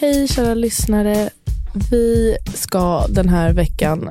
Hej 0.00 0.28
kära 0.28 0.54
lyssnare. 0.54 1.30
Vi 1.72 2.36
ska 2.54 3.06
den 3.08 3.28
här 3.28 3.52
veckan 3.52 4.10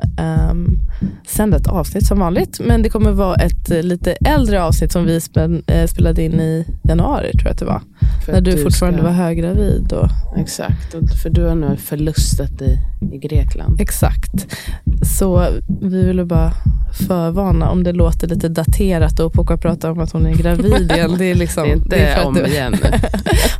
um, 0.51 0.79
sända 1.27 1.57
ett 1.57 1.67
avsnitt 1.67 2.07
som 2.07 2.19
vanligt. 2.19 2.59
Men 2.59 2.81
det 2.81 2.89
kommer 2.89 3.11
vara 3.11 3.35
ett 3.35 3.71
uh, 3.71 3.83
lite 3.83 4.11
äldre 4.11 4.63
avsnitt 4.63 4.91
som 4.91 5.05
vi 5.05 5.21
spel, 5.21 5.63
uh, 5.71 5.85
spelade 5.87 6.23
in 6.23 6.39
i 6.39 6.65
januari 6.83 7.31
tror 7.31 7.43
jag 7.43 7.51
att 7.51 7.59
det 7.59 7.65
var. 7.65 7.81
För 8.25 8.33
när 8.33 8.41
du, 8.41 8.51
du 8.51 8.63
fortfarande 8.63 8.99
ska... 8.99 9.07
var 9.07 9.13
höggravid. 9.13 9.93
Och... 9.93 10.09
Exakt, 10.37 11.21
för 11.21 11.29
du 11.29 11.45
har 11.45 11.55
nu 11.55 11.77
förlustat 11.77 12.61
i, 12.61 12.77
i 13.15 13.17
Grekland. 13.17 13.81
Exakt. 13.81 14.55
Så 15.01 15.45
vi 15.81 16.05
ville 16.05 16.25
bara 16.25 16.53
förvarna 17.07 17.69
om 17.69 17.83
det 17.83 17.93
låter 17.93 18.27
lite 18.27 18.49
daterat 18.49 19.19
och 19.19 19.33
Poka 19.33 19.57
pratar 19.57 19.91
om 19.91 19.99
att 19.99 20.11
hon 20.11 20.25
är 20.25 20.33
gravid 20.33 20.91
igen. 20.91 21.15
Det 21.17 21.25
är, 21.25 21.35
liksom, 21.35 21.63
det 21.67 21.71
är 21.71 21.75
inte 21.75 21.89
det 21.89 22.07
är 22.07 22.25
om 22.25 22.37
igen. 22.37 22.75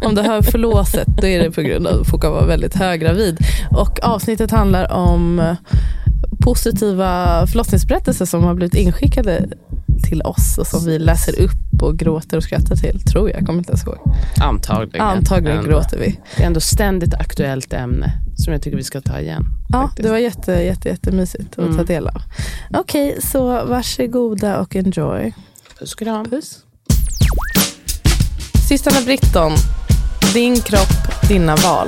om 0.02 0.16
du 0.16 0.22
hör 0.22 0.42
förlåset 0.52 1.08
då 1.22 1.28
är 1.28 1.44
det 1.44 1.52
på 1.52 1.62
grund 1.62 1.88
av 1.88 2.02
att 2.02 2.08
Poka 2.08 2.30
var 2.30 2.46
väldigt 2.46 2.76
höggravid. 2.76 3.38
Och 3.71 3.89
avsnittet 4.02 4.52
handlar 4.52 4.92
om 4.92 5.56
positiva 6.39 7.48
förlossningsberättelser 7.48 8.25
som 8.25 8.43
har 8.43 8.54
blivit 8.54 8.75
inskickade 8.75 9.50
till 10.10 10.21
oss 10.21 10.57
och 10.57 10.68
som 10.68 10.86
vi 10.86 11.00
läser 11.00 11.42
upp 11.42 11.82
och 11.82 11.98
gråter 11.98 12.38
och 12.38 12.43
skrattar 12.43 12.75
till. 12.75 13.02
Tror 13.02 13.29
jag, 13.29 13.46
kommer 13.46 13.60
inte 13.60 13.71
ens 13.71 13.84
ihåg. 13.84 13.98
Antagligen. 14.42 15.07
Antagligen 15.07 15.57
ändå. 15.57 15.70
gråter 15.70 15.98
vi. 15.98 16.20
Det 16.38 16.43
är 16.43 16.48
ändå 16.48 16.60
ständigt 16.60 17.14
aktuellt 17.14 17.74
ämne 17.74 18.14
som 18.38 18.54
jag 18.54 18.62
tycker 18.62 18.78
vi 18.78 18.84
ska 18.84 19.02
ta 19.02 19.20
igen. 19.20 19.46
Ja, 19.70 19.82
faktiskt. 19.82 20.04
det 20.04 20.12
var 20.12 20.18
jätte, 20.18 20.51
jätte, 20.51 20.90
jättemysigt 20.90 21.51
att 21.51 21.65
mm. 21.65 21.78
ta 21.78 21.84
del 21.84 22.07
av. 22.07 22.21
Okej, 22.74 23.10
okay, 23.10 23.21
så 23.21 23.65
varsågoda 23.65 24.60
och 24.60 24.76
enjoy. 24.76 25.34
Puss 25.79 25.93
och 25.93 26.00
kram. 26.00 26.29
Puss. 26.29 26.57
Systrarna 28.70 29.01
Britton. 29.06 29.51
Din 30.34 30.56
kropp, 30.56 31.28
dina 31.28 31.56
val. 31.56 31.87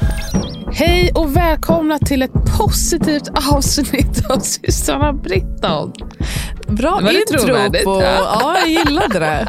Hej 0.73 1.11
och 1.15 1.35
välkomna 1.35 1.99
till 1.99 2.21
ett 2.21 2.31
positivt 2.57 3.29
avsnitt 3.53 4.29
av 4.29 4.39
systrarna 4.39 5.13
Britton. 5.13 5.93
Bra 6.67 7.11
intro 7.11 7.71
på... 7.83 8.01
Ja, 8.01 8.57
jag 8.59 8.69
gillade 8.69 9.19
det. 9.19 9.47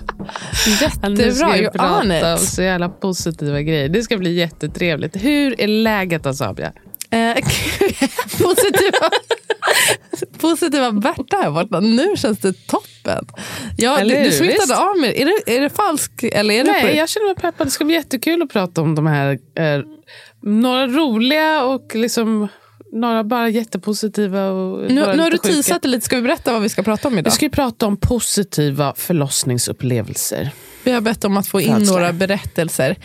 Jättebra. 0.81 1.09
Nu 1.09 1.33
ska 1.33 1.53
vi 1.53 1.69
prata 1.69 2.33
om 2.33 2.39
så 2.39 2.63
jävla 2.63 2.89
positiva 2.89 3.61
grejer. 3.61 3.89
Det 3.89 4.03
ska 4.03 4.19
bli 4.19 4.35
jättetrevligt. 4.35 5.17
Hur 5.17 5.61
är 5.61 5.67
läget 5.67 6.27
Asabia? 6.27 6.73
Eh, 7.11 7.35
positiva, 8.43 9.11
positiva 10.39 10.93
Berta 10.93 11.37
här 11.37 11.51
borta. 11.51 11.81
Nu 11.81 12.17
känns 12.17 12.39
det 12.39 12.67
toppen. 12.67 13.27
Ja, 13.77 14.05
du, 14.05 14.23
du 14.25 14.33
smittade 14.33 14.77
av 14.77 14.97
mig. 14.97 15.23
Är 15.23 15.25
det, 15.25 15.57
är 15.57 15.61
det 15.61 15.71
falskt? 15.71 16.25
Eller 16.25 16.55
är 16.55 16.65
Nej, 16.65 16.83
det 16.83 16.93
jag 16.93 17.09
känner 17.09 17.27
mig 17.27 17.35
peppad. 17.35 17.67
Det 17.67 17.71
ska 17.71 17.85
bli 17.85 17.95
jättekul 17.95 18.43
att 18.43 18.53
prata 18.53 18.83
om 18.83 18.95
de 18.95 19.07
här 19.07 19.39
eh, 19.59 19.83
några 20.43 20.87
roliga 20.87 21.65
och 21.65 21.95
liksom 21.95 22.49
några 22.93 23.25
bara 23.25 23.49
jättepositiva. 23.49 24.51
Och 24.51 24.91
nu, 24.91 24.95
nu 24.95 25.23
har 25.23 25.31
du 25.31 25.39
teasat 25.39 25.85
lite. 25.85 26.05
Ska 26.05 26.17
vi 26.17 26.23
berätta 26.23 26.53
vad 26.53 26.63
vi 26.63 26.69
ska 26.69 26.83
prata 26.83 27.09
om 27.09 27.19
idag? 27.19 27.31
Vi 27.31 27.35
ska 27.35 27.49
prata 27.49 27.87
om 27.87 27.97
positiva 27.97 28.95
förlossningsupplevelser. 28.97 30.51
Vi 30.85 30.93
har 30.93 31.01
bett 31.01 31.25
om 31.25 31.37
att 31.37 31.47
få 31.47 31.61
in 31.61 31.75
Födslar. 31.75 32.01
några 32.01 32.13
berättelser. 32.13 32.97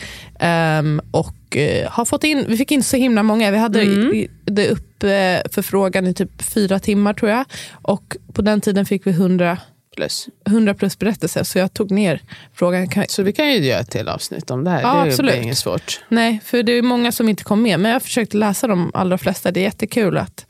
Um, 0.80 1.00
och 1.10 1.56
uh, 1.56 1.88
har 1.90 2.04
fått 2.04 2.24
in, 2.24 2.44
vi 2.48 2.56
fick 2.56 2.70
in 2.70 2.82
så 2.82 2.96
himla 2.96 3.22
många. 3.22 3.50
Vi 3.50 3.58
hade 3.58 3.82
mm. 3.82 4.26
det 4.44 4.68
upp 4.68 5.04
uh, 5.04 5.50
för 5.52 5.62
frågan 5.62 6.06
i 6.06 6.14
typ 6.14 6.42
fyra 6.42 6.78
timmar 6.78 7.14
tror 7.14 7.30
jag. 7.30 7.44
Och 7.82 8.16
på 8.32 8.42
den 8.42 8.60
tiden 8.60 8.86
fick 8.86 9.06
vi 9.06 9.10
100 9.10 9.58
plus. 9.98 10.28
100 10.46 10.74
plus 10.74 10.98
berättelser. 10.98 11.44
Så 11.44 11.58
jag 11.58 11.74
tog 11.74 11.90
ner 11.90 12.22
frågan. 12.54 12.88
Så 13.08 13.22
vi 13.22 13.32
kan 13.32 13.52
ju 13.52 13.58
göra 13.58 13.80
ett 13.80 13.90
till 13.90 14.08
avsnitt 14.08 14.50
om 14.50 14.64
det 14.64 14.70
här. 14.70 14.82
Ja, 14.82 14.94
det 14.94 15.00
är 15.00 15.06
absolut. 15.06 15.34
inget 15.34 15.58
svårt. 15.58 16.00
Nej, 16.08 16.40
för 16.44 16.62
det 16.62 16.72
är 16.72 16.82
många 16.82 17.12
som 17.12 17.28
inte 17.28 17.44
kom 17.44 17.62
med. 17.62 17.80
Men 17.80 17.88
jag 17.88 17.94
har 17.94 18.00
försökt 18.00 18.34
läsa 18.34 18.66
de 18.66 18.90
allra 18.94 19.18
flesta. 19.18 19.50
Det 19.50 19.60
är 19.60 19.64
jättekul 19.64 20.18
att 20.18 20.46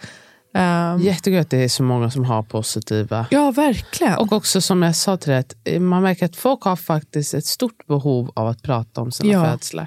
Um, 0.54 1.00
Jättekul 1.00 1.38
att 1.41 1.50
det 1.50 1.64
är 1.64 1.69
så 1.69 1.82
många 1.82 2.10
som 2.10 2.25
har 2.25 2.42
positiva. 2.42 3.26
Ja, 3.31 3.50
verkligen. 3.50 4.19
Och 4.19 4.32
också 4.32 4.60
som 4.60 4.82
jag 4.82 4.97
sa 4.97 5.16
till 5.16 5.31
dig, 5.31 5.38
att 5.38 5.54
eh, 5.65 5.80
man 5.80 6.03
märker 6.03 6.26
att 6.26 6.36
folk 6.36 6.62
har 6.62 6.76
faktiskt 6.76 7.34
ett 7.34 7.47
stort 7.47 7.86
behov 7.86 8.32
av 8.34 8.48
att 8.48 8.62
prata 8.62 9.00
om 9.00 9.12
sina 9.12 9.32
ja. 9.32 9.44
födslar. 9.44 9.86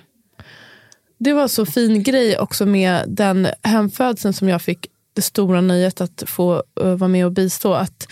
Det 1.17 1.33
var 1.33 1.47
så 1.47 1.66
fin 1.66 2.03
grej 2.03 2.39
också 2.39 2.66
med 2.66 3.03
den 3.07 3.47
hemfödseln 3.63 4.33
som 4.33 4.49
jag 4.49 4.61
fick 4.61 4.88
det 5.13 5.22
stora 5.22 5.61
nöjet 5.61 6.01
att 6.01 6.23
få 6.28 6.63
uh, 6.83 6.95
vara 6.95 7.07
med 7.07 7.25
och 7.25 7.31
bistå. 7.31 7.73
Att 7.73 8.07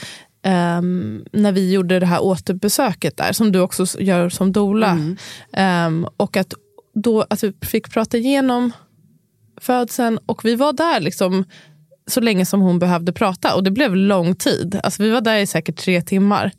um, 0.46 1.26
när 1.32 1.52
vi 1.52 1.72
gjorde 1.74 2.00
det 2.00 2.06
här 2.06 2.24
återbesöket 2.24 3.18
där, 3.18 3.34
som 3.34 3.52
du 3.52 3.60
också 3.60 3.86
gör 4.00 4.30
som 4.30 4.52
dola. 4.52 4.98
Mm. 5.52 5.98
Um, 6.04 6.10
och 6.18 6.38
att, 6.38 6.54
då, 6.94 7.26
att 7.30 7.44
vi 7.44 7.54
fick 7.62 7.94
prata 7.94 8.18
igenom 8.18 8.72
födseln 9.62 10.20
och 10.26 10.46
vi 10.46 10.56
var 10.56 10.74
där 10.74 11.00
liksom 11.00 11.46
så 12.08 12.22
länge 12.22 12.46
som 12.46 12.62
hon 12.62 12.80
behövde 12.80 13.14
prata. 13.14 13.56
Och 13.56 13.64
det 13.64 13.72
blev 13.72 13.96
lång 13.96 14.36
tid. 14.36 14.80
Alltså, 14.84 15.04
vi 15.04 15.10
var 15.10 15.22
där 15.22 15.38
i 15.38 15.48
säkert 15.48 15.78
tre 15.78 16.02
timmar. 16.02 16.52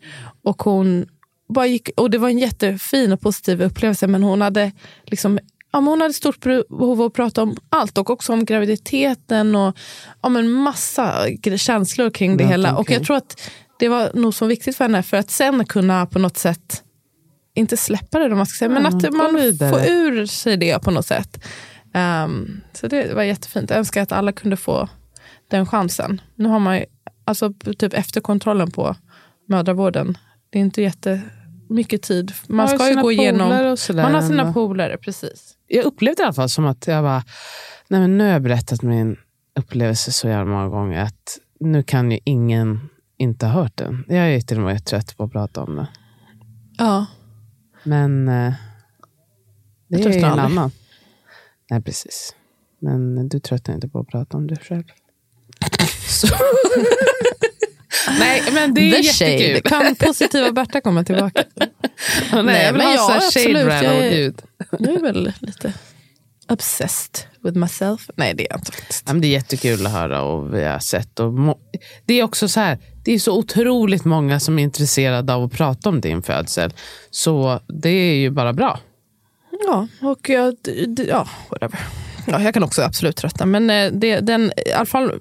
Och 0.43 0.63
hon 0.63 1.07
bara 1.55 1.67
gick, 1.67 1.91
och 1.97 2.11
det 2.11 2.19
var 2.19 2.29
en 2.29 2.39
jättefin 2.39 3.13
och 3.13 3.21
positiv 3.21 3.63
upplevelse 3.63 4.07
men 4.07 4.23
hon 4.23 4.41
hade 4.41 4.73
liksom 5.05 5.39
ja, 5.73 5.79
hon 5.79 6.01
hade 6.01 6.15
stort 6.15 6.41
behov 6.69 7.01
av 7.01 7.07
att 7.07 7.13
prata 7.13 7.43
om 7.43 7.57
allt 7.69 7.99
och 7.99 8.11
också 8.11 8.33
om 8.33 8.45
graviditeten 8.45 9.55
och 9.55 9.77
ja, 10.23 10.29
men 10.29 10.51
massa 10.51 11.27
känslor 11.57 12.11
kring 12.11 12.37
det 12.37 12.45
ja, 12.45 12.51
hela. 12.51 12.77
Och 12.77 12.91
jag 12.91 13.05
tror 13.05 13.17
att 13.17 13.41
det 13.81 13.89
var 13.89 14.11
nog 14.15 14.35
så 14.35 14.47
viktigt 14.47 14.77
för 14.77 14.85
henne 14.85 15.03
för 15.03 15.17
att 15.17 15.31
sen 15.31 15.67
kunna 15.67 16.07
på 16.07 16.19
något 16.19 16.37
sätt, 16.37 16.83
inte 17.55 17.77
släppa 17.77 18.19
det, 18.19 18.35
man 18.35 18.47
ska 18.47 18.59
säga, 18.59 18.69
men 18.69 18.87
att 18.87 19.13
man 19.13 19.31
får 19.71 19.87
ur 19.87 20.27
sig 20.27 20.57
det 20.57 20.83
på 20.83 20.91
något 20.91 21.07
sätt. 21.07 21.45
Um, 22.25 22.61
så 22.73 22.87
det 22.87 23.15
var 23.15 23.23
jättefint. 23.23 23.71
Jag 23.71 23.79
önskar 23.79 24.03
att 24.03 24.13
alla 24.13 24.33
kunde 24.33 24.57
få 24.57 24.89
den 25.49 25.67
chansen. 25.67 26.21
Nu 26.35 26.49
har 26.49 26.59
man 26.59 26.79
ju, 26.79 26.85
alltså 27.25 27.53
typ 27.79 27.95
efterkontrollen 27.95 28.71
på 28.71 28.97
mödravården, 29.49 30.19
det 30.51 30.59
är 30.59 30.63
inte 30.63 30.83
jättemycket 30.83 32.03
tid. 32.03 32.33
Man 32.47 32.69
ska 32.69 32.89
ju 32.89 33.03
gå 33.03 33.13
igenom, 33.13 33.49
man 33.95 34.15
har 34.15 34.23
sina 34.23 34.53
polare, 34.53 34.97
precis. 34.97 35.55
Jag 35.67 35.85
upplevde 35.85 36.23
i 36.23 36.25
alla 36.25 36.33
fall 36.33 36.49
som 36.49 36.67
att 36.67 36.87
jag 36.87 37.05
bara, 37.05 37.25
nej 37.89 38.01
men 38.01 38.19
nu 38.19 38.25
har 38.25 38.31
jag 38.31 38.43
berättat 38.43 38.83
min 38.83 39.17
upplevelse 39.59 40.13
så 40.13 40.29
jävla 40.29 40.53
många 40.53 40.69
gånger 40.69 41.03
att 41.03 41.39
nu 41.61 41.83
kan 41.83 42.11
ju 42.11 42.19
ingen 42.25 42.81
inte 43.21 43.47
ha 43.47 43.53
hört 43.53 43.77
den. 43.77 44.05
Jag 44.09 44.35
är 44.35 44.41
till 44.41 44.59
och 44.59 44.65
med 44.65 44.85
trött 44.85 45.17
på 45.17 45.25
att 45.25 45.33
prata 45.33 45.63
om 45.63 45.77
det. 45.77 45.89
Ja. 46.79 47.07
Men 47.83 48.29
eh, 48.29 48.53
det 49.89 50.05
är 50.05 50.13
ju 50.13 50.19
en 50.19 50.25
annan. 50.25 50.71
Nej, 51.71 51.83
precis. 51.83 52.35
Men 52.79 53.29
du 53.29 53.41
tröttnar 53.41 53.75
inte 53.75 53.89
på 53.89 54.01
att 54.01 54.09
prata 54.09 54.37
om 54.37 54.47
det 54.47 54.57
själv. 54.57 54.85
Nej, 58.19 58.43
men 58.53 58.75
det 58.75 58.81
är 58.81 58.93
The 58.93 59.01
jättekul. 59.01 59.55
Shade. 59.55 59.61
Kan 59.61 59.95
positiva 59.95 60.53
Berta 60.53 60.81
komma 60.81 61.05
tillbaka? 61.05 61.45
nej, 62.33 62.43
nej, 62.43 62.65
jag 62.65 62.73
vill 62.73 62.79
men 62.79 62.87
ha 62.87 62.95
ja, 62.95 63.17
absolut. 63.17 63.57
Jag 63.57 63.85
är, 63.85 64.33
jag 64.79 64.95
är 64.95 65.01
väl 65.01 65.33
lite 65.41 65.73
obsessed 66.51 67.27
with 67.45 67.59
myself. 67.59 68.11
Nej, 68.17 68.35
det 68.35 68.43
är 68.43 68.47
jag 68.51 68.59
inte 68.59 68.73
faktiskt. 68.73 69.07
det 69.07 69.27
är 69.27 69.31
jättekul 69.31 69.87
att 69.87 69.93
höra 69.93 70.23
och 70.23 70.55
vi 70.55 70.65
har 70.65 70.79
sett. 70.79 71.21
Och 71.21 71.33
det 72.05 72.15
är 72.15 72.25
också 72.25 72.49
så 72.49 72.61
här, 72.61 72.79
det 73.05 73.13
är 73.13 73.19
så 73.19 73.39
otroligt 73.39 74.05
många 74.05 74.41
som 74.41 74.59
är 74.59 74.63
intresserade 74.63 75.35
av 75.35 75.45
att 75.45 75.53
prata 75.53 75.89
om 75.89 76.01
din 76.01 76.23
födsel. 76.23 76.73
Så 77.11 77.61
det 77.67 77.91
är 77.91 78.15
ju 78.15 78.31
bara 78.31 78.53
bra. 78.53 78.79
Ja, 79.67 79.89
och 80.01 80.29
jag, 80.29 80.55
ja, 81.09 81.29
whatever. 81.51 81.81
Ja, 82.27 82.43
jag 82.43 82.55
kan 82.55 82.63
också 82.63 82.83
absolut 82.83 83.17
trötta. 83.17 83.47
Men 83.47 83.71
eh, 83.71 83.93
det, 83.93 84.21
den, 84.21 84.53
i 84.67 84.73
alla 84.73 84.87
fall 84.87 85.21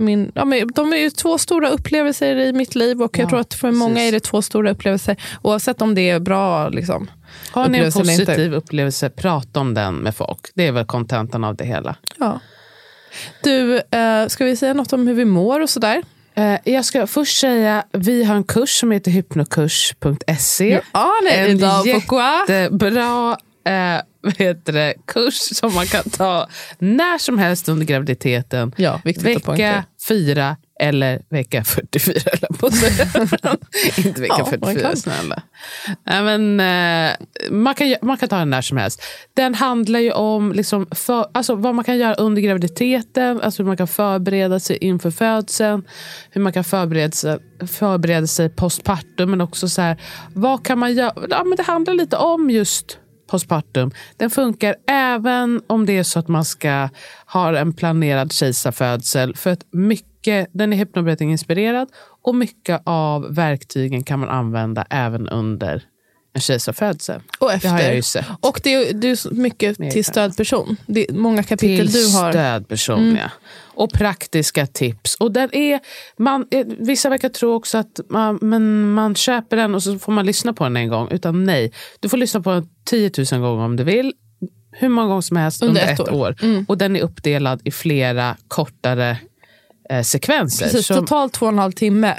min, 0.00 0.32
ja, 0.34 0.44
men 0.44 0.68
de 0.74 0.92
är 0.92 0.96
ju 0.96 1.10
två 1.10 1.38
stora 1.38 1.68
upplevelser 1.68 2.36
i 2.36 2.52
mitt 2.52 2.74
liv 2.74 3.02
och 3.02 3.18
jag 3.18 3.28
tror 3.28 3.40
att 3.40 3.54
för 3.54 3.68
precis. 3.68 3.78
många 3.78 4.02
är 4.02 4.12
det 4.12 4.20
två 4.20 4.42
stora 4.42 4.70
upplevelser. 4.70 5.16
Oavsett 5.42 5.82
om 5.82 5.94
det 5.94 6.10
är 6.10 6.20
bra. 6.20 6.68
Liksom, 6.68 7.10
Har 7.50 7.68
ni 7.68 7.78
en 7.78 7.92
positiv 7.92 8.54
upplevelse, 8.54 9.10
prata 9.10 9.60
om 9.60 9.74
den 9.74 9.94
med 9.94 10.16
folk. 10.16 10.40
Det 10.54 10.66
är 10.66 10.72
väl 10.72 10.84
kontentan 10.84 11.44
av 11.44 11.56
det 11.56 11.64
hela. 11.64 11.96
Ja. 12.18 12.40
Du, 13.42 13.76
eh, 13.76 14.26
ska 14.28 14.44
vi 14.44 14.56
säga 14.56 14.74
något 14.74 14.92
om 14.92 15.06
hur 15.06 15.14
vi 15.14 15.24
mår 15.24 15.60
och 15.60 15.70
sådär? 15.70 16.02
Eh, 16.34 16.56
jag 16.64 16.84
ska 16.84 17.06
först 17.06 17.40
säga, 17.40 17.84
vi 17.92 18.24
har 18.24 18.34
en 18.34 18.44
kurs 18.44 18.70
som 18.70 18.90
heter 18.90 19.10
hypnokurs.se. 19.10 20.80
Ja, 20.92 21.12
en 21.30 21.58
jättebra 21.84 23.36
eh, 23.64 24.00
vad 24.22 24.36
heter 24.38 24.72
det, 24.72 24.94
kurs 25.06 25.34
som 25.56 25.74
man 25.74 25.86
kan 25.86 26.02
ta 26.10 26.48
när 26.78 27.18
som 27.18 27.38
helst 27.38 27.68
under 27.68 27.86
graviditeten. 27.86 28.72
Ja, 28.76 29.00
vecka 29.04 29.40
poängtera. 29.40 29.84
fyra 30.08 30.56
eller 30.80 31.22
vecka 31.30 31.64
44, 31.64 32.14
eller 32.32 32.48
på. 32.58 32.66
Inte 34.08 34.20
vecka 34.20 34.34
Ja, 34.38 34.48
man 34.60 34.74
44, 34.74 34.82
kan. 34.82 34.96
snälla. 34.96 35.42
Nej, 36.06 36.22
men, 36.22 36.60
eh, 36.60 37.16
man, 37.50 37.74
kan, 37.74 37.94
man 38.02 38.16
kan 38.16 38.28
ta 38.28 38.36
den 38.38 38.50
när 38.50 38.62
som 38.62 38.76
helst. 38.76 39.02
Den 39.34 39.54
handlar 39.54 40.00
ju 40.00 40.12
om 40.12 40.52
liksom 40.52 40.86
för, 40.90 41.26
alltså, 41.34 41.54
vad 41.54 41.74
man 41.74 41.84
kan 41.84 41.98
göra 41.98 42.14
under 42.14 42.42
graviditeten, 42.42 43.40
alltså 43.40 43.62
hur 43.62 43.66
man 43.66 43.76
kan 43.76 43.88
förbereda 43.88 44.60
sig 44.60 44.76
inför 44.76 45.10
födseln, 45.10 45.82
hur 46.30 46.40
man 46.40 46.52
kan 46.52 46.64
förbereda 46.64 47.12
sig, 47.12 47.38
förbereda 47.66 48.26
sig 48.26 48.48
postpartum, 48.48 49.30
men 49.30 49.40
också 49.40 49.68
så 49.68 49.82
här, 49.82 49.96
vad 50.34 50.66
kan 50.66 50.78
man 50.78 50.94
göra? 50.94 51.12
Ja, 51.30 51.44
men 51.44 51.56
det 51.56 51.62
handlar 51.62 51.94
lite 51.94 52.16
om 52.16 52.50
just 52.50 52.98
postpartum. 53.30 53.90
Den 54.16 54.30
funkar 54.30 54.76
även 54.86 55.62
om 55.66 55.86
det 55.86 55.98
är 55.98 56.02
så 56.02 56.18
att 56.18 56.28
man 56.28 56.44
ska 56.44 56.88
ha 57.26 57.58
en 57.58 57.72
planerad 57.72 58.32
kejsarfödsel. 58.32 59.36
För 59.36 59.50
att 59.50 59.66
mycket, 59.70 60.48
den 60.52 60.72
är 60.72 60.76
hypnobirthing-inspirerad 60.76 61.88
och 62.22 62.34
mycket 62.34 62.82
av 62.84 63.34
verktygen 63.34 64.02
kan 64.02 64.18
man 64.18 64.28
använda 64.28 64.86
även 64.90 65.28
under 65.28 65.89
en 66.32 66.40
kejsarfödsel. 66.40 67.20
Och 67.38 67.52
efter. 67.52 67.68
Det 67.68 67.74
har 67.74 67.80
jag 67.80 67.94
ju 67.94 68.02
sett. 68.02 68.24
Och 68.40 68.60
det 68.64 68.74
är, 68.74 69.16
så 69.16 69.30
mycket 69.30 69.78
Mer 69.78 69.90
till 69.90 70.04
stödperson. 70.04 70.76
Det 70.86 71.06
många 71.12 71.42
kapitel 71.42 71.92
till 71.92 72.02
du 72.02 72.12
har. 72.12 72.22
Mm. 72.22 72.32
stödperson, 72.32 73.16
ja. 73.16 73.30
Och 73.74 73.92
praktiska 73.92 74.66
tips. 74.66 75.14
Och 75.14 75.32
den 75.32 75.54
är, 75.54 75.80
man, 76.16 76.46
eh, 76.50 76.66
vissa 76.78 77.08
verkar 77.08 77.28
tro 77.28 77.52
också 77.54 77.78
att 77.78 78.00
man, 78.08 78.38
men 78.42 78.92
man 78.92 79.14
köper 79.14 79.56
den 79.56 79.74
och 79.74 79.82
så 79.82 79.98
får 79.98 80.12
man 80.12 80.26
lyssna 80.26 80.52
på 80.52 80.64
den 80.64 80.76
en 80.76 80.88
gång. 80.88 81.08
Utan 81.10 81.44
nej, 81.44 81.72
du 82.00 82.08
får 82.08 82.16
lyssna 82.16 82.40
på 82.40 82.50
den 82.50 82.68
10 82.84 83.10
000 83.32 83.40
gånger 83.40 83.64
om 83.64 83.76
du 83.76 83.84
vill. 83.84 84.12
Hur 84.72 84.88
många 84.88 85.08
gånger 85.08 85.20
som 85.20 85.36
helst 85.36 85.62
under, 85.62 85.80
Under 85.80 85.92
ett, 85.94 86.00
år. 86.00 86.12
år. 86.12 86.36
Mm. 86.42 86.64
Och 86.68 86.78
den 86.78 86.96
är 86.96 87.00
uppdelad 87.00 87.60
i 87.64 87.70
flera 87.70 88.36
kortare 88.48 89.18
eh, 89.90 90.02
sekvenser. 90.02 90.64
Precis, 90.64 90.86
som- 90.86 90.96
totalt 90.96 91.32
två 91.32 91.46
och 91.46 91.52
en 91.52 91.58
halv 91.58 91.72
timme. 91.72 92.14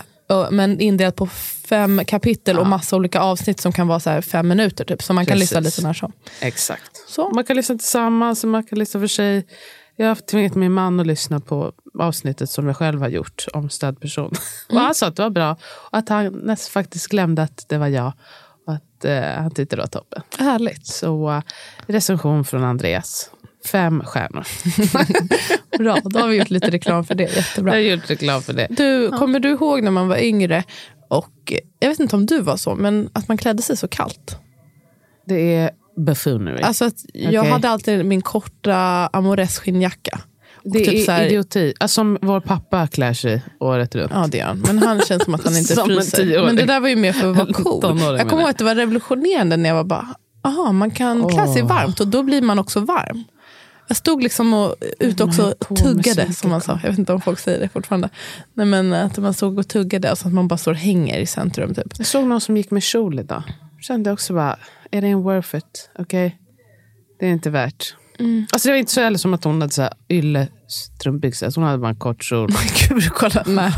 Men 0.52 0.80
indelat 0.80 1.16
på 1.16 1.30
fem 1.72 2.02
kapitel 2.06 2.60
och 2.60 2.68
massa 2.68 2.96
olika 2.96 3.20
avsnitt 3.20 3.60
som 3.60 3.72
kan 3.72 3.88
vara 3.88 4.00
så 4.00 4.10
här 4.10 4.22
fem 4.22 4.48
minuter. 4.48 4.86
Typ, 4.86 5.04
så 5.04 5.14
man 5.14 5.26
kan 5.26 5.34
Precis. 5.38 5.52
lyssna 5.52 5.60
lite 5.60 5.82
när 5.82 5.94
som. 5.94 6.12
Exakt. 6.42 7.10
Så. 7.10 7.30
Man 7.30 7.44
kan 7.44 7.56
lyssna 7.56 7.76
tillsammans, 7.76 8.44
och 8.44 8.50
man 8.50 8.64
kan 8.64 8.80
lyssna 8.80 9.00
för 9.00 9.08
sig. 9.08 9.48
Jag 9.96 10.08
har 10.08 10.16
tvingat 10.16 10.56
min 10.56 10.72
man 10.72 11.00
att 11.00 11.08
lyssna 11.08 11.40
på 11.40 11.72
avsnittet 12.00 12.50
som 12.50 12.68
jag 12.68 12.78
själv 12.78 13.02
har 13.02 13.10
gjort 13.10 13.46
om 13.54 13.70
stödperson. 13.70 14.34
Och 14.70 14.80
han 14.80 14.96
sa 14.96 15.08
att 15.08 15.16
det 15.16 15.24
var 15.24 15.30
bra 15.30 15.58
och 15.92 15.98
att 15.98 16.10
han 16.10 16.26
näst 16.28 16.68
faktiskt 16.68 17.08
glömde 17.08 17.42
att 17.44 17.66
det 17.68 17.78
var 17.78 17.88
jag. 17.88 18.14
Och 18.68 18.74
att 18.74 19.06
eh, 19.06 19.22
han 19.22 19.52
tyckte 19.52 19.76
det 19.76 19.82
var 19.82 19.88
toppen. 19.88 20.22
Härligt. 20.38 20.88
Så 20.88 21.32
eh, 21.32 21.42
recension 21.88 22.46
från 22.46 22.64
Andreas. 22.64 23.30
Fem 23.66 24.04
stjärnor. 24.06 24.48
Bra, 25.78 25.98
då 26.04 26.20
har 26.20 26.28
vi 26.28 26.38
gjort 26.38 26.50
lite 26.50 26.72
reklam 26.72 27.06
för 27.06 27.16
det. 27.16 27.24
Jag 27.24 27.36
Jättebra. 27.36 27.72
har 27.72 27.80
gjort 27.80 28.10
reklam 28.10 28.42
för 28.42 28.54
det. 28.54 28.68
Du, 28.70 29.10
kommer 29.10 29.40
du 29.40 29.50
ihåg 29.50 29.84
när 29.84 29.92
man 29.92 30.08
var 30.08 30.18
yngre 30.18 30.64
och 31.12 31.54
jag 31.80 31.90
vet 31.90 32.00
inte 32.00 32.16
om 32.16 32.26
du 32.26 32.42
var 32.42 32.58
så, 32.58 32.76
men 32.76 33.10
att 33.14 33.28
man 33.28 33.38
klädde 33.38 33.62
sig 33.62 33.78
så 33.78 33.88
kallt? 33.88 34.38
Det 35.28 35.56
är 35.56 35.72
buffoonery. 36.06 36.62
Alltså 36.62 36.86
att 36.86 36.96
jag 37.14 37.42
Okej. 37.42 37.52
hade 37.52 37.70
alltid 37.70 38.06
min 38.06 38.22
korta 38.22 38.76
Amores 39.14 39.60
skinnjacka. 39.60 40.20
Och 40.64 40.72
det 40.72 40.86
typ 40.86 41.10
är 41.10 41.12
här- 41.14 41.26
idioti. 41.26 41.74
Alltså, 41.80 41.96
som 41.96 42.18
vår 42.22 42.40
pappa 42.40 42.88
klär 42.88 43.14
sig 43.14 43.42
året 43.60 43.96
runt. 43.96 44.12
Ja 44.16 44.28
det 44.32 44.38
gör 44.38 44.46
han. 44.46 44.60
Men 44.60 44.80
han 44.80 45.00
känns 45.02 45.24
som 45.24 45.34
att 45.36 45.44
han 45.44 45.58
inte 45.58 45.76
fryser. 45.86 46.46
Men 46.46 46.56
det 46.56 46.66
där 46.66 46.80
var 46.80 46.90
ju 46.90 46.96
mer 46.96 47.14
för 47.14 47.32
att 47.32 47.38
vara 47.38 47.54
cool. 47.54 48.00
Jag 48.18 48.30
kommer 48.30 48.42
ihåg 48.42 48.50
att 48.50 48.58
det 48.58 48.64
var 48.64 48.76
revolutionerande 48.76 49.58
när 49.58 49.70
jag 49.70 49.76
var 49.76 49.84
bara, 49.84 50.08
aha 50.44 50.72
man 50.72 50.92
kan 50.92 51.30
klä 51.30 51.48
sig 51.54 51.62
Åh. 51.62 51.68
varmt 51.70 52.00
och 52.00 52.08
då 52.08 52.24
blir 52.24 52.42
man 52.42 52.60
också 52.60 52.80
varm. 52.80 53.24
Jag 53.92 53.98
stod 53.98 54.24
liksom 54.24 54.54
och 54.54 54.76
ut 55.00 55.22
också 55.22 55.42
höll 55.44 55.54
på 55.54 55.74
med 55.74 55.84
tuggade 55.84 56.34
som 56.34 56.50
man 56.50 56.62
sa. 56.62 56.80
Jag 56.84 56.90
vet 56.90 57.00
inte 57.00 57.14
om 57.14 57.22
folk 57.22 57.40
säger 57.40 57.60
det 57.60 57.70
fortfarande. 57.70 58.10
Nej, 58.54 58.66
men 58.66 58.94
att 58.94 59.18
man 59.18 59.34
stod 59.34 59.60
och 59.60 59.68
tuggade 59.68 60.12
och 60.12 60.18
så 60.18 60.28
att 60.28 60.34
man 60.34 60.48
bara 60.48 60.58
står 60.58 60.72
och 60.72 60.78
hänger 60.78 61.20
i 61.20 61.26
centrum. 61.26 61.74
Typ. 61.76 61.88
Jag 61.98 62.08
såg 62.08 62.28
någon 62.28 62.42
som 62.42 62.58
gick 62.58 62.72
med 62.72 62.84
kjol 62.84 63.20
idag. 63.20 63.44
Kände 63.82 64.12
också 64.12 64.34
bara, 64.34 64.56
är 64.92 65.02
det 65.02 65.08
en 65.08 65.22
worth 65.22 65.56
it? 65.56 65.90
Okej, 66.00 66.38
det 67.20 67.26
är 67.26 67.32
inte 67.32 67.50
värt. 67.50 67.96
Alltså 68.52 68.68
det 68.68 68.74
var 68.74 68.80
inte 68.80 68.92
så 68.92 69.02
heller 69.02 69.18
som 69.18 69.34
att 69.34 69.44
hon 69.44 69.62
hade 69.62 69.74
så 69.74 69.82
här 69.82 69.94
ylle 70.10 70.48
strumpbyxor. 70.68 71.46
Alltså 71.46 71.60
hon 71.60 71.68
hade 71.68 71.80
bara 71.80 71.90
en 71.90 71.96
kort 71.96 72.24
kjol. 72.24 72.50
Gud, 72.90 73.10
kolla 73.14 73.44
nära. 73.48 73.74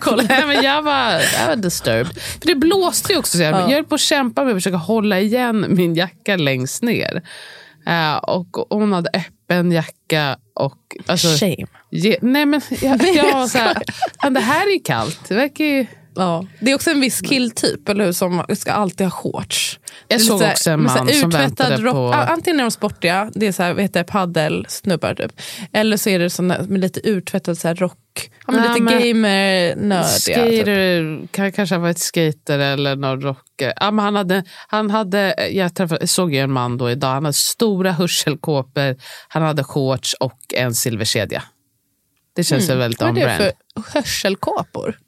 Kolla, 0.00 0.22
nej, 0.28 0.46
men 0.46 0.62
jag 0.64 0.82
var, 0.82 1.10
jag 1.12 1.46
var 1.48 1.56
disturbed. 1.56 2.18
För 2.40 2.46
det 2.46 2.54
blåste 2.54 3.12
ju 3.12 3.18
också. 3.18 3.36
Så 3.36 3.42
jag, 3.42 3.54
Ja. 3.54 3.60
jag 3.60 3.68
höll 3.76 3.84
på 3.84 3.94
att 3.94 4.00
kämpa 4.00 4.44
med 4.44 4.50
att 4.50 4.56
försöka 4.56 4.76
hålla 4.76 5.20
igen 5.20 5.66
min 5.68 5.94
jacka 5.94 6.36
längst 6.36 6.82
ner. 6.82 7.22
Eh, 7.86 8.16
och 8.16 8.66
hon 8.70 8.92
hade 8.92 9.10
öppen 9.12 9.72
jacka. 9.72 10.38
Och, 10.54 10.96
alltså, 11.06 11.28
Shame. 11.28 11.66
ge, 11.90 12.18
nej 12.22 12.46
men 12.46 12.60
jag, 12.82 13.14
jag 13.14 13.32
var 13.32 13.46
så 13.46 13.58
här, 13.58 13.82
det 14.30 14.40
här 14.40 14.66
är 14.66 14.72
ju 14.72 14.80
kallt. 14.80 15.28
Det 15.28 15.34
verkar 15.34 15.64
ju... 15.64 15.86
Ja. 16.16 16.46
Det 16.60 16.70
är 16.70 16.74
också 16.74 16.90
en 16.90 17.00
viss 17.00 17.20
killtyp, 17.20 17.88
eller 17.88 18.04
hur? 18.04 18.12
Som 18.12 18.44
ska 18.56 18.72
alltid 18.72 19.06
ha 19.06 19.10
shorts. 19.10 19.78
Jag 20.08 20.20
såg 20.20 20.40
lite 20.40 20.52
också 20.52 20.70
en 20.70 20.88
så 20.88 20.98
man 20.98 21.08
som 21.12 21.30
väntade 21.30 21.92
på- 21.92 22.08
a- 22.14 22.26
Antingen 22.30 22.60
är 22.60 22.64
de 22.64 22.70
sportiga, 22.70 23.30
det 23.34 23.46
är 23.46 23.52
så 23.52 23.62
här, 23.62 23.74
heter 23.74 24.00
det, 24.00 24.04
paddelsnubbar 24.04 25.14
typ. 25.14 25.32
Eller 25.72 25.96
så 25.96 26.10
är 26.10 26.18
det 26.18 26.30
såna, 26.30 26.58
med 26.68 26.80
lite 26.80 27.00
uttvättad 27.08 27.58
så 27.58 27.68
här 27.68 27.74
rock. 27.74 27.98
Ja, 28.46 28.52
men 28.52 28.60
Nej, 28.60 28.68
lite 28.68 28.82
men- 28.82 28.98
gamer-nördiga. 29.02 30.44
Typ. 30.44 30.54
Skater, 30.56 31.26
kan, 31.30 31.52
kanske 31.52 31.74
ha 31.74 31.80
varit 31.82 31.98
skater 31.98 32.58
eller 32.58 32.96
någon 32.96 33.20
rocker. 33.20 33.72
Ja, 33.76 33.90
men 33.90 34.04
han 34.04 34.14
hade, 34.16 34.44
han 34.68 34.90
hade, 34.90 35.48
jag 35.52 35.74
träffade, 35.74 36.06
såg 36.06 36.34
ju 36.34 36.40
en 36.40 36.52
man 36.52 36.78
då 36.78 36.90
idag, 36.90 37.08
han 37.08 37.24
hade 37.24 37.32
stora 37.32 37.92
hörselkåpor, 37.92 38.96
han 39.28 39.42
hade 39.42 39.64
shorts 39.64 40.14
och 40.20 40.38
en 40.54 40.74
silverkedja. 40.74 41.42
Det 42.36 42.44
känns 42.44 42.70
väl 42.70 42.78
väldigt 42.78 43.00
Vad 43.00 43.10
är 43.10 43.14
det 43.14 43.20
on-brand. 43.20 43.52
för 43.92 43.98
hörselkåpor? 43.98 44.98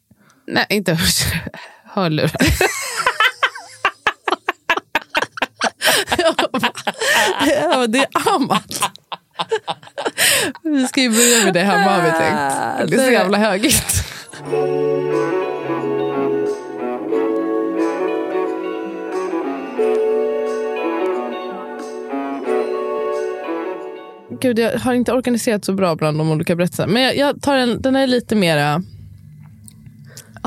Nej, 0.50 0.66
inte 0.68 0.94
hörsel, 0.94 1.38
hörlurar. 1.84 2.32
ja, 7.46 7.86
det 7.86 7.98
är 7.98 8.34
Amat. 8.34 8.90
vi 10.62 10.88
ska 10.88 11.00
ju 11.00 11.10
börja 11.10 11.44
med 11.44 11.54
det 11.54 11.60
hemma 11.60 11.90
har 11.90 12.02
vi 12.02 12.10
tänkt. 12.10 12.90
Det 12.90 12.96
är 12.96 13.06
så 13.06 13.12
jävla 13.12 13.38
högt. 13.38 14.04
Gud, 24.40 24.58
jag 24.58 24.78
har 24.78 24.94
inte 24.94 25.12
organiserat 25.12 25.64
så 25.64 25.73
bra 25.73 25.96
bland 25.96 26.18
de 26.18 26.30
olika 26.30 26.56
berättelserna. 26.56 26.92
Men 26.92 27.02
jag, 27.02 27.16
jag 27.16 27.42
tar 27.42 27.56
en, 27.56 27.82
den 27.82 27.96
är 27.96 28.06
lite 28.06 28.37
mera 28.37 28.82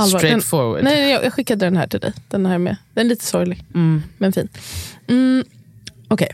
allvar- 0.01 0.19
Straight 0.19 0.33
den- 0.33 0.41
forward. 0.41 0.83
Nej, 0.83 1.11
jag, 1.11 1.33
skickade 1.33 1.65
den 1.65 1.77
här 1.77 1.87
till 1.87 1.99
dig. 1.99 2.13
Den 2.27 2.45
här 2.45 2.57
med. 2.57 2.75
Den 2.93 3.05
är 3.05 3.09
lite 3.09 3.25
sorglig, 3.25 3.63
Mm. 3.73 4.03
men 4.17 4.33
fin. 4.33 4.47
Mm, 5.07 5.43
Okej. 6.07 6.29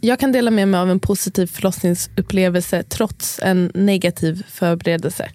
Jag 0.00 0.18
kan 0.20 0.32
dela 0.32 0.50
med 0.50 0.68
mig 0.68 0.80
av 0.80 0.90
en 0.90 1.00
positiv 1.00 1.46
förlossningsupplevelse 1.46 2.82
trots 2.82 3.40
en 3.42 3.70
negativ 3.74 4.42
förberedelse. 4.48 5.30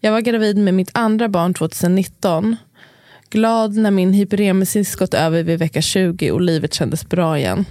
Jag 0.00 0.12
var 0.12 0.20
gravid 0.20 0.56
med 0.56 0.74
mitt 0.74 0.90
andra 0.92 1.28
barn 1.28 1.54
2019. 1.54 2.56
Glad 3.30 3.74
när 3.76 3.90
min 3.90 4.12
hyperemesis 4.12 4.94
gått 4.96 5.14
över 5.14 5.42
vid 5.42 5.58
vecka 5.58 5.82
20 5.82 6.30
och 6.30 6.40
livet 6.40 6.74
kändes 6.74 7.08
bra 7.08 7.38
igen. 7.38 7.64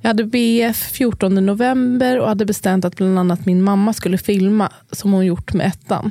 Jag 0.00 0.08
hade 0.08 0.24
BF 0.24 0.76
14 0.76 1.34
november 1.46 2.18
och 2.18 2.28
hade 2.28 2.44
bestämt 2.46 2.84
att 2.84 2.96
bland 2.96 3.18
annat 3.18 3.46
min 3.46 3.62
mamma 3.62 3.92
skulle 3.92 4.18
filma 4.18 4.72
som 4.92 5.12
hon 5.12 5.26
gjort 5.26 5.52
med 5.52 5.66
ettan. 5.66 6.10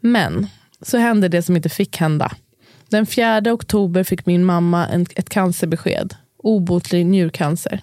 Men 0.00 0.46
så 0.84 0.98
hände 0.98 1.28
det 1.28 1.42
som 1.42 1.56
inte 1.56 1.68
fick 1.68 1.96
hända. 1.96 2.32
Den 2.88 3.06
4 3.06 3.42
oktober 3.52 4.04
fick 4.04 4.26
min 4.26 4.44
mamma 4.44 4.86
en, 4.86 5.06
ett 5.16 5.28
cancerbesked. 5.28 6.14
Obotlig 6.38 7.06
njurcancer. 7.06 7.80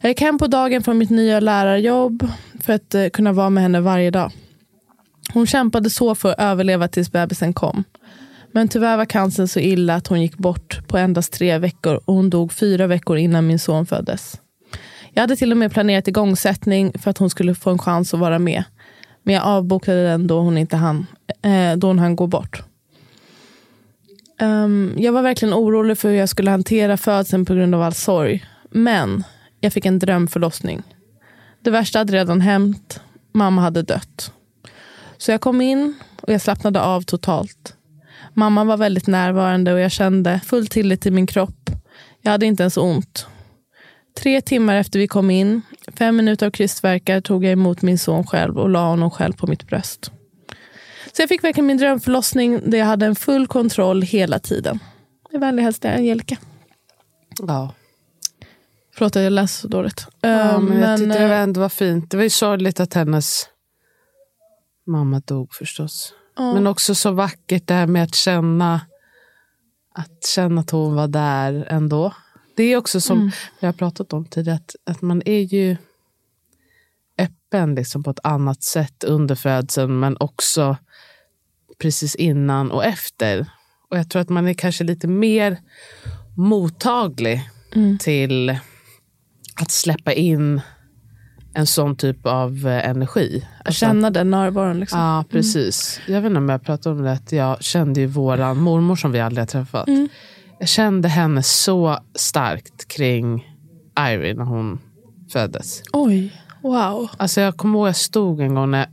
Jag 0.00 0.10
gick 0.10 0.20
hem 0.20 0.38
på 0.38 0.46
dagen 0.46 0.82
från 0.82 0.98
mitt 0.98 1.10
nya 1.10 1.40
lärarjobb 1.40 2.28
för 2.60 2.72
att 2.72 2.94
eh, 2.94 3.08
kunna 3.08 3.32
vara 3.32 3.50
med 3.50 3.62
henne 3.62 3.80
varje 3.80 4.10
dag. 4.10 4.32
Hon 5.32 5.46
kämpade 5.46 5.90
så 5.90 6.14
för 6.14 6.32
att 6.32 6.38
överleva 6.38 6.88
tills 6.88 7.12
bebisen 7.12 7.52
kom. 7.52 7.84
Men 8.52 8.68
tyvärr 8.68 8.96
var 8.96 9.04
cancern 9.04 9.48
så 9.48 9.60
illa 9.60 9.94
att 9.94 10.06
hon 10.06 10.22
gick 10.22 10.36
bort 10.36 10.88
på 10.88 10.98
endast 10.98 11.32
tre 11.32 11.58
veckor 11.58 12.00
och 12.04 12.14
hon 12.14 12.30
dog 12.30 12.52
fyra 12.52 12.86
veckor 12.86 13.16
innan 13.16 13.46
min 13.46 13.58
son 13.58 13.86
föddes. 13.86 14.40
Jag 15.12 15.20
hade 15.20 15.36
till 15.36 15.52
och 15.52 15.58
med 15.58 15.72
planerat 15.72 16.08
igångsättning 16.08 16.92
för 16.98 17.10
att 17.10 17.18
hon 17.18 17.30
skulle 17.30 17.54
få 17.54 17.70
en 17.70 17.78
chans 17.78 18.14
att 18.14 18.20
vara 18.20 18.38
med. 18.38 18.64
Men 19.22 19.34
jag 19.34 19.44
avbokade 19.44 20.04
den 20.04 20.26
då 20.26 20.40
hon 20.40 20.58
inte 20.58 20.76
hann, 20.76 21.06
eh, 21.42 21.76
då 21.76 21.86
hon 21.86 21.98
hann 21.98 22.16
gå 22.16 22.26
bort. 22.26 22.62
Um, 24.40 24.94
jag 24.98 25.12
var 25.12 25.22
verkligen 25.22 25.54
orolig 25.54 25.98
för 25.98 26.08
hur 26.08 26.16
jag 26.16 26.28
skulle 26.28 26.50
hantera 26.50 26.96
födseln 26.96 27.44
på 27.44 27.54
grund 27.54 27.74
av 27.74 27.82
all 27.82 27.94
sorg. 27.94 28.44
Men 28.70 29.24
jag 29.60 29.72
fick 29.72 29.86
en 29.86 29.98
drömförlossning. 29.98 30.82
Det 31.62 31.70
värsta 31.70 31.98
hade 31.98 32.12
redan 32.12 32.40
hänt. 32.40 33.00
Mamma 33.32 33.62
hade 33.62 33.82
dött. 33.82 34.32
Så 35.18 35.30
jag 35.30 35.40
kom 35.40 35.60
in 35.60 35.94
och 36.22 36.32
jag 36.32 36.40
slappnade 36.40 36.80
av 36.80 37.02
totalt. 37.02 37.76
Mamma 38.34 38.64
var 38.64 38.76
väldigt 38.76 39.06
närvarande 39.06 39.72
och 39.72 39.80
jag 39.80 39.92
kände 39.92 40.40
full 40.44 40.66
tillit 40.66 41.00
till 41.00 41.12
min 41.12 41.26
kropp. 41.26 41.70
Jag 42.22 42.32
hade 42.32 42.46
inte 42.46 42.62
ens 42.62 42.76
ont. 42.76 43.26
Tre 44.20 44.40
timmar 44.40 44.76
efter 44.76 44.98
vi 44.98 45.08
kom 45.08 45.30
in, 45.30 45.62
fem 45.98 46.16
minuter 46.16 46.46
av 46.46 46.50
krystvärkar 46.50 47.20
tog 47.20 47.44
jag 47.44 47.52
emot 47.52 47.82
min 47.82 47.98
son 47.98 48.26
själv 48.26 48.58
och 48.58 48.68
la 48.68 48.88
honom 48.88 49.10
själv 49.10 49.32
på 49.32 49.46
mitt 49.46 49.66
bröst. 49.66 50.12
Så 51.12 51.22
jag 51.22 51.28
fick 51.28 51.44
verkligen 51.44 51.66
min 51.66 51.76
drömförlossning 51.76 52.70
där 52.70 52.78
jag 52.78 52.86
hade 52.86 53.06
en 53.06 53.14
full 53.16 53.46
kontroll 53.46 54.02
hela 54.02 54.38
tiden. 54.38 54.78
Med 55.30 55.40
vänlig 55.40 55.62
hälsning 55.62 55.92
Angelica. 55.92 56.36
Ja. 57.38 57.74
Förlåt 58.94 59.16
att 59.16 59.22
jag 59.22 59.32
läser 59.32 59.60
så 59.60 59.68
dåligt. 59.68 60.06
ja 60.20 60.28
Eh, 60.28 60.60
men 60.60 60.78
jag 60.80 60.98
tyckte 60.98 61.18
det 61.18 61.24
eh, 61.24 61.28
var 61.28 61.36
ändå 61.36 61.60
var 61.60 61.68
fint. 61.68 62.10
Det 62.10 62.16
var 62.16 62.24
ju 62.24 62.30
sorgligt 62.30 62.80
att 62.80 62.94
hennes 62.94 63.48
mamma 64.86 65.20
dog 65.20 65.54
förstås. 65.54 66.14
ja. 66.36 66.54
Men 66.54 66.66
också 66.66 66.94
så 66.94 67.10
vackert 67.10 67.66
det 67.66 67.74
här 67.74 67.86
med 67.86 68.02
att 68.02 68.14
känna 68.14 68.80
att 69.94 70.24
känna 70.26 70.60
att 70.60 70.70
hon 70.70 70.94
var 70.94 71.08
där 71.08 71.66
ändå. 71.70 72.14
Det 72.56 72.62
är 72.62 72.76
också 72.76 73.00
som 73.00 73.18
Mm. 73.18 73.30
vi 73.60 73.66
har 73.66 73.72
pratat 73.74 74.12
om 74.12 74.24
tidigare, 74.24 74.56
att, 74.56 74.74
att 74.90 75.02
man 75.02 75.22
är 75.26 75.40
ju 75.40 75.76
öppen 77.18 77.74
liksom 77.74 78.02
på 78.02 78.10
ett 78.10 78.20
annat 78.22 78.62
sätt 78.62 79.04
under 79.04 79.34
födseln 79.34 80.00
men 80.00 80.16
också 80.20 80.76
precis 81.82 82.14
innan 82.14 82.70
och 82.70 82.84
efter. 82.84 83.46
Och 83.90 83.98
jag 83.98 84.10
tror 84.10 84.22
att 84.22 84.28
man 84.28 84.46
är 84.48 84.54
kanske 84.54 84.84
lite 84.84 85.08
mer 85.08 85.56
mottaglig 86.36 87.48
Mm. 87.74 87.98
till 87.98 88.50
att 89.60 89.70
släppa 89.70 90.12
in 90.12 90.60
en 91.54 91.66
sån 91.66 91.96
typ 91.96 92.26
av 92.26 92.66
eh, 92.66 92.88
energi. 92.88 93.46
Alltså 93.64 93.80
Känna 93.86 94.10
den 94.10 94.30
närvaron. 94.30 94.80
Liksom. 94.80 94.98
Ja, 95.00 95.24
precis. 95.30 96.00
Jag 96.08 96.20
vet 96.20 96.28
inte 96.28 96.38
om 96.38 96.48
jag 96.48 96.62
pratade 96.62 96.96
om 96.96 97.02
det, 97.02 97.12
att 97.12 97.32
jag 97.32 97.62
kände 97.62 98.00
ju 98.00 98.06
våran 98.06 98.58
mormor 98.58 98.96
som 98.96 99.12
vi 99.12 99.20
aldrig 99.20 99.40
har 99.42 99.46
träffat. 99.46 99.88
Mm. 99.88 100.08
Jag 100.58 100.68
kände 100.68 101.08
henne 101.08 101.42
så 101.42 101.98
starkt 102.14 102.88
kring 102.88 103.56
Irie 103.98 104.34
när 104.34 104.44
hon 104.44 104.78
föddes. 105.32 105.82
Oj, 105.92 106.32
wow. 106.62 107.10
Alltså 107.16 107.40
jag 107.40 107.56
kommer 107.56 107.78
ihåg 107.78 107.88
jag 107.88 107.96
stod 107.96 108.40
en 108.40 108.54
gång, 108.54 108.70
när, 108.70 108.86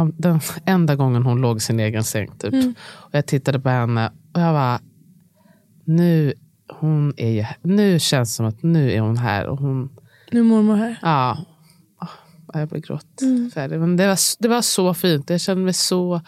den, 0.00 0.14
den 0.18 0.40
enda 0.66 0.96
gången 0.96 1.22
hon 1.22 1.40
låg 1.40 1.56
i 1.56 1.60
sin 1.60 1.80
egen 1.80 2.04
säng. 2.04 2.30
Typ. 2.38 2.52
Mm. 2.52 2.74
Och 2.80 3.14
jag 3.14 3.26
tittade 3.26 3.60
på 3.60 3.68
henne 3.68 4.12
och 4.34 4.40
jag 4.40 4.52
var 4.52 4.80
nu, 5.84 6.34
hon 6.80 7.14
är 7.16 7.30
ju, 7.30 7.44
nu 7.62 7.98
känns 7.98 8.28
det 8.30 8.34
som 8.34 8.46
att 8.46 8.62
nu 8.62 8.92
är 8.92 9.00
hon 9.00 9.16
här. 9.16 9.46
Och 9.46 9.58
hon, 9.58 9.96
Nu 10.30 10.40
är 10.40 10.44
mormor 10.44 10.76
här. 10.76 10.98
Ja, 11.02 11.44
Ah, 12.54 12.58
jag 12.58 12.68
blir 12.68 12.80
grått 12.80 13.20
Mm. 13.22 13.50
Men 13.80 13.96
det 13.96 14.06
var, 14.06 14.18
det 14.42 14.48
var 14.48 14.62
så 14.62 14.94
fint. 14.94 15.30
Jag 15.30 15.40
kände 15.40 15.64
mig 15.64 15.72
så 15.72 16.20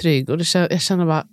trygg. 0.00 0.30
Och 0.30 0.38
det, 0.38 0.54
jag 0.54 0.80
kände 0.80 1.06
bara, 1.06 1.26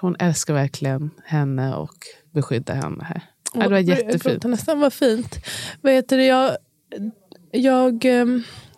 hon 0.00 0.16
älskar 0.18 0.54
verkligen 0.54 1.10
henne 1.24 1.74
och 1.74 1.94
beskyddar 2.32 2.74
henne 2.74 3.04
här. 3.04 3.22
Ja, 3.54 3.60
det 3.62 3.68
var 3.68 3.76
Jag 3.76 3.82
jättefint. 3.84 4.22
gråter 4.22 4.48
nästan, 4.48 4.80
vad 4.80 4.92
fint. 4.92 5.36
Vad 5.80 5.92
heter 5.92 6.16
det, 6.16 6.26
jag, 6.26 6.56
jag, 7.52 8.04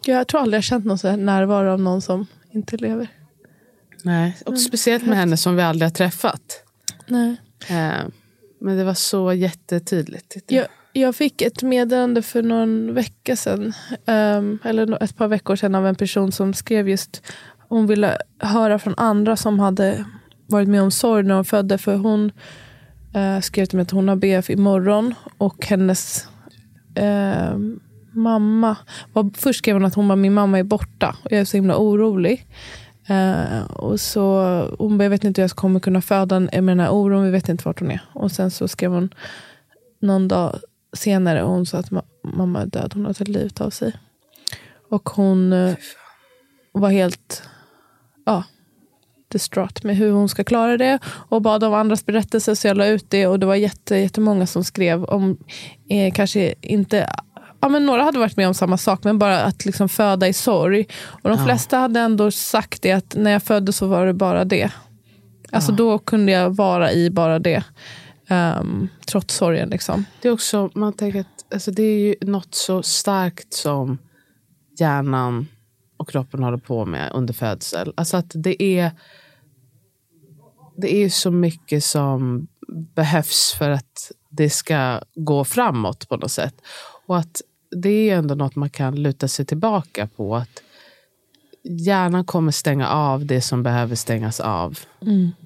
jag 0.04 0.28
tror 0.28 0.40
aldrig 0.40 0.56
jag 0.56 0.64
känt 0.64 0.84
någon 0.84 0.98
så 0.98 1.08
här 1.08 1.16
närvaro 1.16 1.72
av 1.72 1.80
någon 1.80 2.02
som 2.02 2.26
inte 2.50 2.76
lever. 2.76 3.08
Nej, 4.02 4.36
och 4.46 4.60
speciellt 4.60 5.06
med 5.06 5.18
henne 5.18 5.36
som 5.36 5.56
vi 5.56 5.62
aldrig 5.62 5.86
har 5.86 5.94
träffat. 5.94 6.64
Nej. 7.06 7.36
Eh, 7.68 8.06
men 8.60 8.76
det 8.76 8.84
var 8.84 8.94
så 8.94 9.32
jättetydligt. 9.32 10.36
Jag, 10.46 10.66
jag 10.92 11.16
fick 11.16 11.42
ett 11.42 11.62
meddelande 11.62 12.22
för 12.22 12.42
någon 12.42 12.94
vecka 12.94 13.36
sedan, 13.36 13.72
ehm, 14.06 14.58
eller 14.64 15.02
ett 15.02 15.16
par 15.16 15.28
veckor 15.28 15.56
sedan 15.56 15.74
av 15.74 15.86
en 15.86 15.94
person 15.94 16.32
som 16.32 16.54
skrev 16.54 16.88
just 16.88 17.22
hon 17.68 17.86
ville 17.86 18.18
höra 18.38 18.78
från 18.78 18.94
andra 18.96 19.36
som 19.36 19.58
hade 19.58 20.04
varit 20.46 20.68
med 20.68 20.82
om 20.82 20.90
sorg 20.90 21.22
när 21.22 21.34
hon 21.34 21.44
födde. 21.44 21.78
För 21.78 21.96
hon 21.96 22.32
eh, 23.14 23.40
skrev 23.40 23.66
till 23.66 23.76
mig 23.76 23.82
att 23.82 23.90
hon 23.90 24.08
har 24.08 24.16
BF 24.16 24.50
imorgon 24.50 25.14
och 25.38 25.66
hennes 25.66 26.26
eh, 26.94 27.56
mamma, 28.12 28.76
först 29.34 29.58
skrev 29.58 29.76
hon 29.76 29.84
att 29.84 29.94
hon 29.94 30.08
bara, 30.08 30.16
min 30.16 30.34
mamma 30.34 30.58
är 30.58 30.62
borta 30.62 31.16
och 31.24 31.32
jag 31.32 31.40
är 31.40 31.44
så 31.44 31.56
himla 31.56 31.76
orolig. 31.76 32.46
Eh, 33.08 33.62
och 33.62 34.00
så, 34.00 34.42
hon 34.78 34.98
bara, 34.98 35.04
jag 35.04 35.10
vet 35.10 35.24
inte 35.24 35.40
hur 35.40 35.48
jag 35.48 35.56
kommer 35.56 35.80
kunna 35.80 36.00
föda 36.02 36.40
med 36.40 36.64
den 36.64 36.80
här 36.80 36.90
oron, 36.90 37.24
vi 37.24 37.30
vet 37.30 37.48
inte 37.48 37.64
vart 37.64 37.80
hon 37.80 37.90
är. 37.90 38.00
Och 38.14 38.32
sen 38.32 38.50
så 38.50 38.68
skrev 38.68 38.90
hon 38.92 39.14
någon 40.00 40.28
dag 40.28 40.58
senare 40.96 41.42
och 41.42 41.50
hon 41.50 41.66
sa 41.66 41.78
att 41.78 41.90
ma- 41.90 42.04
mamma 42.22 42.62
är 42.62 42.66
död, 42.66 42.92
hon 42.94 43.06
har 43.06 43.12
tagit 43.12 43.28
livet 43.28 43.60
av 43.60 43.70
sig. 43.70 43.96
Och 44.90 45.08
hon 45.08 45.52
eh, 45.52 45.74
var 46.72 46.90
helt 46.90 47.42
ja, 48.26 48.44
distraught 49.28 49.84
med 49.84 49.96
hur 49.96 50.10
hon 50.10 50.28
ska 50.28 50.44
klara 50.44 50.76
det 50.76 50.98
och 51.04 51.42
bad 51.42 51.64
om 51.64 51.74
andras 51.74 52.06
berättelser 52.06 52.54
så 52.54 52.68
jag 52.68 52.76
la 52.76 52.86
ut 52.86 53.10
det 53.10 53.26
och 53.26 53.38
det 53.40 53.46
var 53.46 53.54
jätte, 53.54 53.96
jättemånga 53.96 54.46
som 54.46 54.64
skrev 54.64 55.04
om, 55.04 55.38
eh, 55.88 56.12
kanske 56.12 56.54
inte 56.60 57.06
Ja, 57.62 57.68
men 57.68 57.86
några 57.86 58.02
hade 58.02 58.18
varit 58.18 58.36
med 58.36 58.48
om 58.48 58.54
samma 58.54 58.76
sak, 58.78 59.04
men 59.04 59.18
bara 59.18 59.42
att 59.42 59.64
liksom 59.64 59.88
föda 59.88 60.28
i 60.28 60.32
sorg. 60.32 60.86
Och 61.04 61.30
De 61.30 61.38
Ja. 61.38 61.44
flesta 61.44 61.78
hade 61.78 62.00
ändå 62.00 62.30
sagt 62.30 62.82
det, 62.82 62.92
att 62.92 63.14
när 63.14 63.30
jag 63.30 63.42
födde 63.42 63.72
så 63.72 63.86
var 63.86 64.06
det 64.06 64.14
bara 64.14 64.44
det. 64.44 64.70
Alltså 65.52 65.72
Ja. 65.72 65.76
Då 65.76 65.98
kunde 65.98 66.32
jag 66.32 66.50
vara 66.56 66.92
i 66.92 67.10
bara 67.10 67.38
det. 67.38 67.64
ehm, 68.28 68.88
trots 69.06 69.34
sorgen. 69.34 69.68
Liksom. 69.68 70.04
Det 70.22 70.28
är 70.28 70.32
också, 70.32 70.70
man 70.74 70.92
tänker 70.92 71.20
att 71.20 71.52
alltså 71.54 71.70
det 71.70 71.82
är 71.82 71.98
ju 71.98 72.14
något 72.20 72.54
så 72.54 72.82
starkt 72.82 73.54
som 73.54 73.98
hjärnan 74.78 75.46
och 75.96 76.08
kroppen 76.10 76.42
håller 76.42 76.58
på 76.58 76.84
med 76.86 77.10
under 77.14 77.34
födsel. 77.34 77.92
Alltså 77.96 78.16
att 78.16 78.30
det 78.34 78.62
är 78.62 78.90
det 80.76 80.94
är 80.96 81.08
så 81.08 81.30
mycket 81.30 81.84
som 81.84 82.46
behövs 82.94 83.54
för 83.58 83.70
att 83.70 84.12
det 84.30 84.50
ska 84.50 85.00
gå 85.14 85.44
framåt 85.44 86.08
på 86.08 86.16
något 86.16 86.32
sätt. 86.32 86.54
Och 87.06 87.18
att 87.18 87.40
det 87.76 88.10
är 88.10 88.16
ändå 88.16 88.34
något 88.34 88.56
man 88.56 88.70
kan 88.70 89.02
luta 89.02 89.28
sig 89.28 89.46
tillbaka 89.46 90.06
på. 90.16 90.36
Att 90.36 90.62
hjärnan 91.64 92.24
kommer 92.24 92.52
stänga 92.52 92.88
av 92.88 93.26
det 93.26 93.40
som 93.40 93.62
behöver 93.62 93.94
stängas 93.94 94.40
av. 94.40 94.78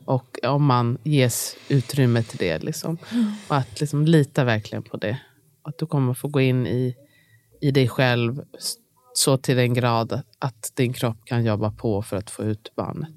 Och 0.04 0.38
om 0.44 0.64
man 0.64 0.98
ges 1.02 1.56
utrymme 1.68 2.22
till 2.22 2.38
det. 2.38 2.58
Liksom. 2.58 2.98
Och 3.48 3.56
att 3.56 3.80
liksom 3.80 4.04
lita 4.04 4.44
verkligen 4.44 4.82
på 4.82 4.96
det. 4.96 5.18
Att 5.62 5.78
du 5.78 5.86
kommer 5.86 6.14
få 6.14 6.28
gå 6.28 6.40
in 6.40 6.66
i, 6.66 6.94
i 7.60 7.70
dig 7.70 7.88
själv 7.88 8.42
så 9.12 9.36
till 9.36 9.56
den 9.56 9.74
grad 9.74 10.12
att, 10.12 10.26
att 10.38 10.72
din 10.74 10.92
kropp 10.92 11.16
kan 11.24 11.44
jobba 11.44 11.70
på 11.70 12.02
för 12.02 12.16
att 12.16 12.30
få 12.30 12.44
ut 12.44 12.72
barnet. 12.76 13.14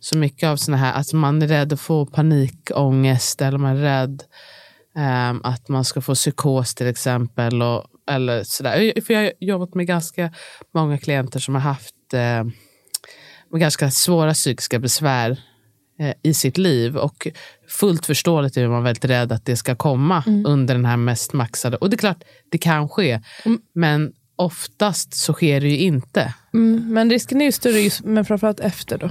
Så 0.00 0.16
mycket 0.16 0.46
av 0.46 0.56
såna 0.56 0.76
här, 0.76 1.00
att 1.00 1.12
man 1.12 1.42
är 1.42 1.48
rädd 1.48 1.72
att 1.72 1.80
få 1.80 2.06
panikångest 2.06 3.42
eller 3.42 3.58
man 3.58 3.76
är 3.76 3.82
rädd 3.82 4.22
ehm, 4.94 5.40
att 5.44 5.68
man 5.68 5.84
ska 5.84 6.00
få 6.00 6.14
psykos 6.14 6.74
till 6.74 6.86
exempel. 6.86 7.62
Och, 7.62 7.84
eller 8.08 8.44
sådär. 8.44 9.00
För 9.00 9.14
jag 9.14 9.20
har 9.20 9.32
jobbat 9.40 9.74
med 9.74 9.86
ganska 9.86 10.32
många 10.74 10.98
klienter 10.98 11.40
som 11.40 11.54
har 11.54 11.62
haft 11.62 12.14
eh, 12.14 12.44
ganska 13.58 13.90
svåra 13.90 14.34
psykiska 14.34 14.78
besvär 14.78 15.30
eh, 16.00 16.12
i 16.22 16.34
sitt 16.34 16.58
liv. 16.58 16.96
Och 16.96 17.28
fullt 17.68 18.06
förståeligt 18.06 18.56
är 18.56 18.68
man 18.68 18.82
väldigt 18.82 19.04
rädd 19.04 19.32
att 19.32 19.44
det 19.44 19.56
ska 19.56 19.74
komma 19.74 20.22
under 20.46 20.74
den 20.74 20.84
här 20.84 20.96
mest 20.96 21.32
maxade. 21.32 21.76
Och 21.76 21.90
det 21.90 21.94
är 21.94 21.98
klart, 21.98 22.24
det 22.50 22.58
kan 22.58 22.88
ske. 22.88 23.20
Mm. 23.44 23.60
Men 23.74 24.12
oftast 24.36 25.14
så 25.14 25.32
sker 25.32 25.60
det 25.60 25.68
ju 25.68 25.78
inte. 25.78 26.34
Mm, 26.54 26.92
men 26.92 27.10
risken 27.10 27.40
är 27.40 27.44
ju 27.44 27.52
större, 27.52 27.80
just, 27.80 28.04
men 28.04 28.24
framförallt 28.24 28.60
efter 28.60 28.98
då. 28.98 29.10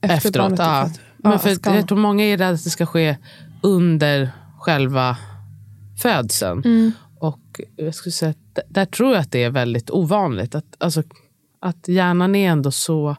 Efter 0.00 0.16
Efteråt, 0.16 0.34
barnet 0.34 0.58
ja. 0.58 0.88
fött. 0.88 1.00
Men 1.16 1.32
Ja, 1.32 1.38
för 1.38 1.54
ska- 1.54 1.74
jag 1.74 1.88
tror 1.88 1.98
många 1.98 2.24
är 2.24 2.30
rädda 2.38 2.48
att 2.48 2.64
det 2.64 2.70
ska 2.70 2.86
ske 2.86 3.16
under 3.62 4.30
själva 4.58 5.16
födseln. 6.02 6.62
Mm. 6.64 6.92
Jag 7.76 7.94
skulle 7.94 8.12
säga 8.12 8.30
att 8.30 8.58
där 8.68 8.84
tror 8.84 9.12
jag 9.12 9.20
att 9.20 9.32
det 9.32 9.44
är 9.44 9.50
väldigt 9.50 9.90
ovanligt. 9.90 10.54
Att, 10.54 10.76
alltså, 10.78 11.02
att 11.60 11.88
hjärnan 11.88 12.34
är 12.34 12.50
ändå 12.50 12.70
så 12.70 13.16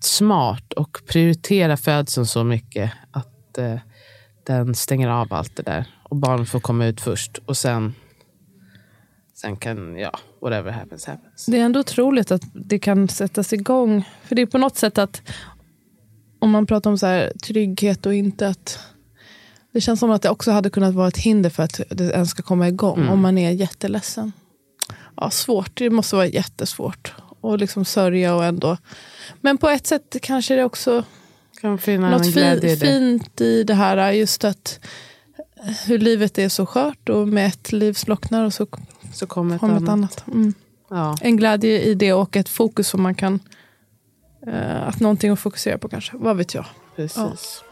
smart 0.00 0.72
och 0.72 1.02
prioriterar 1.06 1.76
födseln 1.76 2.26
så 2.26 2.44
mycket 2.44 2.92
att 3.10 3.58
eh, 3.58 3.78
den 4.46 4.74
stänger 4.74 5.08
av 5.08 5.32
allt 5.32 5.56
det 5.56 5.62
där. 5.62 5.86
Och 6.02 6.16
barnen 6.16 6.46
får 6.46 6.60
komma 6.60 6.86
ut 6.86 7.00
först. 7.00 7.38
Och 7.46 7.56
sen, 7.56 7.94
sen 9.34 9.56
kan, 9.56 9.96
ja, 9.96 10.18
whatever 10.40 10.70
happens 10.70 11.06
happens. 11.06 11.46
Det 11.46 11.60
är 11.60 11.64
ändå 11.64 11.80
otroligt 11.80 12.30
att 12.30 12.42
det 12.54 12.78
kan 12.78 13.08
sättas 13.08 13.52
igång. 13.52 14.08
För 14.22 14.34
det 14.34 14.42
är 14.42 14.46
på 14.46 14.58
något 14.58 14.76
sätt 14.76 14.98
att 14.98 15.22
om 16.38 16.50
man 16.50 16.66
pratar 16.66 16.90
om 16.90 16.98
så 16.98 17.06
här, 17.06 17.32
trygghet 17.44 18.06
och 18.06 18.14
inte 18.14 18.48
att 18.48 18.80
det 19.76 19.80
känns 19.80 20.00
som 20.00 20.10
att 20.10 20.22
det 20.22 20.30
också 20.30 20.50
hade 20.50 20.70
kunnat 20.70 20.94
vara 20.94 21.08
ett 21.08 21.16
hinder 21.16 21.50
för 21.50 21.62
att 21.62 21.80
det 21.88 22.04
ens 22.04 22.30
ska 22.30 22.42
komma 22.42 22.68
igång 22.68 22.98
Mm. 22.98 23.12
om 23.12 23.20
man 23.20 23.38
är 23.38 23.50
jätteledsen. 23.50 24.32
Ja, 25.16 25.30
svårt. 25.30 25.70
Det 25.74 25.90
måste 25.90 26.16
vara 26.16 26.26
jättesvårt. 26.26 27.14
Och 27.40 27.58
liksom 27.58 27.84
sörja 27.84 28.34
och 28.34 28.44
ändå. 28.44 28.76
Men 29.40 29.58
på 29.58 29.68
ett 29.68 29.86
sätt 29.86 30.16
kanske 30.22 30.54
det 30.56 30.64
också 30.64 31.04
Kan 31.60 31.78
finna 31.78 32.10
något 32.10 32.32
glädje 32.32 32.72
i 32.72 32.76
fint 32.76 33.40
i 33.40 33.62
det 33.64 33.74
här. 33.74 34.12
Just 34.12 34.44
att 34.44 34.80
hur 35.86 35.98
livet 35.98 36.38
är 36.38 36.48
så 36.48 36.66
skört 36.66 37.08
och 37.08 37.28
med 37.28 37.46
ett 37.46 37.72
liv 37.72 37.92
slocknar 37.92 38.44
och 38.44 38.54
så 38.54 38.66
Så 39.14 39.26
kommer 39.26 39.54
ett 39.54 39.60
kommer 39.60 39.76
ett 39.76 39.80
annat. 39.82 39.88
annat. 39.92 40.24
Mm. 40.26 40.54
Ja. 40.90 41.16
En 41.20 41.36
glädje 41.36 41.80
i 41.82 41.94
det 41.94 42.12
och 42.12 42.36
ett 42.36 42.48
fokus 42.48 42.88
som 42.88 43.02
man 43.02 43.14
kan... 43.14 43.40
eh, 44.46 44.88
att 44.88 45.00
någonting 45.00 45.30
att 45.30 45.40
fokusera 45.40 45.78
på 45.78 45.88
kanske. 45.88 46.16
Vad 46.16 46.36
vet 46.36 46.54
jag. 46.54 46.64
Precis. 46.96 47.62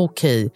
Okej, 0.00 0.50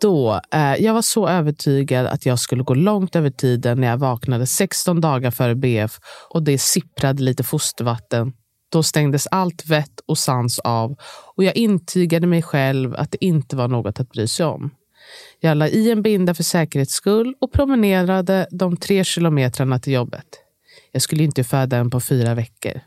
då. 0.00 0.40
Eh, 0.52 0.74
jag 0.74 0.94
var 0.94 1.02
så 1.02 1.28
övertygad 1.28 2.06
att 2.06 2.26
jag 2.26 2.38
skulle 2.38 2.62
gå 2.62 2.74
långt 2.74 3.16
över 3.16 3.30
tiden 3.30 3.80
när 3.80 3.88
jag 3.88 3.96
vaknade 3.96 4.46
16 4.46 5.00
dagar 5.00 5.30
före 5.30 5.54
BF 5.54 5.98
och 6.30 6.42
det 6.42 6.58
sipprade 6.58 7.22
lite 7.22 7.44
fostervatten. 7.44 8.32
Då 8.72 8.82
stängdes 8.82 9.26
allt 9.26 9.66
vett 9.66 10.00
och 10.06 10.18
sans 10.18 10.58
av 10.58 10.96
och 11.36 11.44
jag 11.44 11.56
intygade 11.56 12.26
mig 12.26 12.42
själv 12.42 12.94
att 12.94 13.10
det 13.10 13.24
inte 13.24 13.56
var 13.56 13.68
något 13.68 14.00
att 14.00 14.10
bry 14.10 14.28
sig 14.28 14.46
om. 14.46 14.70
Jag 15.40 15.56
la 15.56 15.68
i 15.68 15.90
en 15.90 16.02
binda 16.02 16.34
för 16.34 16.42
säkerhets 16.42 16.94
skull 16.94 17.34
och 17.40 17.52
promenerade 17.52 18.48
de 18.50 18.76
tre 18.76 19.04
kilometrarna 19.04 19.78
till 19.78 19.92
jobbet. 19.92 20.26
Jag 20.92 21.02
skulle 21.02 21.22
inte 21.22 21.44
föda 21.44 21.76
en 21.76 21.90
på 21.90 22.00
fyra 22.00 22.34
veckor. 22.34 22.80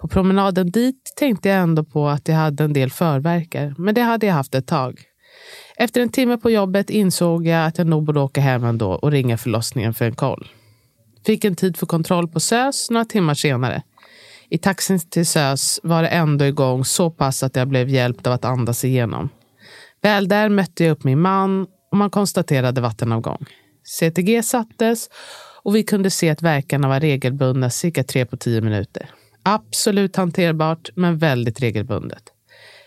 På 0.00 0.08
promenaden 0.08 0.70
dit 0.70 1.12
tänkte 1.16 1.48
jag 1.48 1.58
ändå 1.58 1.84
på 1.84 2.08
att 2.08 2.28
jag 2.28 2.36
hade 2.36 2.64
en 2.64 2.72
del 2.72 2.90
förverkar, 2.90 3.74
men 3.78 3.94
det 3.94 4.00
hade 4.00 4.26
jag 4.26 4.34
haft 4.34 4.54
ett 4.54 4.66
tag. 4.66 5.13
Efter 5.76 6.00
en 6.00 6.08
timme 6.08 6.36
på 6.36 6.50
jobbet 6.50 6.90
insåg 6.90 7.46
jag 7.46 7.66
att 7.66 7.78
jag 7.78 7.86
nog 7.86 8.04
borde 8.04 8.20
åka 8.20 8.40
hem 8.40 8.64
ändå 8.64 8.92
och 8.92 9.10
ringa 9.10 9.38
förlossningen 9.38 9.94
för 9.94 10.04
en 10.04 10.14
koll. 10.14 10.48
Fick 11.26 11.44
en 11.44 11.56
tid 11.56 11.76
för 11.76 11.86
kontroll 11.86 12.28
på 12.28 12.40
SÖS 12.40 12.90
några 12.90 13.04
timmar 13.04 13.34
senare. 13.34 13.82
I 14.48 14.58
taxin 14.58 15.00
till 15.00 15.26
SÖS 15.26 15.80
var 15.82 16.02
det 16.02 16.08
ändå 16.08 16.44
igång 16.44 16.84
så 16.84 17.10
pass 17.10 17.42
att 17.42 17.56
jag 17.56 17.68
blev 17.68 17.88
hjälpt 17.88 18.26
av 18.26 18.32
att 18.32 18.44
andas 18.44 18.84
igenom. 18.84 19.28
Väl 20.02 20.28
där 20.28 20.48
mötte 20.48 20.84
jag 20.84 20.92
upp 20.92 21.04
min 21.04 21.20
man 21.20 21.66
och 21.90 21.96
man 21.96 22.10
konstaterade 22.10 22.80
vattenavgång. 22.80 23.46
CTG 23.84 24.42
sattes 24.42 25.08
och 25.62 25.76
vi 25.76 25.82
kunde 25.82 26.10
se 26.10 26.30
att 26.30 26.42
verkarna 26.42 26.88
var 26.88 27.00
regelbundna 27.00 27.70
cirka 27.70 28.04
tre 28.04 28.26
på 28.26 28.36
tio 28.36 28.60
minuter. 28.60 29.10
Absolut 29.42 30.16
hanterbart, 30.16 30.90
men 30.94 31.18
väldigt 31.18 31.60
regelbundet. 31.60 32.33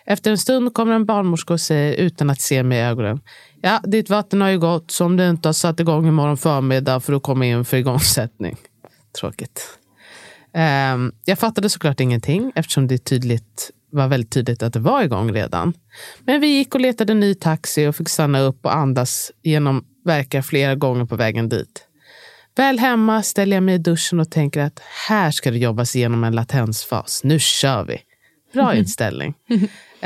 Efter 0.10 0.32
en 0.32 0.38
stund 0.38 0.74
kommer 0.74 0.94
en 0.94 1.06
barnmorska 1.06 1.54
och 1.54 1.62
säger 1.62 1.94
utan 1.94 2.30
att 2.30 2.42
se 2.42 2.64
mig 2.64 2.78
i 2.78 2.82
ögonen. 2.82 3.20
Ja, 3.62 3.82
ditt 3.84 4.10
vatten 4.10 4.42
har 4.42 4.50
ju 4.50 4.60
gått 4.60 4.92
så 4.92 5.06
om 5.06 5.18
du 5.18 5.30
inte 5.30 5.48
har 5.48 5.54
satt 5.54 5.80
igång 5.80 6.08
imorgon 6.08 6.38
förmiddag 6.38 7.00
för 7.00 7.14
att 7.14 7.24
komma 7.24 7.46
in 7.46 7.66
för 7.66 7.78
igångsättning. 7.78 8.58
Tråkigt. 9.20 9.80
Um, 10.94 11.12
jag 11.26 11.40
fattade 11.40 11.70
såklart 11.70 12.00
ingenting 12.00 12.52
eftersom 12.56 12.88
det 12.88 12.98
tydligt 12.98 13.72
var 13.92 14.08
väldigt 14.08 14.32
tydligt 14.32 14.64
att 14.64 14.74
det 14.74 14.80
var 14.80 15.04
igång 15.04 15.32
redan. 15.32 15.74
Men 16.20 16.42
vi 16.42 16.48
gick 16.48 16.76
och 16.76 16.82
letade 16.82 17.14
ny 17.14 17.36
taxi 17.36 17.88
och 17.88 17.96
fick 17.96 18.10
stanna 18.10 18.40
upp 18.40 18.66
och 18.66 18.76
andas 18.76 19.32
genom 19.44 19.86
verkar 20.06 20.42
flera 20.42 20.76
gånger 20.76 21.06
på 21.06 21.16
vägen 21.16 21.50
dit. 21.50 21.88
Väl 22.56 22.80
hemma 22.80 23.24
ställer 23.24 23.56
jag 23.56 23.64
mig 23.64 23.76
i 23.76 23.78
duschen 23.78 24.20
och 24.20 24.32
tänker 24.32 24.62
att 24.62 24.80
här 25.08 25.32
ska 25.32 25.52
det 25.52 25.58
jobbas 25.58 25.96
igenom 25.96 26.24
en 26.24 26.36
latensfas. 26.36 27.22
Nu 27.24 27.40
kör 27.40 27.84
vi. 27.84 27.98
Bra 28.54 28.76
inställning. 28.78 29.34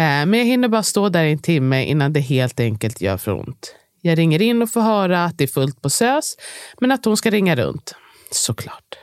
Eh, 0.02 0.26
men 0.26 0.34
jag 0.34 0.46
hinner 0.46 0.68
bara 0.68 0.84
stå 0.84 1.10
där 1.10 1.24
i 1.24 1.32
en 1.32 1.40
timme 1.40 1.86
innan 1.86 2.14
det 2.14 2.20
helt 2.20 2.60
enkelt 2.60 3.02
gör 3.02 3.18
för 3.18 3.32
ont. 3.40 3.76
Jag 4.02 4.18
ringer 4.18 4.42
in 4.42 4.62
och 4.62 4.70
får 4.70 4.82
höra 4.82 5.26
att 5.26 5.38
det 5.38 5.44
är 5.44 5.48
fullt 5.48 5.82
på 5.82 5.90
SÖS, 5.90 6.38
men 6.80 6.92
att 6.92 7.06
hon 7.06 7.18
ska 7.18 7.30
ringa 7.30 7.56
runt. 7.56 7.96
Såklart. 8.32 8.98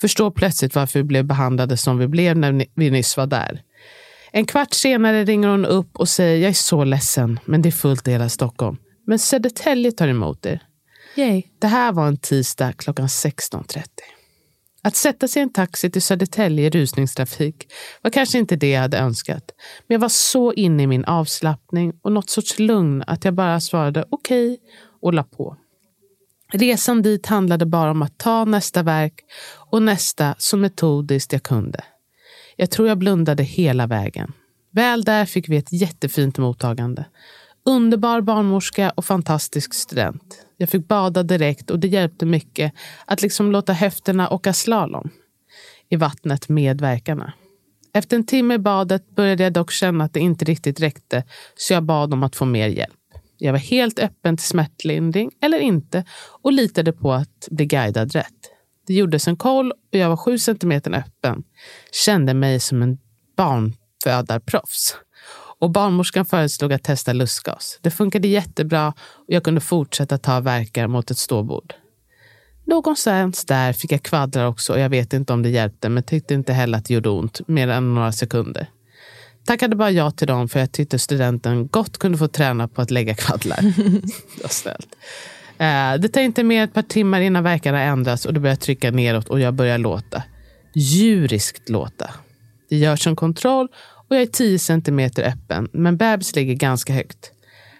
Förstår 0.00 0.30
plötsligt 0.30 0.74
varför 0.74 0.98
vi 0.98 1.04
blev 1.04 1.24
behandlade 1.24 1.76
som 1.76 1.98
vi 1.98 2.06
blev 2.08 2.36
när 2.36 2.66
vi 2.74 2.90
nyss 2.90 3.16
var 3.16 3.26
där. 3.26 3.62
En 4.32 4.46
kvart 4.46 4.72
senare 4.72 5.24
ringer 5.24 5.48
hon 5.48 5.64
upp 5.64 5.96
och 5.96 6.08
säger 6.08 6.38
jag 6.38 6.48
är 6.48 6.54
så 6.54 6.84
ledsen, 6.84 7.40
men 7.44 7.62
det 7.62 7.68
är 7.68 7.70
fullt 7.70 8.08
i 8.08 8.10
hela 8.10 8.28
Stockholm. 8.28 8.76
Men 9.06 9.18
Södertälje 9.18 9.92
tar 9.92 10.08
emot 10.08 10.46
er. 10.46 10.62
Yay. 11.16 11.42
Det 11.58 11.66
här 11.66 11.92
var 11.92 12.06
en 12.06 12.16
tisdag 12.16 12.72
klockan 12.72 13.06
16.30. 13.06 13.82
Att 14.84 14.96
sätta 14.96 15.28
sig 15.28 15.40
i 15.40 15.42
en 15.42 15.52
taxi 15.52 15.90
till 15.90 16.02
Södertälje 16.02 16.66
i 16.66 16.70
rusningstrafik 16.70 17.72
var 18.02 18.10
kanske 18.10 18.38
inte 18.38 18.56
det 18.56 18.70
jag 18.70 18.80
hade 18.80 18.98
önskat. 18.98 19.50
Men 19.86 19.94
jag 19.94 20.00
var 20.00 20.08
så 20.08 20.52
inne 20.52 20.82
i 20.82 20.86
min 20.86 21.04
avslappning 21.04 21.92
och 22.02 22.12
något 22.12 22.30
sorts 22.30 22.58
lugn 22.58 23.04
att 23.06 23.24
jag 23.24 23.34
bara 23.34 23.60
svarade 23.60 24.04
okej 24.10 24.52
okay 24.52 24.66
och 25.00 25.14
la 25.14 25.22
på. 25.22 25.56
Resan 26.52 27.02
dit 27.02 27.26
handlade 27.26 27.66
bara 27.66 27.90
om 27.90 28.02
att 28.02 28.18
ta 28.18 28.44
nästa 28.44 28.82
verk 28.82 29.14
och 29.70 29.82
nästa 29.82 30.34
så 30.38 30.56
metodiskt 30.56 31.32
jag 31.32 31.42
kunde. 31.42 31.84
Jag 32.56 32.70
tror 32.70 32.88
jag 32.88 32.98
blundade 32.98 33.42
hela 33.42 33.86
vägen. 33.86 34.32
Väl 34.70 35.04
där 35.04 35.24
fick 35.24 35.48
vi 35.48 35.56
ett 35.56 35.72
jättefint 35.72 36.38
mottagande. 36.38 37.04
Underbar 37.66 38.20
barnmorska 38.20 38.90
och 38.90 39.04
fantastisk 39.04 39.74
student. 39.74 40.46
Jag 40.56 40.68
fick 40.68 40.88
bada 40.88 41.22
direkt 41.22 41.70
och 41.70 41.78
det 41.78 41.88
hjälpte 41.88 42.26
mycket 42.26 42.72
att 43.04 43.22
liksom 43.22 43.52
låta 43.52 43.72
höfterna 43.72 44.30
åka 44.30 44.52
slalom 44.52 45.10
i 45.88 45.96
vattnet 45.96 46.48
med 46.48 46.80
verkarna. 46.80 47.32
Efter 47.94 48.16
en 48.16 48.26
timme 48.26 48.54
i 48.54 48.58
badet 48.58 49.10
började 49.10 49.42
jag 49.42 49.52
dock 49.52 49.70
känna 49.70 50.04
att 50.04 50.12
det 50.12 50.20
inte 50.20 50.44
riktigt 50.44 50.80
räckte 50.80 51.24
så 51.56 51.72
jag 51.72 51.82
bad 51.82 52.12
om 52.12 52.22
att 52.22 52.36
få 52.36 52.44
mer 52.44 52.68
hjälp. 52.68 52.94
Jag 53.38 53.52
var 53.52 53.58
helt 53.58 53.98
öppen 53.98 54.36
till 54.36 54.46
smärtlindring 54.46 55.30
eller 55.40 55.58
inte 55.58 56.04
och 56.42 56.52
litade 56.52 56.92
på 56.92 57.12
att 57.12 57.48
bli 57.50 57.66
guidad 57.66 58.12
rätt. 58.12 58.50
Det 58.86 58.94
gjordes 58.94 59.28
en 59.28 59.36
koll 59.36 59.70
och 59.70 59.98
jag 59.98 60.08
var 60.08 60.16
sju 60.16 60.38
centimeter 60.38 60.94
öppen. 60.94 61.44
Kände 62.04 62.34
mig 62.34 62.60
som 62.60 62.82
en 62.82 62.98
barnfödarproffs. 63.36 64.96
Och 65.64 65.70
barnmorskan 65.70 66.24
föreslog 66.24 66.72
att 66.72 66.82
testa 66.82 67.12
lustgas. 67.12 67.78
Det 67.82 67.90
funkade 67.90 68.28
jättebra 68.28 68.88
och 68.98 69.24
jag 69.34 69.44
kunde 69.44 69.60
fortsätta 69.60 70.18
ta 70.18 70.40
verkar 70.40 70.86
mot 70.86 71.10
ett 71.10 71.18
ståbord. 71.18 71.74
Någonstans 72.64 73.44
där 73.44 73.72
fick 73.72 73.92
jag 73.92 74.02
kvaddlar 74.02 74.46
också 74.46 74.72
och 74.72 74.78
jag 74.78 74.88
vet 74.88 75.12
inte 75.12 75.32
om 75.32 75.42
det 75.42 75.48
hjälpte 75.48 75.88
men 75.88 76.02
tyckte 76.02 76.34
inte 76.34 76.52
heller 76.52 76.78
att 76.78 76.84
det 76.84 76.94
gjorde 76.94 77.08
ont 77.08 77.48
mer 77.48 77.68
än 77.68 77.94
några 77.94 78.12
sekunder. 78.12 78.66
Tackade 79.46 79.76
bara 79.76 79.90
ja 79.90 80.10
till 80.10 80.26
dem 80.26 80.48
för 80.48 80.60
jag 80.60 80.72
tyckte 80.72 80.98
studenten 80.98 81.66
gott 81.66 81.98
kunde 81.98 82.18
få 82.18 82.28
träna 82.28 82.68
på 82.68 82.82
att 82.82 82.90
lägga 82.90 83.14
kvaddlar. 83.14 83.60
det 84.42 84.48
snällt. 84.48 84.96
Eh, 85.58 86.00
det 86.00 86.08
tar 86.08 86.20
inte 86.20 86.42
mer 86.42 86.64
ett 86.64 86.74
par 86.74 86.82
timmar 86.82 87.20
innan 87.20 87.42
verkarna 87.42 87.82
ändras 87.82 88.26
och 88.26 88.34
det 88.34 88.40
börjar 88.40 88.56
trycka 88.56 88.90
neråt 88.90 89.28
och 89.28 89.40
jag 89.40 89.54
börjar 89.54 89.78
låta. 89.78 90.22
Djuriskt 90.74 91.68
låta. 91.68 92.10
Det 92.68 92.76
görs 92.76 93.06
en 93.06 93.16
kontroll 93.16 93.68
och 94.08 94.16
jag 94.16 94.22
är 94.22 94.26
10 94.26 94.58
centimeter 94.58 95.22
öppen, 95.22 95.68
men 95.72 95.96
bebis 95.96 96.36
ligger 96.36 96.54
ganska 96.54 96.92
högt. 96.92 97.30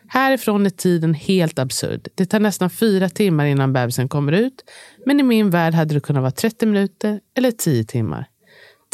Härifrån 0.09 0.67
är 0.67 0.71
tiden 0.71 1.15
helt 1.15 1.59
absurd. 1.59 2.09
Det 2.15 2.27
tar 2.27 2.41
nästan 2.41 2.71
fyra 2.71 3.09
timmar 3.09 3.45
innan 3.45 3.73
bebisen 3.73 4.09
kommer 4.09 4.33
ut, 4.33 4.65
men 5.07 5.21
i 5.21 5.23
min 5.23 5.51
värld 5.51 5.75
hade 5.75 5.95
det 5.95 6.01
kunnat 6.01 6.23
vara 6.23 6.31
30 6.31 6.67
minuter 6.67 7.21
eller 7.37 7.51
10 7.51 7.85
timmar. 7.85 8.27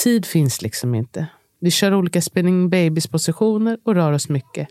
Tid 0.03 0.27
finns 0.27 0.62
liksom 0.62 0.95
inte. 0.95 1.27
Vi 1.61 1.71
kör 1.71 1.95
olika 1.95 2.23
spinning 2.23 2.71
babies 2.71 3.07
positioner 3.07 3.79
och 3.85 3.95
rör 3.95 4.12
oss 4.12 4.29
mycket. 4.29 4.69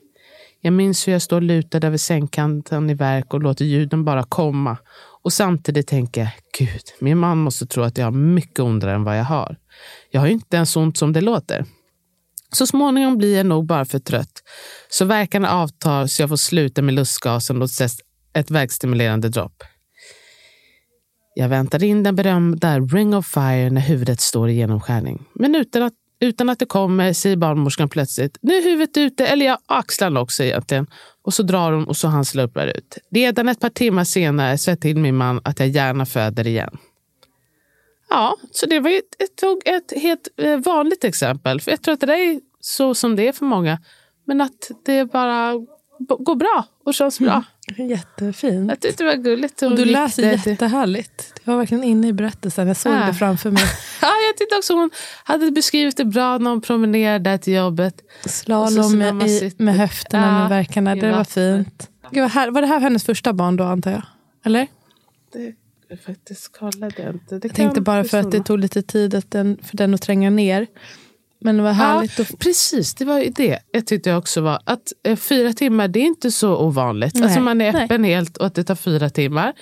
Jag 0.61 0.73
minns 0.73 1.07
hur 1.07 1.13
jag 1.13 1.21
står 1.21 1.41
lutad 1.41 1.87
över 1.87 1.97
sängkanten 1.97 2.89
i 2.89 2.93
verk 2.93 3.33
och 3.33 3.43
låter 3.43 3.65
ljuden 3.65 4.05
bara 4.05 4.23
komma. 4.23 4.77
Och 5.23 5.33
samtidigt 5.33 5.87
tänker 5.87 6.21
jag, 6.21 6.31
gud, 6.57 6.83
min 6.99 7.17
man 7.17 7.37
måste 7.37 7.65
tro 7.65 7.83
att 7.83 7.97
jag 7.97 8.05
har 8.05 8.11
mycket 8.11 8.59
ondare 8.59 8.93
än 8.93 9.03
vad 9.03 9.19
jag 9.19 9.23
har. 9.23 9.57
Jag 10.11 10.21
har 10.21 10.27
ju 10.27 10.33
inte 10.33 10.57
ens 10.57 10.75
ont 10.75 10.97
som 10.97 11.13
det 11.13 11.21
låter. 11.21 11.65
Så 12.53 12.67
småningom 12.67 13.17
blir 13.17 13.37
jag 13.37 13.45
nog 13.45 13.65
bara 13.65 13.85
för 13.85 13.99
trött. 13.99 14.43
Så 14.89 15.05
verkan 15.05 15.45
avtar 15.45 16.07
så 16.07 16.21
jag 16.21 16.29
får 16.29 16.37
sluta 16.37 16.81
med 16.81 16.93
lustgasen 16.93 17.61
och 17.61 17.69
ett 18.33 18.51
verkstimulerande 18.51 19.29
dropp. 19.29 19.63
Jag 21.35 21.49
väntar 21.49 21.83
in 21.83 22.03
den 22.03 22.15
berömda 22.15 22.79
ring 22.79 23.15
of 23.15 23.27
fire 23.27 23.69
när 23.69 23.81
huvudet 23.81 24.21
står 24.21 24.49
i 24.49 24.53
genomskärning. 24.53 25.25
Men 25.33 25.55
utan 25.55 25.83
att, 25.83 25.93
utan 26.19 26.49
att 26.49 26.59
det 26.59 26.65
kommer 26.65 27.13
säger 27.13 27.35
barnmorskan 27.35 27.89
plötsligt 27.89 28.37
nu 28.41 28.53
är 28.53 28.63
huvudet 28.63 28.97
ute, 28.97 29.27
eller 29.27 29.45
ja, 29.45 29.57
axlarna 29.65 30.19
också 30.19 30.43
egentligen. 30.43 30.87
Och 31.21 31.33
så 31.33 31.43
drar 31.43 31.71
hon 31.71 31.87
och 31.87 31.97
så 31.97 32.07
han 32.07 32.25
slurpar 32.25 32.67
ut. 32.67 32.97
Redan 33.11 33.49
ett 33.49 33.59
par 33.59 33.69
timmar 33.69 34.03
senare 34.03 34.57
säger 34.57 34.75
till 34.75 34.97
min 34.97 35.15
man 35.15 35.41
att 35.43 35.59
jag 35.59 35.69
gärna 35.69 36.05
föder 36.05 36.47
igen. 36.47 36.77
Ja, 38.09 38.37
så 38.51 38.65
det 38.65 38.79
var 38.79 38.89
ett, 38.89 39.21
ett, 39.21 39.43
ett 39.65 40.01
helt 40.01 40.27
eh, 40.37 40.57
vanligt 40.57 41.03
exempel. 41.03 41.61
För 41.61 41.71
Jag 41.71 41.81
tror 41.81 41.93
att 41.93 41.99
det 41.99 42.13
är 42.13 42.39
så 42.59 42.95
som 42.95 43.15
det 43.15 43.27
är 43.27 43.31
för 43.31 43.45
många. 43.45 43.79
Men 44.25 44.41
att 44.41 44.71
det 44.85 45.05
bara 45.05 45.53
går 45.99 46.35
bra 46.35 46.65
och 46.85 46.93
känns 46.93 47.19
bra. 47.19 47.43
Mm. 47.77 47.89
Jättefint. 47.89 48.69
Jag 48.69 48.79
tyckte 48.79 49.03
det 49.03 49.07
var 49.07 49.23
gulligt. 49.23 49.61
Och 49.61 49.75
du 49.75 49.85
läser 49.85 50.47
jättehärligt. 50.47 51.33
Jag 51.43 51.53
var 51.53 51.57
verkligen 51.59 51.83
inne 51.83 52.07
i 52.07 52.13
berättelsen. 52.13 52.67
Jag 52.67 52.77
såg 52.77 52.93
äh. 52.93 53.07
det 53.07 53.13
framför 53.13 53.51
mig. 53.51 53.63
ja, 54.01 54.07
jag 54.27 54.37
tyckte 54.37 54.55
också 54.55 54.73
hon 54.73 54.89
hade 55.23 55.51
beskrivit 55.51 55.97
det 55.97 56.05
bra 56.05 56.37
när 56.37 56.49
hon 56.49 56.61
promenerade 56.61 57.37
till 57.37 57.53
jobbet. 57.53 58.01
Slalom 58.25 58.97
med, 58.97 59.27
i, 59.27 59.53
med 59.57 59.75
höfterna 59.75 60.25
ja, 60.25 60.39
med 60.39 60.49
verkarna. 60.49 60.95
Det 60.95 61.11
var 61.11 61.23
fint. 61.23 61.89
Gud, 62.11 62.21
var, 62.21 62.29
här, 62.29 62.51
var 62.51 62.61
det 62.61 62.67
här 62.67 62.79
hennes 62.79 63.03
första 63.03 63.33
barn 63.33 63.55
då 63.55 63.63
antar 63.63 63.91
jag? 63.91 64.01
Eller? 64.45 64.67
Det 65.33 65.55
jag 65.89 65.99
faktiskt 65.99 66.57
kollade 66.57 66.93
jag 66.97 67.13
inte. 67.13 67.39
Det 67.39 67.47
jag 67.47 67.55
tänkte 67.55 67.81
bara 67.81 68.03
för 68.03 68.19
att 68.19 68.31
det 68.31 68.43
tog 68.43 68.59
lite 68.59 68.81
tid 68.81 69.15
att 69.15 69.31
den, 69.31 69.57
för 69.63 69.77
den 69.77 69.93
att 69.93 70.01
tränga 70.01 70.29
ner. 70.29 70.67
Men 71.41 71.57
det 71.57 71.63
var 71.63 71.71
härligt. 71.71 72.19
Ja, 72.19 72.23
att... 72.23 72.39
Precis, 72.39 72.93
det 72.93 73.05
var 73.05 73.19
ju 73.19 73.29
det. 73.29 73.59
Jag 73.71 73.87
tyckte 73.87 74.15
också 74.15 74.41
var 74.41 74.61
att 74.63 74.93
eh, 75.03 75.15
fyra 75.15 75.53
timmar, 75.53 75.87
det 75.87 75.99
är 75.99 76.05
inte 76.05 76.31
så 76.31 76.57
ovanligt. 76.57 77.13
Nej, 77.15 77.23
alltså 77.23 77.39
man 77.39 77.61
är 77.61 77.83
öppen 77.83 78.01
nej. 78.01 78.13
helt 78.13 78.37
och 78.37 78.45
att 78.45 78.55
det 78.55 78.63
tar 78.63 78.75
fyra 78.75 79.09
timmar. 79.09 79.53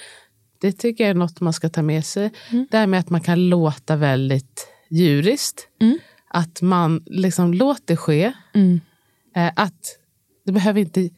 Det 0.61 0.71
tycker 0.71 1.03
jag 1.03 1.11
är 1.11 1.13
något 1.13 1.39
man 1.39 1.53
ska 1.53 1.69
ta 1.69 1.81
med 1.81 2.05
sig. 2.05 2.31
Mm. 2.51 2.67
Det 2.71 2.77
här 2.77 2.87
med 2.87 2.99
att 2.99 3.09
man 3.09 3.21
kan 3.21 3.49
låta 3.49 3.95
väldigt 3.95 4.67
djuriskt. 4.89 5.67
Mm. 5.81 5.99
Att 6.29 6.61
man 6.61 7.03
liksom 7.05 7.53
låter 7.53 7.95
ske. 7.95 8.33
Mm. 8.53 8.81
Eh, 9.35 9.51
att 9.55 9.97
det 10.45 10.51
behöver 10.51 10.81
inte 10.81 11.09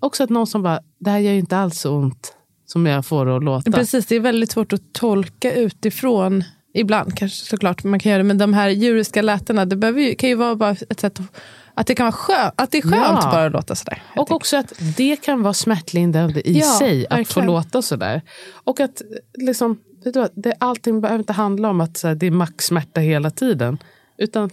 också 0.00 0.24
att 0.24 0.30
någon 0.30 0.46
som 0.46 0.62
bara, 0.62 0.80
det 0.98 1.10
här 1.10 1.18
gör 1.18 1.32
ju 1.32 1.38
inte 1.38 1.56
alls 1.56 1.80
så 1.80 1.94
ont 1.94 2.34
som 2.72 2.86
jag 2.86 3.06
får 3.06 3.36
att 3.36 3.44
låta. 3.44 3.70
Precis, 3.72 4.06
det 4.06 4.16
är 4.16 4.20
väldigt 4.20 4.50
svårt 4.50 4.72
att 4.72 4.92
tolka 4.92 5.52
utifrån. 5.54 6.44
Ibland 6.74 7.18
kanske 7.18 7.46
såklart 7.46 7.84
man 7.84 8.00
kan 8.00 8.10
göra 8.12 8.18
det, 8.22 8.24
men 8.24 8.38
de 8.38 8.54
här 8.54 8.68
djuriska 8.68 9.22
lätena, 9.22 9.64
det 9.64 9.76
behöver 9.76 10.00
ju, 10.00 10.14
kan 10.14 10.28
ju 10.28 10.34
vara 10.34 10.56
bara 10.56 10.70
ett 10.70 11.00
sätt 11.00 11.20
att, 11.20 11.26
att 11.74 11.86
det 11.86 11.94
kan 11.94 12.04
vara 12.04 12.12
skönt, 12.12 12.52
att 12.56 12.70
det 12.70 12.78
är 12.78 12.82
skönt 12.82 12.94
Ja. 13.22 13.30
bara 13.32 13.46
att 13.46 13.52
låta 13.52 13.74
sådär. 13.74 14.02
Och 14.16 14.30
också 14.30 14.56
att 14.56 14.72
det 14.96 15.16
kan 15.16 15.42
vara 15.42 15.54
smärtlindrande 15.54 16.48
i 16.48 16.58
Ja, 16.58 16.64
sig, 16.78 17.06
att 17.06 17.10
få 17.10 17.16
verkligen. 17.16 17.46
låta 17.46 17.82
sådär. 17.82 18.22
Och 18.64 18.80
att 18.80 19.02
liksom, 19.38 19.78
vet 20.04 20.14
du 20.14 20.20
vad, 20.20 20.30
det, 20.34 20.54
allting 20.60 21.00
behöver 21.00 21.18
inte 21.18 21.32
handla 21.32 21.70
om 21.70 21.80
att 21.80 21.96
så 21.96 22.08
här, 22.08 22.14
det 22.14 22.26
är 22.26 22.30
maxsmärta 22.30 23.00
hela 23.00 23.30
tiden. 23.30 23.78
Utan 24.18 24.50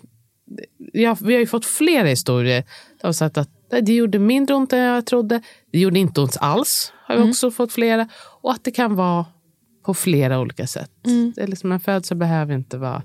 ja, 0.94 1.18
vi 1.22 1.34
har 1.34 1.40
ju 1.40 1.48
fått 1.48 1.66
flera 1.66 2.08
historier 2.08 2.64
där 3.02 3.08
har 3.08 3.14
sagt 3.14 3.38
att 3.38 3.50
det 3.82 3.94
gjorde 3.94 4.20
mindre 4.20 4.56
ont 4.56 4.74
än 4.74 4.80
jag 4.80 5.06
trodde. 5.06 5.42
Det 5.72 5.80
gjorde 5.80 6.00
inte 6.00 6.22
ont 6.22 6.38
alls, 6.40 6.92
har 7.08 7.16
vi 7.16 7.22
Mm. 7.22 7.30
också 7.30 7.52
fått 7.52 7.72
flera. 7.74 8.08
Och 8.42 8.52
att 8.52 8.64
det 8.64 8.72
kan 8.72 8.96
vara 8.96 9.26
på 9.86 9.94
flera 9.94 10.40
olika 10.40 10.68
sätt. 10.68 10.92
Mm. 11.06 11.34
Det 11.36 11.42
är 11.42 11.48
liksom, 11.48 11.72
en 11.72 11.80
födsel 11.80 12.18
behöver 12.18 12.54
inte 12.56 12.78
vara 12.78 13.04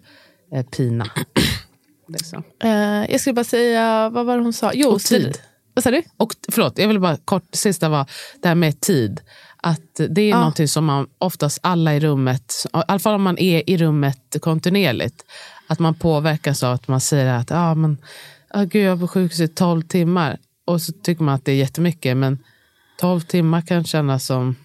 eh, 0.54 0.66
pina. 0.66 1.06
liksom. 2.08 2.42
Eh, 2.62 2.70
jag 3.10 3.20
skulle 3.20 3.34
bara 3.34 3.44
säga, 3.44 4.08
vad 4.08 4.26
var 4.26 4.36
det 4.36 4.42
hon 4.42 4.52
sa? 4.52 4.70
Jo, 4.74 4.88
Och 4.88 5.00
tid. 5.00 5.38
Vad 5.74 5.84
sa 5.84 5.90
du? 5.90 6.02
Och 6.16 6.32
förlåt, 6.52 6.78
jag 6.78 6.88
vill 6.88 7.00
bara 7.00 7.16
kort, 7.16 7.44
sista 7.52 7.88
var 7.88 8.06
det 8.42 8.48
här 8.48 8.54
med 8.54 8.80
tid. 8.80 9.20
Att 9.62 9.94
det 10.08 10.22
är 10.22 10.28
Ja. 10.28 10.38
någonting 10.38 10.68
som 10.68 10.84
man 10.84 11.06
oftast 11.18 11.58
alla 11.62 11.94
i 11.94 12.00
rummet, 12.00 12.52
i 12.64 12.68
alla 12.72 12.98
fall 12.98 13.14
om 13.14 13.22
man 13.22 13.38
är 13.38 13.70
i 13.70 13.76
rummet 13.76 14.36
kontinuerligt, 14.40 15.24
att 15.66 15.78
man 15.78 15.94
påverkas 15.94 16.62
av 16.62 16.72
att 16.72 16.88
man 16.88 17.00
säger 17.00 17.34
att 17.34 17.52
ah, 17.52 17.74
men, 17.74 17.98
ah, 18.50 18.64
gud, 18.64 18.84
jag 18.84 18.96
var 18.96 19.06
på 19.06 19.08
sjukhus 19.12 19.40
i 19.40 19.48
12 19.48 19.82
timmar. 19.82 20.38
Och 20.64 20.82
så 20.82 20.92
tycker 20.92 21.22
man 21.24 21.34
att 21.34 21.44
det 21.44 21.52
är 21.52 21.56
jättemycket, 21.56 22.16
men 22.16 22.38
12 23.00 23.20
timmar 23.20 23.60
kan 23.60 23.84
kännas 23.84 24.26
som, 24.26 24.56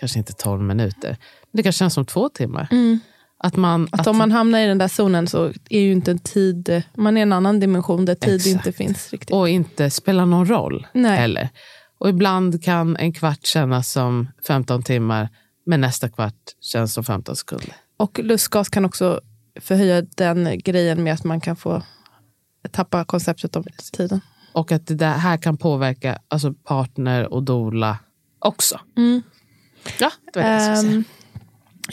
kanske 0.00 0.18
inte 0.18 0.32
12 0.32 0.62
minuter, 0.62 1.08
men 1.42 1.56
det 1.56 1.62
kan 1.62 1.72
kännas 1.72 1.94
som 1.94 2.06
två 2.06 2.28
timmar. 2.28 2.68
Att 3.40 3.56
man, 3.56 3.80
Mm. 3.80 3.88
Att 3.92 4.06
om 4.06 4.18
man 4.18 4.32
hamnar 4.32 4.58
i 4.60 4.66
den 4.66 4.78
där 4.78 4.88
zonen 4.88 5.26
så 5.26 5.52
är 5.70 5.80
ju 5.80 5.92
inte 5.92 6.10
en 6.10 6.18
tid, 6.18 6.82
man 6.94 7.16
är 7.16 7.20
i 7.20 7.22
en 7.22 7.32
annan 7.32 7.60
dimension 7.60 8.04
där 8.04 8.14
tid 8.14 8.34
Exakt. 8.34 8.54
inte 8.54 8.72
finns 8.72 9.10
riktigt. 9.10 9.30
och 9.30 9.48
inte 9.48 9.90
spelar 9.90 10.26
någon 10.26 10.46
roll 10.46 10.86
Nej. 10.92 11.18
heller. 11.18 11.48
Och 11.98 12.08
ibland 12.08 12.62
kan 12.64 12.96
en 12.96 13.12
kvart 13.12 13.46
kännas 13.46 13.92
som 13.92 14.28
15 14.46 14.82
timmar, 14.82 15.28
men 15.66 15.80
nästa 15.80 16.08
kvart 16.08 16.34
känns 16.60 16.94
som 16.94 17.04
15 17.04 17.36
sekunder. 17.36 17.72
Och 17.96 18.18
lustgas 18.18 18.68
kan 18.68 18.84
också 18.84 19.20
förhöja 19.60 20.02
den 20.02 20.58
grejen 20.64 21.02
med 21.02 21.14
att 21.14 21.24
man 21.24 21.40
kan 21.40 21.56
få 21.56 21.82
tappa 22.70 23.04
konceptet 23.04 23.56
om 23.56 23.64
tiden. 23.92 24.20
Och 24.52 24.72
att 24.72 24.82
det 24.86 25.06
här 25.06 25.36
kan 25.36 25.56
påverka 25.56 26.18
alltså 26.28 26.52
partner 26.52 27.32
och 27.32 27.42
dola 27.42 27.98
också. 28.38 28.80
Ja, 29.98 30.10
det 30.32 30.40
var 30.40 30.42
det 30.42 30.52
jag 30.52 30.62
skulle 30.62 30.76
säga. 30.76 30.92
Ehm, 30.92 31.04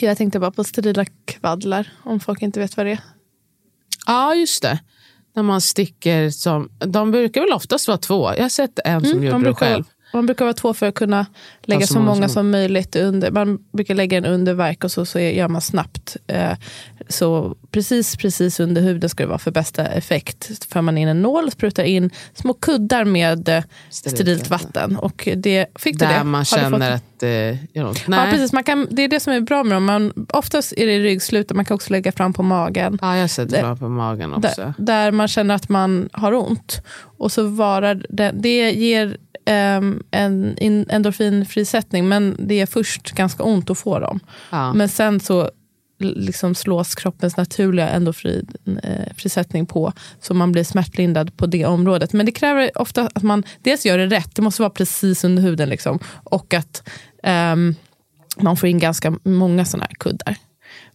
jag 0.00 0.16
tänkte 0.18 0.38
bara 0.40 0.50
på 0.50 0.64
sterila 0.64 1.04
kvaddlar, 1.24 1.92
om 2.04 2.20
folk 2.20 2.42
inte 2.42 2.60
vet 2.60 2.76
vad 2.76 2.86
det 2.86 2.92
är. 2.92 3.00
Ja, 4.06 4.34
just 4.34 4.62
det. 4.62 4.78
När 5.34 5.42
man 5.42 5.60
sticker 5.60 6.30
som... 6.30 6.70
De 6.78 7.10
brukar 7.10 7.40
väl 7.40 7.52
oftast 7.52 7.88
vara 7.88 7.98
två. 7.98 8.34
Jag 8.34 8.42
har 8.42 8.48
sett 8.48 8.78
en 8.84 9.00
som 9.00 9.10
Mm, 9.10 9.24
gjorde 9.24 9.38
man, 9.38 9.42
det 9.42 9.54
själv. 9.54 9.84
Man 10.12 10.26
brukar 10.26 10.44
vara 10.44 10.54
två 10.54 10.74
för 10.74 10.86
att 10.88 10.94
kunna 10.94 11.26
lägga 11.62 11.86
så 11.86 11.92
så 11.92 11.98
många 11.98 12.10
många 12.14 12.28
som- 12.28 12.50
möjligt 12.50 12.96
under. 12.96 13.30
Man 13.30 13.58
brukar 13.72 13.94
lägga 13.94 14.20
den 14.20 14.32
under 14.32 14.54
verk 14.54 14.84
och 14.84 14.90
så, 14.92 15.06
så 15.06 15.20
gör 15.20 15.48
man 15.48 15.60
snabbt. 15.60 16.16
Eh, 16.26 16.52
så 17.08 17.56
precis, 17.70 18.16
precis 18.16 18.60
under 18.60 18.82
huden 18.82 19.10
ska 19.10 19.22
det 19.22 19.28
vara 19.28 19.38
för 19.38 19.50
bästa 19.50 19.86
effekt. 19.86 20.66
För 20.72 20.80
man 20.80 20.98
in 20.98 21.08
en 21.08 21.22
nål 21.22 21.44
och 21.46 21.52
sprutar 21.52 21.84
in 21.84 22.10
små 22.34 22.52
kuddar 22.54 23.04
med 23.04 23.48
eh, 23.48 23.62
Sterilt 23.90 24.16
sterilt 24.16 24.50
vatten. 24.50 24.96
Och 24.96 25.28
det, 25.36 25.66
fick 25.74 25.98
du 25.98 26.04
Där 26.06 26.18
det? 26.18 26.24
man 26.24 26.40
du 26.40 26.44
känner 26.46 26.90
att 26.90 27.04
det 27.20 27.58
gör 27.72 27.88
ont. 27.88 28.04
Ja, 28.08 28.26
precis. 28.30 28.52
Man 28.52 28.64
kan, 28.64 28.86
det 28.90 29.02
är 29.02 29.08
det 29.08 29.20
som 29.20 29.32
är 29.32 29.40
bra 29.40 29.64
med 29.64 29.76
dem. 29.76 29.84
Man, 29.84 30.26
oftast 30.32 30.72
är 30.76 30.86
det 30.86 30.92
i 30.92 31.02
ryggslutet, 31.02 31.56
man 31.56 31.64
kan 31.64 31.74
också 31.74 31.90
lägga 31.92 32.12
fram 32.12 32.32
på 32.32 32.42
magen. 32.42 32.98
Ja, 33.02 33.14
jag 33.14 33.22
har 33.22 33.28
sett 33.28 33.50
det 33.50 33.76
på 33.78 33.88
magen 33.88 34.34
också. 34.34 34.50
Där, 34.56 34.74
där 34.78 35.12
man 35.12 35.28
känner 35.28 35.54
att 35.54 35.68
man 35.68 36.08
har 36.12 36.32
ont. 36.32 36.80
Och 37.18 37.32
så 37.32 37.46
varar 37.46 38.06
det, 38.08 38.32
det 38.34 38.70
ger 38.70 39.16
ehm, 39.46 40.02
en 40.10 40.58
in- 40.58 40.86
endorfinfrisättning, 40.88 42.08
men 42.08 42.36
det 42.38 42.60
är 42.60 42.66
först 42.66 43.12
ganska 43.12 43.42
ont 43.42 43.70
att 43.70 43.78
få 43.78 43.98
dem. 43.98 44.20
Ja. 44.50 44.72
Men 44.72 44.88
sen 44.88 45.20
så 45.20 45.50
liksom 45.98 46.54
slås 46.54 46.94
kroppens 46.94 47.36
naturliga 47.36 47.88
endorfinfrisättning 47.88 49.66
på, 49.66 49.92
så 50.20 50.34
man 50.34 50.52
blir 50.52 50.64
smärtlindad 50.64 51.36
på 51.36 51.46
det 51.46 51.66
området. 51.66 52.12
Men 52.12 52.26
det 52.26 52.32
kräver 52.32 52.78
ofta 52.80 53.10
att 53.14 53.22
man 53.22 53.42
dels 53.62 53.86
gör 53.86 53.98
det 53.98 54.06
rätt, 54.06 54.34
det 54.34 54.42
måste 54.42 54.62
vara 54.62 54.70
precis 54.70 55.24
under 55.24 55.42
huden, 55.42 55.68
liksom, 55.68 55.98
och 56.24 56.54
att 56.54 56.88
ehm, 57.22 57.74
man 58.40 58.56
får 58.56 58.68
in 58.68 58.78
ganska 58.78 59.14
många 59.22 59.64
såna 59.64 59.84
här 59.84 59.94
kuddar. 59.94 60.36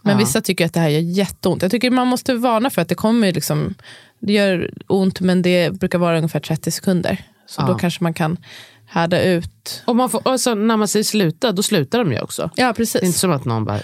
Men 0.04 0.12
Ja. 0.14 0.20
vissa 0.20 0.42
tycker 0.42 0.66
att 0.66 0.74
det 0.74 0.80
här 0.80 0.90
gör 0.90 1.00
jätteont. 1.00 1.62
Jag 1.62 1.72
tycker 1.72 1.92
man 1.92 2.08
måste 2.08 2.34
varna 2.34 2.70
för 2.70 2.82
att 2.82 2.90
det 2.90 2.96
kommer 2.96 3.32
liksom, 3.34 3.74
det 4.20 4.34
gör 4.34 4.72
ont 4.88 5.22
men 5.22 5.42
det 5.42 5.74
brukar 5.80 6.00
vara 6.00 6.18
ungefär 6.18 6.40
30 6.40 6.72
sekunder. 6.72 7.18
Så 7.52 7.62
Ja. 7.62 7.66
då 7.68 7.76
kanske 7.76 8.04
man 8.04 8.14
kan 8.14 8.38
härda 8.86 9.22
ut. 9.24 9.84
Och, 9.86 9.96
man 9.96 10.10
får, 10.10 10.28
och 10.28 10.40
så 10.40 10.56
när 10.56 10.78
man 10.78 10.88
säger 10.88 11.04
sluta, 11.04 11.52
då 11.52 11.64
slutar 11.64 12.00
de 12.00 12.12
ju 12.14 12.22
också. 12.22 12.42
Ja 12.42 12.50
Det 12.56 12.62
är 12.62 12.68
inte 12.70 12.78
precis. 13.00 13.20
som 13.20 13.32
att 13.32 13.46
någon 13.46 13.66
bara... 13.66 13.80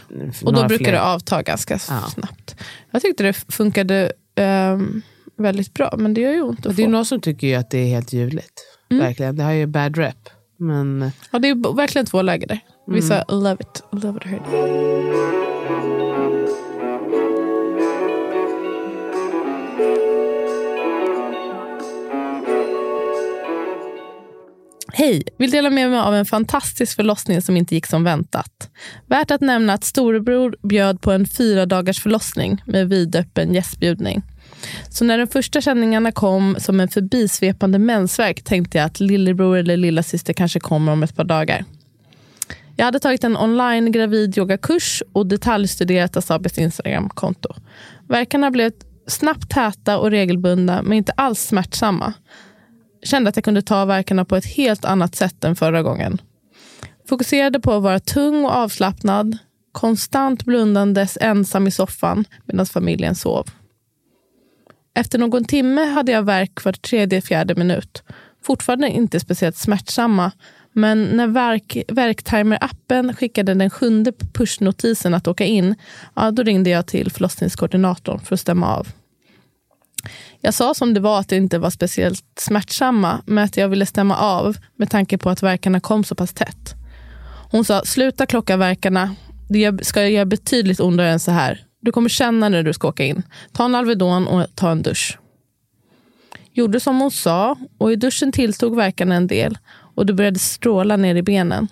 Och 0.45 0.53
då 0.53 0.67
brukar 0.67 0.85
fler. 0.85 0.91
det 0.91 1.01
avta 1.01 1.41
ganska 1.41 1.73
Ja. 1.89 2.01
snabbt. 2.09 2.55
Jag 2.91 3.01
tyckte 3.01 3.23
det 3.23 3.33
funkade 3.33 4.11
ehm, 4.35 5.01
väldigt 5.37 5.73
bra 5.73 5.93
men 5.97 6.13
det 6.13 6.21
gör 6.21 6.31
ju 6.31 6.41
ont 6.41 6.65
Och 6.65 6.71
att 6.71 6.75
det 6.77 6.81
är 6.83 6.85
få. 6.87 6.91
någon 6.91 7.05
som 7.05 7.21
tycker 7.21 7.47
ju 7.47 7.55
att 7.55 7.69
det 7.69 7.77
är 7.77 7.87
helt 7.87 8.13
ljuvligt. 8.13 8.63
Mm. 8.91 9.03
Verkligen. 9.03 9.35
Det 9.35 9.43
har 9.43 9.51
ju 9.51 9.65
bad 9.65 9.97
rep. 9.97 10.29
Men 10.59 11.11
Ja, 11.31 11.39
det 11.39 11.47
är 11.49 11.75
verkligen 11.75 12.05
två 12.05 12.21
läger 12.21 12.47
där. 12.47 12.59
Vissa 12.87 13.21
Mm. 13.21 13.43
love 13.43 13.57
it, 13.61 13.83
love 13.91 14.19
it 14.19 14.25
hate 14.25 14.57
it. 14.57 15.36
Hej! 24.97 25.23
Vill 25.37 25.51
dela 25.51 25.69
med 25.69 25.89
mig 25.89 25.99
av 25.99 26.15
en 26.15 26.25
fantastisk 26.25 26.95
förlossning 26.95 27.41
som 27.41 27.57
inte 27.57 27.75
gick 27.75 27.85
som 27.85 28.03
väntat. 28.03 28.69
Värt 29.07 29.31
att 29.31 29.41
nämna 29.41 29.73
att 29.73 29.83
storebror 29.83 30.55
bjöd 30.63 31.01
på 31.01 31.11
en 31.11 31.27
fyra 31.27 31.65
dagars 31.65 32.01
förlossning 32.01 32.63
med 32.65 32.89
vidöppen 32.89 33.53
gästbjudning. 33.53 34.21
Så 34.89 35.05
när 35.05 35.17
de 35.17 35.27
första 35.27 35.61
känningarna 35.61 36.11
kom 36.11 36.55
som 36.59 36.79
en 36.79 36.87
förbisvepande 36.87 37.79
mensvärk 37.79 38.43
tänkte 38.43 38.77
jag 38.77 38.85
att 38.85 38.99
lillebror 38.99 39.57
eller 39.57 39.77
lilla 39.77 40.03
syster 40.03 40.33
kanske 40.33 40.59
kommer 40.59 40.91
om 40.91 41.03
ett 41.03 41.15
par 41.15 41.23
dagar. 41.23 41.65
Jag 42.75 42.85
hade 42.85 42.99
tagit 42.99 43.23
en 43.23 43.37
online 43.37 43.91
gravid 43.91 44.37
yogakurs 44.37 45.03
och 45.13 45.27
detaljstuderat 45.27 46.17
Asabis 46.17 46.57
Instagramkonto. 46.57 47.49
Verkarna 48.07 48.51
blev 48.51 48.71
snabbt 49.07 49.49
täta 49.49 49.97
och 49.97 50.11
regelbundna 50.11 50.81
men 50.81 50.93
inte 50.93 51.11
alls 51.11 51.39
smärtsamma. 51.41 52.13
Kände 53.03 53.29
att 53.29 53.35
jag 53.35 53.45
kunde 53.45 53.61
ta 53.61 53.85
verkarna 53.85 54.25
på 54.25 54.35
ett 54.35 54.45
helt 54.45 54.85
annat 54.85 55.15
sätt 55.15 55.43
än 55.43 55.55
förra 55.55 55.83
gången. 55.83 56.21
Fokuserade 57.09 57.59
på 57.59 57.73
att 57.73 57.83
vara 57.83 57.99
tung 57.99 58.45
och 58.45 58.51
avslappnad, 58.51 59.37
konstant 59.71 60.45
blundandes 60.45 61.17
ensam 61.21 61.67
i 61.67 61.71
soffan 61.71 62.25
medan 62.45 62.65
familjen 62.65 63.15
sov. 63.15 63.49
Efter 64.95 65.19
någon 65.19 65.45
timme 65.45 65.85
hade 65.85 66.11
jag 66.11 66.23
värk 66.23 66.65
var 66.65 66.71
tredje, 66.71 67.21
fjärde 67.21 67.55
minut. 67.55 68.03
Fortfarande 68.43 68.89
inte 68.89 69.19
speciellt 69.19 69.57
smärtsamma, 69.57 70.31
men 70.73 71.03
när 71.03 71.27
verk, 71.27 71.77
Verktimer-appen 71.87 73.13
skickade 73.13 73.53
den 73.53 73.69
sjunde 73.69 74.11
pushnotisen 74.33 75.13
att 75.13 75.27
åka 75.27 75.45
in, 75.45 75.75
ja, 76.15 76.31
då 76.31 76.43
ringde 76.43 76.69
jag 76.69 76.87
till 76.87 77.11
förlossningskoordinatorn 77.11 78.19
för 78.19 78.35
att 78.35 78.39
stämma 78.39 78.75
av. 78.75 78.87
Jag 80.47 80.53
sa 80.53 80.73
som 80.73 80.93
det 80.93 80.99
var 80.99 81.19
att 81.19 81.29
det 81.29 81.35
inte 81.35 81.59
var 81.59 81.69
speciellt 81.69 82.23
smärtsamma, 82.39 83.21
men 83.25 83.43
att 83.43 83.57
jag 83.57 83.69
ville 83.69 83.85
stämma 83.85 84.17
av 84.17 84.57
med 84.75 84.89
tanke 84.89 85.17
på 85.17 85.29
att 85.29 85.43
verkarna 85.43 85.79
kom 85.79 86.03
så 86.03 86.15
pass 86.15 86.33
tätt. 86.33 86.75
Hon 87.51 87.65
sa, 87.65 87.81
sluta 87.85 88.25
klocka 88.25 88.57
verkarna. 88.57 89.15
Det 89.49 89.85
ska 89.85 90.07
göra 90.07 90.25
betydligt 90.25 90.79
ondare 90.79 91.09
än 91.09 91.19
så 91.19 91.31
här. 91.31 91.65
Du 91.81 91.91
kommer 91.91 92.09
känna 92.09 92.49
när 92.49 92.63
du 92.63 92.73
ska 92.73 92.87
åka 92.87 93.03
in. 93.03 93.23
Ta 93.53 93.65
en 93.65 93.75
Alvedon 93.75 94.27
och 94.27 94.45
ta 94.55 94.71
en 94.71 94.81
dusch. 94.81 95.17
Gjorde 96.53 96.79
som 96.79 96.99
hon 96.99 97.11
sa 97.11 97.55
och 97.77 97.91
i 97.91 97.95
duschen 97.95 98.31
tilltog 98.31 98.75
verkarna 98.75 99.15
en 99.15 99.27
del 99.27 99.57
och 99.95 100.05
det 100.05 100.13
började 100.13 100.39
stråla 100.39 100.97
ner 100.97 101.15
i 101.15 101.23
benen. 101.23 101.67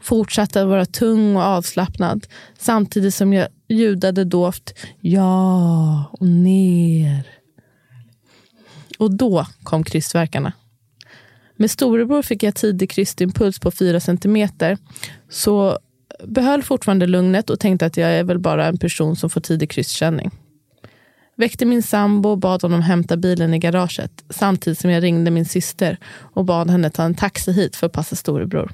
Fortsatte 0.00 0.62
att 0.62 0.68
vara 0.68 0.86
tung 0.86 1.36
och 1.36 1.42
avslappnad 1.42 2.26
samtidigt 2.58 3.14
som 3.14 3.32
jag 3.32 3.48
ljudade 3.68 4.24
dovt 4.24 4.74
ja 5.00 6.04
och 6.12 6.26
ner. 6.26 7.33
Och 8.98 9.16
då 9.16 9.46
kom 9.62 9.84
krystvärkarna. 9.84 10.52
Med 11.56 11.70
storebror 11.70 12.22
fick 12.22 12.42
jag 12.42 12.54
tidig 12.54 12.90
krystimpuls 12.90 13.58
på 13.58 13.70
4 13.70 14.00
centimeter. 14.00 14.78
Så 15.28 15.78
behöll 16.24 16.62
fortfarande 16.62 17.06
lugnet 17.06 17.50
och 17.50 17.60
tänkte 17.60 17.86
att 17.86 17.96
jag 17.96 18.10
är 18.10 18.24
väl 18.24 18.38
bara 18.38 18.66
en 18.66 18.78
person 18.78 19.16
som 19.16 19.30
får 19.30 19.40
tidig 19.40 19.70
krystkänning. 19.70 20.30
Väckte 21.36 21.64
min 21.64 21.82
sambo 21.82 22.28
och 22.28 22.38
bad 22.38 22.62
honom 22.62 22.82
hämta 22.82 23.16
bilen 23.16 23.54
i 23.54 23.58
garaget 23.58 24.24
samtidigt 24.30 24.78
som 24.78 24.90
jag 24.90 25.02
ringde 25.02 25.30
min 25.30 25.44
syster 25.44 25.98
och 26.34 26.44
bad 26.44 26.70
henne 26.70 26.90
ta 26.90 27.02
en 27.02 27.14
taxi 27.14 27.52
hit 27.52 27.76
för 27.76 27.86
att 27.86 27.92
passa 27.92 28.16
storebror. 28.16 28.72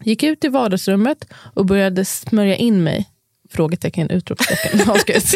Gick 0.00 0.22
ut 0.22 0.44
i 0.44 0.48
vardagsrummet 0.48 1.24
och 1.54 1.66
började 1.66 2.04
smörja 2.04 2.56
in 2.56 2.82
mig 2.82 3.08
Frågetecken, 3.50 4.10
utropstecken, 4.10 4.80
avskrivs. 4.90 5.34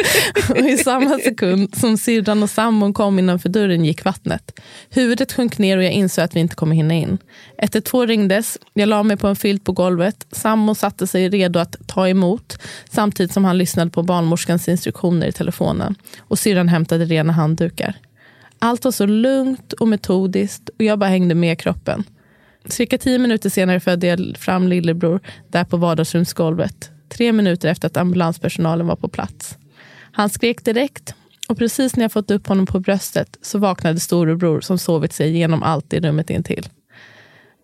och 0.50 0.56
I 0.56 0.76
samma 0.76 1.18
sekund 1.18 1.76
som 1.76 1.98
syrran 1.98 2.42
och 2.42 2.50
sambon 2.50 2.92
kom 2.92 3.18
innanför 3.18 3.48
dörren 3.48 3.84
gick 3.84 4.04
vattnet. 4.04 4.60
Huvudet 4.90 5.32
sjönk 5.32 5.58
ner 5.58 5.76
och 5.76 5.84
jag 5.84 5.92
insåg 5.92 6.24
att 6.24 6.36
vi 6.36 6.40
inte 6.40 6.54
kommer 6.54 6.76
hinna 6.76 6.94
in. 6.94 7.18
112 7.58 8.08
ringdes, 8.08 8.58
jag 8.72 8.88
la 8.88 9.02
mig 9.02 9.16
på 9.16 9.26
en 9.28 9.36
filt 9.36 9.64
på 9.64 9.72
golvet. 9.72 10.26
Sambon 10.32 10.74
satte 10.74 11.06
sig 11.06 11.28
redo 11.28 11.58
att 11.58 11.76
ta 11.86 12.08
emot 12.08 12.58
samtidigt 12.90 13.32
som 13.32 13.44
han 13.44 13.58
lyssnade 13.58 13.90
på 13.90 14.02
barnmorskans 14.02 14.68
instruktioner 14.68 15.26
i 15.26 15.32
telefonen. 15.32 15.94
Och 16.20 16.38
syrran 16.38 16.68
hämtade 16.68 17.04
rena 17.04 17.32
handdukar. 17.32 17.94
Allt 18.58 18.84
var 18.84 18.92
så 18.92 19.06
lugnt 19.06 19.72
och 19.72 19.88
metodiskt 19.88 20.68
och 20.68 20.84
jag 20.84 20.98
bara 20.98 21.10
hängde 21.10 21.34
med 21.34 21.58
kroppen. 21.58 22.04
Cirka 22.68 22.98
tio 22.98 23.18
minuter 23.18 23.50
senare 23.50 23.80
födde 23.80 24.06
jag 24.06 24.36
fram 24.38 24.68
lillebror 24.68 25.20
där 25.48 25.64
på 25.64 25.76
vardagsrumsgolvet 25.76 26.90
tre 27.12 27.32
minuter 27.32 27.68
efter 27.68 27.86
att 27.86 27.96
ambulanspersonalen 27.96 28.86
var 28.86 28.96
på 28.96 29.08
plats. 29.08 29.56
Han 30.12 30.30
skrek 30.30 30.64
direkt 30.64 31.14
och 31.48 31.58
precis 31.58 31.96
när 31.96 32.04
jag 32.04 32.12
fått 32.12 32.30
upp 32.30 32.46
honom 32.46 32.66
på 32.66 32.80
bröstet 32.80 33.36
så 33.42 33.58
vaknade 33.58 34.00
storebror 34.00 34.60
som 34.60 34.78
sovit 34.78 35.12
sig 35.12 35.28
igenom 35.28 35.62
allt 35.62 35.92
i 35.92 36.00
rummet 36.00 36.30
intill. 36.30 36.68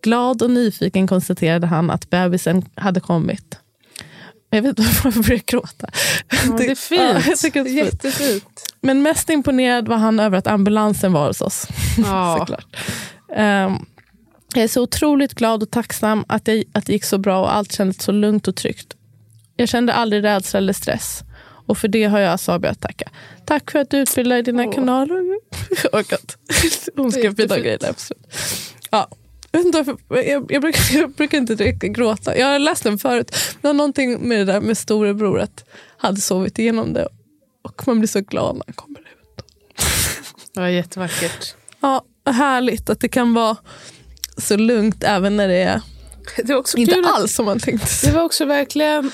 Glad 0.03 0.43
och 0.43 0.51
nyfiken 0.51 1.07
konstaterade 1.07 1.67
han 1.67 1.91
att 1.91 2.11
bebisen 2.11 2.65
hade 2.75 3.01
kommit. 3.01 3.59
Jag 4.51 4.63
vet 4.63 4.69
inte 4.69 4.83
varför 4.83 5.13
jag 5.15 5.25
börjar 5.25 5.43
gråta. 5.47 5.91
Ja, 6.31 6.57
det 6.59 6.71
är 6.71 6.75
fint. 6.89 7.45
Ja, 7.55 7.63
det 7.63 7.71
är 7.71 7.75
Jättefint. 7.75 8.75
Men 8.81 9.03
mest 9.03 9.31
imponerad 9.31 9.89
var 9.89 9.97
han 9.97 10.21
över 10.21 10.39
att 10.39 10.47
ambulansen 10.47 11.13
var 11.13 11.27
hos 11.27 11.41
oss. 11.41 11.67
Ja. 11.99 12.37
Såklart. 12.39 12.77
Um, 13.29 13.87
jag 14.55 14.65
är 14.65 14.69
så 14.69 14.83
otroligt 14.83 15.35
glad 15.35 15.63
och 15.63 15.71
tacksam 15.71 16.25
att 16.29 16.45
det, 16.45 16.65
att 16.73 16.87
det 16.87 16.93
gick 16.93 17.05
så 17.05 17.19
bra 17.19 17.41
och 17.41 17.55
allt 17.55 17.73
kändes 17.73 18.03
så 18.03 18.13
lugnt 18.13 18.49
och 18.49 18.57
tryggt. 18.57 18.95
Jag 19.59 19.69
kände 19.69 19.93
aldrig 19.93 20.25
rädsla 20.25 20.59
eller 20.59 20.73
stress. 20.73 21.23
Och 21.67 21.79
för 21.79 21.89
det 21.89 22.05
har 22.05 22.19
jag 22.19 22.33
Asabia 22.33 22.71
att 22.71 22.81
tacka. 22.81 23.11
Tack 23.45 23.71
för 23.71 23.79
att 23.79 23.91
du 23.91 23.99
utbildar 23.99 24.43
dina 24.43 24.65
Åh. 24.65 24.75
kanaler. 24.75 25.39
Hon 26.97 27.13
skrev 27.13 27.37
fina 27.37 27.59
grejer. 27.59 27.79
Ja. 28.91 29.09
Jag, 29.51 30.47
jag, 30.53 30.63
brukar, 30.63 30.83
jag 30.99 31.11
brukar 31.11 31.39
inte 31.39 31.89
gråta. 31.89 32.39
Jag 32.39 32.47
har 32.47 32.59
läst 32.59 32.85
den 32.85 32.99
förut. 32.99 33.37
Har 33.63 33.73
någonting 33.73 34.29
med 34.29 34.39
det 34.39 34.53
där 34.53 34.61
med 34.61 34.79
storebror 34.79 35.41
att 35.41 35.65
hade 35.97 36.21
sovit 36.21 36.59
igenom 36.59 36.93
det. 36.93 37.09
Och 37.63 37.87
man 37.87 37.99
blir 37.99 38.09
så 38.09 38.21
glad 38.21 38.57
när 38.57 38.65
han 38.67 38.75
kommer 38.75 39.01
ut. 39.01 39.45
Det 40.55 40.61
var 40.61 40.69
jättevackert. 40.69 41.55
Ja, 41.81 42.05
härligt 42.27 42.91
att 42.91 43.01
det 43.01 43.09
kan 43.09 43.35
vara 43.35 43.57
så 44.37 44.57
lugnt 44.57 45.05
även 45.05 45.37
när 45.37 45.49
det 45.49 45.63
är 45.63 45.83
det 46.37 46.53
var 46.53 46.61
också 46.61 46.79
inte 46.79 47.03
alls 47.05 47.35
som 47.35 47.45
man 47.45 47.59
tänkte. 47.59 48.07
Det 48.07 48.13
var 48.13 48.23
också 48.23 48.45
verkligen 48.45 49.11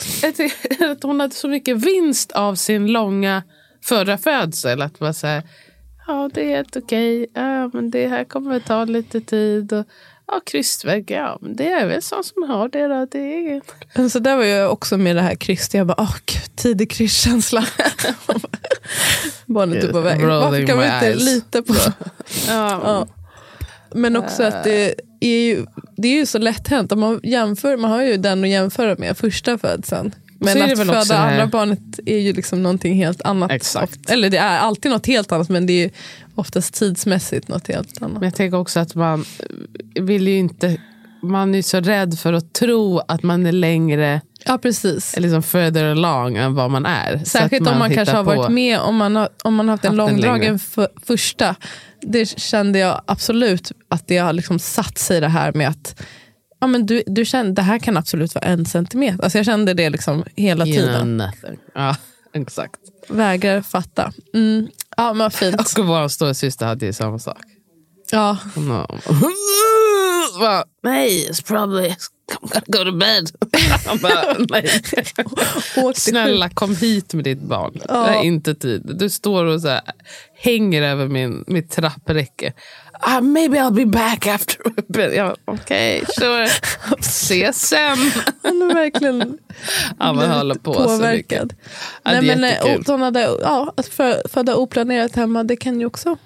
att 0.90 1.02
hon 1.02 1.20
hade 1.20 1.34
så 1.34 1.48
mycket 1.48 1.76
vinst 1.76 2.32
av 2.32 2.54
sin 2.54 2.86
långa 2.86 3.42
förra 3.84 4.18
födsel. 4.18 4.82
Att 4.82 5.16
så 5.16 5.26
här, 5.26 5.42
ja 6.06 6.30
det 6.34 6.40
är 6.40 6.56
helt 6.56 6.76
okej, 6.76 7.26
ja, 7.34 7.70
men 7.72 7.90
det 7.90 8.08
här 8.08 8.24
kommer 8.24 8.56
att 8.56 8.66
ta 8.66 8.84
lite 8.84 9.20
tid. 9.20 9.72
Och, 9.72 9.84
ja, 10.26 10.40
krystvägg, 10.46 11.10
ja 11.10 11.38
men 11.40 11.56
det 11.56 11.68
är 11.68 11.86
väl 11.86 12.02
så 12.02 12.22
som 12.22 12.42
har 12.42 12.68
det 12.68 12.86
då. 12.86 13.06
Det 13.10 13.18
är 13.18 13.62
men 13.94 14.10
så 14.10 14.18
där 14.18 14.36
var 14.36 14.44
jag 14.44 14.72
också 14.72 14.96
med 14.96 15.16
det 15.16 15.22
här 15.22 15.34
krystet. 15.34 15.74
Jag 15.74 15.86
bara, 15.86 16.00
åh 16.02 16.16
gud, 16.26 16.56
tidig 16.56 16.90
krystkänsla. 16.90 17.66
Barnet 19.46 19.84
är 19.84 19.92
på 19.92 20.00
väg. 20.00 20.26
Varför 20.26 20.66
kan 20.66 20.76
man 20.76 20.86
inte 20.86 21.14
lita 21.14 21.62
på... 21.62 21.74
ja. 22.48 22.80
ja. 22.84 23.06
Men 23.94 24.16
också 24.16 24.42
att 24.42 24.64
det 24.64 24.94
är 25.20 25.46
ju, 25.48 25.66
det 25.96 26.08
är 26.08 26.14
ju 26.14 26.26
så 26.26 26.38
lätt 26.38 26.68
hänt. 26.68 26.92
Om 26.92 27.00
man, 27.00 27.20
jämför, 27.22 27.76
man 27.76 27.90
har 27.90 28.02
ju 28.02 28.16
den 28.16 28.44
att 28.44 28.50
jämföra 28.50 28.96
med, 28.98 29.16
första 29.16 29.58
födseln. 29.58 30.14
Men 30.38 30.62
att 30.62 30.78
föda 30.78 31.18
andra 31.18 31.46
barnet 31.46 31.80
är 32.06 32.18
ju 32.18 32.32
liksom 32.32 32.62
någonting 32.62 32.94
helt 32.94 33.22
annat. 33.22 33.50
Exakt. 33.50 34.10
Eller 34.10 34.30
det 34.30 34.38
är 34.38 34.58
alltid 34.58 34.90
något 34.90 35.06
helt 35.06 35.32
annat 35.32 35.48
men 35.48 35.66
det 35.66 35.84
är 35.84 35.90
oftast 36.34 36.74
tidsmässigt 36.74 37.48
något 37.48 37.68
helt 37.68 38.02
annat. 38.02 38.12
Men 38.12 38.22
jag 38.22 38.34
tänker 38.34 38.58
också 38.58 38.80
att 38.80 38.94
man 38.94 39.24
vill 40.00 40.28
inte, 40.28 40.76
man 41.22 41.54
är 41.54 41.62
så 41.62 41.80
rädd 41.80 42.18
för 42.18 42.32
att 42.32 42.52
tro 42.52 42.98
att 42.98 43.22
man 43.22 43.46
är 43.46 43.52
längre 43.52 44.20
Ja, 44.44 44.58
precis. 44.58 45.16
Liksom 45.16 45.42
further 45.42 45.84
along 45.84 46.36
än 46.36 46.54
vad 46.54 46.70
man 46.70 46.86
är. 46.86 47.18
Särskilt 47.24 47.62
man 47.64 47.72
om 47.72 47.78
man 47.78 47.94
kanske 47.94 48.16
har 48.16 48.24
varit 48.24 48.50
med, 48.50 48.80
om 48.80 48.96
man 48.96 49.16
har, 49.16 49.28
om 49.44 49.54
man 49.54 49.68
har 49.68 49.72
haft 49.72 49.84
en 49.84 49.96
långdragen 49.96 50.58
första. 51.06 51.56
Det 52.00 52.26
kände 52.26 52.78
jag 52.78 53.02
absolut 53.06 53.72
att 53.88 54.06
det 54.06 54.18
har 54.18 54.32
liksom 54.32 54.58
satt 54.58 54.98
sig 54.98 55.20
det 55.20 55.28
här 55.28 55.52
med 55.52 55.68
att 55.68 56.02
ja, 56.60 56.66
men 56.66 56.86
du, 56.86 57.02
du 57.06 57.24
kände, 57.24 57.52
det 57.52 57.62
här 57.62 57.78
kan 57.78 57.96
absolut 57.96 58.34
vara 58.34 58.44
en 58.44 58.66
centimeter. 58.66 59.24
Alltså 59.24 59.38
jag 59.38 59.46
kände 59.46 59.74
det 59.74 59.90
liksom 59.90 60.24
hela 60.36 60.64
tiden. 60.64 61.22
Ja, 61.74 61.96
exakt. 62.34 62.80
Vägrar 63.08 63.60
fatta. 63.60 64.12
Mm. 64.34 64.68
Ja, 64.96 65.12
men 65.12 65.30
fint. 65.30 65.60
Och 65.78 65.86
vår 65.86 66.08
stora 66.08 66.34
syster 66.34 66.66
hade 66.66 66.86
ju 66.86 66.92
samma 66.92 67.18
sak. 67.18 67.42
Ja. 68.10 68.38
No. 68.56 68.86
Nej, 70.82 71.28
it's 71.30 71.42
probably 71.42 71.94
I'm 72.32 72.48
gonna 72.48 72.64
go 72.66 72.84
to 72.84 72.92
bed. 72.92 73.30
bara, 74.02 74.36
nej. 74.48 74.82
Snälla 75.94 76.48
kom 76.48 76.76
hit 76.76 77.14
med 77.14 77.24
ditt 77.24 77.40
barn. 77.40 77.80
Ja. 77.88 78.06
Det 78.06 78.14
är 78.14 78.22
inte 78.22 78.54
tid. 78.54 78.82
Du 78.94 79.10
står 79.10 79.44
och 79.44 79.60
så 79.60 79.68
här, 79.68 79.80
hänger 80.36 80.82
över 80.82 81.08
min, 81.08 81.44
mitt 81.46 81.70
trappräcke. 81.70 82.52
Uh, 83.06 83.20
maybe 83.20 83.58
I'll 83.58 83.74
be 83.74 83.86
back 83.86 84.26
after 84.26 84.56
a 84.66 84.82
bit. 84.88 85.14
Ja, 85.16 85.36
Okej, 85.44 86.02
okay, 86.02 86.14
sure. 86.18 86.48
Ses 86.98 87.68
sen. 87.68 87.98
Han 88.42 88.62
är 88.62 88.74
verkligen 88.74 89.38
ja, 89.98 90.12
man 90.12 90.30
håller 90.30 90.54
på 90.54 90.74
påverkad. 90.74 91.54
Så 92.02 92.10
Nej, 92.10 92.22
men, 92.22 92.44
eh, 92.44 92.82
sådana 92.86 93.20
ja, 93.20 93.72
att 93.76 93.86
föda 94.30 94.56
oplanerat 94.56 95.16
hemma, 95.16 95.44
det 95.44 95.56
kan 95.56 95.80
ju 95.80 95.86
också 95.86 96.16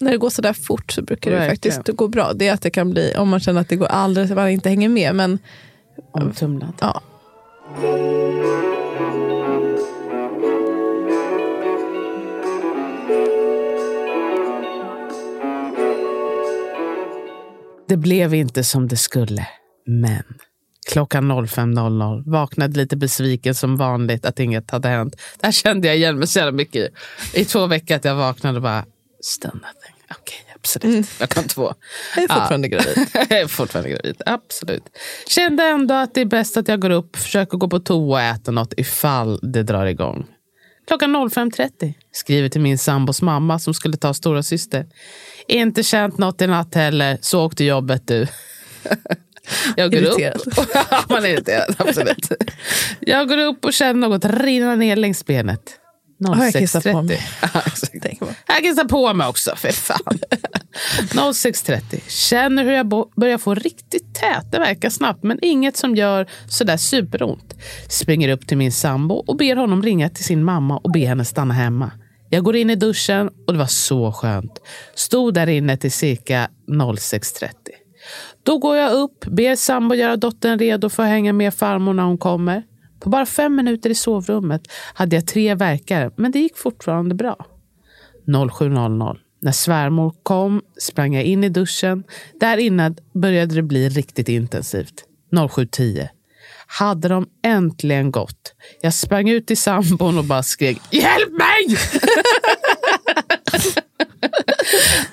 när 0.00 0.10
det 0.10 0.18
går 0.18 0.30
så 0.30 0.42
där 0.42 0.52
fort 0.52 0.92
så 0.92 1.02
brukar 1.02 1.30
det 1.30 1.36
Verkligen. 1.36 1.76
faktiskt 1.76 1.96
gå 1.96 2.08
bra. 2.08 2.32
Det 2.32 2.48
är 2.48 2.52
att 2.52 2.62
det 2.62 2.70
kan 2.70 2.90
bli, 2.90 3.14
om 3.16 3.28
man 3.28 3.40
känner 3.40 3.60
att 3.60 3.68
det 3.68 3.76
går 3.76 3.86
alldeles, 3.86 4.30
man 4.30 4.48
inte 4.48 4.68
hänger 4.68 4.88
med. 4.88 5.14
Men, 5.14 5.38
Omtumlad. 6.12 6.72
Ja. 6.80 7.02
Det 17.88 17.96
blev 17.96 18.34
inte 18.34 18.64
som 18.64 18.88
det 18.88 18.96
skulle, 18.96 19.46
men 19.86 20.22
klockan 20.92 21.32
05.00 21.32 22.30
vaknade 22.30 22.80
lite 22.80 22.96
besviken 22.96 23.54
som 23.54 23.76
vanligt 23.76 24.24
att 24.24 24.40
inget 24.40 24.70
hade 24.70 24.88
hänt. 24.88 25.16
Där 25.40 25.52
kände 25.52 25.86
jag 25.86 25.96
igen 25.96 26.18
mig 26.18 26.28
så 26.28 26.38
jävla 26.38 26.52
mycket 26.52 26.92
i 27.34 27.44
två 27.44 27.66
veckor 27.66 27.96
att 27.96 28.04
jag 28.04 28.14
vaknade 28.14 28.56
och 28.56 28.62
bara, 28.62 28.84
still 29.24 29.50
nothing. 29.54 29.94
Okej, 30.10 30.44
okay, 30.44 30.54
absolut. 30.54 30.94
Mm. 30.94 31.04
Klockan 31.18 31.44
två. 31.44 31.74
Jag 32.16 32.24
är 32.24 32.28
fortfarande 32.28 32.68
ja. 32.68 32.78
gravid. 32.78 33.08
jag 33.30 33.40
är 33.40 33.46
fortfarande 33.46 33.90
gravid, 33.90 34.22
absolut. 34.26 34.84
Kände 35.28 35.64
ändå 35.64 35.94
att 35.94 36.14
det 36.14 36.20
är 36.20 36.24
bäst 36.24 36.56
att 36.56 36.68
jag 36.68 36.80
går 36.80 36.90
upp, 36.90 37.16
försöker 37.16 37.58
gå 37.58 37.68
på 37.68 37.78
toa 37.78 38.14
och 38.14 38.20
äta 38.20 38.50
något 38.50 38.74
ifall 38.76 39.40
det 39.42 39.62
drar 39.62 39.86
igång. 39.86 40.26
Klockan 40.86 41.16
05.30 41.16 41.94
skriver 42.12 42.48
till 42.48 42.60
min 42.60 42.78
sambos 42.78 43.22
mamma 43.22 43.58
som 43.58 43.74
skulle 43.74 43.96
ta 43.96 44.14
stora 44.14 44.42
syster. 44.42 44.86
Inte 45.48 45.82
känt 45.82 46.18
något 46.18 46.42
i 46.42 46.46
natt 46.46 46.74
heller, 46.74 47.18
så 47.20 47.44
åkte 47.44 47.64
jobbet 47.64 48.06
du. 48.06 48.26
Jag 49.76 49.90
går 49.90 50.00
irriterad. 50.00 50.40
upp. 50.46 51.08
Man 51.08 51.24
är 51.24 51.28
irriterad, 51.28 51.74
absolut. 51.78 52.32
Jag 53.00 53.28
går 53.28 53.38
upp 53.38 53.64
och 53.64 53.72
känner 53.72 54.08
något 54.08 54.24
rinna 54.24 54.74
ner 54.74 54.96
längs 54.96 55.26
benet. 55.26 55.80
06.30. 56.18 57.18
Jag 58.46 58.62
kissar 58.62 58.84
på 58.84 59.14
mig 59.14 59.26
också, 59.26 59.56
för 59.56 59.72
fan. 59.72 59.98
06.30. 60.98 62.00
Känner 62.08 62.64
hur 62.64 62.72
jag 62.72 62.88
börjar 63.16 63.38
få 63.38 63.54
riktigt 63.54 64.14
tät. 64.14 64.52
Det 64.52 64.58
verkar 64.58 64.90
snabbt, 64.90 65.22
men 65.22 65.38
inget 65.42 65.76
som 65.76 65.96
gör 65.96 66.26
sådär 66.48 66.76
superont. 66.76 67.54
Springer 67.88 68.28
upp 68.28 68.46
till 68.46 68.56
min 68.56 68.72
sambo 68.72 69.14
och 69.14 69.36
ber 69.36 69.56
honom 69.56 69.82
ringa 69.82 70.10
till 70.10 70.24
sin 70.24 70.44
mamma 70.44 70.76
och 70.76 70.92
be 70.92 71.06
henne 71.06 71.24
stanna 71.24 71.54
hemma. 71.54 71.90
Jag 72.30 72.44
går 72.44 72.56
in 72.56 72.70
i 72.70 72.74
duschen 72.74 73.30
och 73.46 73.52
det 73.52 73.58
var 73.58 73.66
så 73.66 74.12
skönt. 74.12 74.60
Stod 74.94 75.34
där 75.34 75.46
inne 75.46 75.76
till 75.76 75.92
cirka 75.92 76.48
06.30. 76.68 77.48
Då 78.42 78.58
går 78.58 78.76
jag 78.76 78.92
upp, 78.92 79.24
ber 79.26 79.56
sambo 79.56 79.94
göra 79.94 80.16
dottern 80.16 80.58
redo 80.58 80.88
för 80.88 81.02
att 81.02 81.08
hänga 81.08 81.32
med 81.32 81.54
farmor 81.54 81.92
när 81.92 82.02
hon 82.02 82.18
kommer. 82.18 82.62
På 83.04 83.10
bara 83.10 83.26
fem 83.26 83.56
minuter 83.56 83.90
i 83.90 83.94
sovrummet 83.94 84.62
hade 84.94 85.16
jag 85.16 85.26
tre 85.26 85.54
verkar, 85.54 86.12
men 86.16 86.32
det 86.32 86.38
gick 86.38 86.56
fortfarande 86.56 87.14
bra. 87.14 87.46
07.00. 88.26 89.16
När 89.42 89.52
svärmor 89.52 90.14
kom 90.22 90.62
sprang 90.80 91.14
jag 91.14 91.24
in 91.24 91.44
i 91.44 91.48
duschen. 91.48 92.04
Där 92.40 92.56
inne 92.56 92.94
började 93.14 93.54
det 93.54 93.62
bli 93.62 93.88
riktigt 93.88 94.28
intensivt. 94.28 95.04
07.10. 95.32 96.08
hade 96.66 97.08
de 97.08 97.26
äntligen 97.42 98.10
gått. 98.10 98.54
Jag 98.80 98.94
sprang 98.94 99.28
ut 99.28 99.46
till 99.46 99.56
sambon 99.56 100.18
och 100.18 100.24
bara 100.24 100.42
skrek 100.42 100.78
Hjälp 100.90 101.32
mig! 101.32 101.76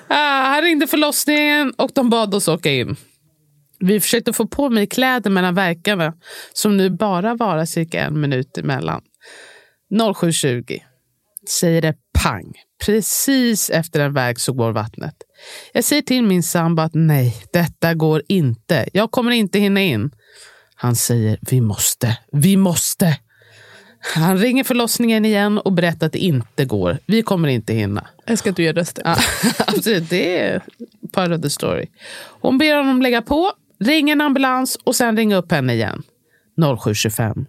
ah, 0.08 0.42
han 0.42 0.62
ringde 0.62 0.86
förlossningen 0.86 1.72
och 1.76 1.90
de 1.94 2.10
bad 2.10 2.34
oss 2.34 2.48
åka 2.48 2.70
in. 2.70 2.96
Vi 3.82 4.00
försökte 4.00 4.32
få 4.32 4.46
på 4.46 4.70
mig 4.70 4.86
kläder 4.86 5.30
mellan 5.30 5.54
verkarna 5.54 6.14
som 6.52 6.76
nu 6.76 6.90
bara 6.90 7.34
varar 7.34 7.64
cirka 7.64 8.04
en 8.04 8.20
minut 8.20 8.58
emellan. 8.58 9.02
07.20 9.90 10.78
säger 11.48 11.82
det 11.82 11.94
pang. 12.22 12.52
Precis 12.86 13.70
efter 13.70 14.00
en 14.00 14.12
verk 14.12 14.38
så 14.38 14.52
går 14.52 14.72
vattnet. 14.72 15.14
Jag 15.72 15.84
säger 15.84 16.02
till 16.02 16.22
min 16.22 16.42
sambo 16.42 16.82
att 16.82 16.94
nej, 16.94 17.36
detta 17.52 17.94
går 17.94 18.22
inte. 18.28 18.88
Jag 18.92 19.10
kommer 19.10 19.30
inte 19.30 19.58
hinna 19.58 19.80
in. 19.80 20.10
Han 20.74 20.96
säger 20.96 21.38
vi 21.50 21.60
måste, 21.60 22.18
vi 22.32 22.56
måste. 22.56 23.18
Han 24.14 24.38
ringer 24.38 24.64
förlossningen 24.64 25.24
igen 25.24 25.58
och 25.58 25.72
berättar 25.72 26.06
att 26.06 26.12
det 26.12 26.18
inte 26.18 26.64
går. 26.64 26.98
Vi 27.06 27.22
kommer 27.22 27.48
inte 27.48 27.74
hinna. 27.74 28.06
Jag 28.26 28.38
ska 28.38 28.50
att 28.50 28.56
du 28.56 28.62
gör 28.62 28.74
rösten. 28.74 29.04
Absolut, 29.58 30.10
det 30.10 30.38
är 30.38 30.62
part 31.12 31.30
of 31.30 31.42
the 31.42 31.50
story. 31.50 31.86
Hon 32.40 32.58
ber 32.58 32.76
honom 32.76 33.02
lägga 33.02 33.22
på, 33.22 33.52
Ring 33.82 34.10
en 34.10 34.20
ambulans 34.20 34.78
och 34.84 34.96
sen 34.96 35.16
ring 35.16 35.34
upp 35.34 35.52
henne 35.52 35.74
igen. 35.74 36.02
07.25. 36.56 37.46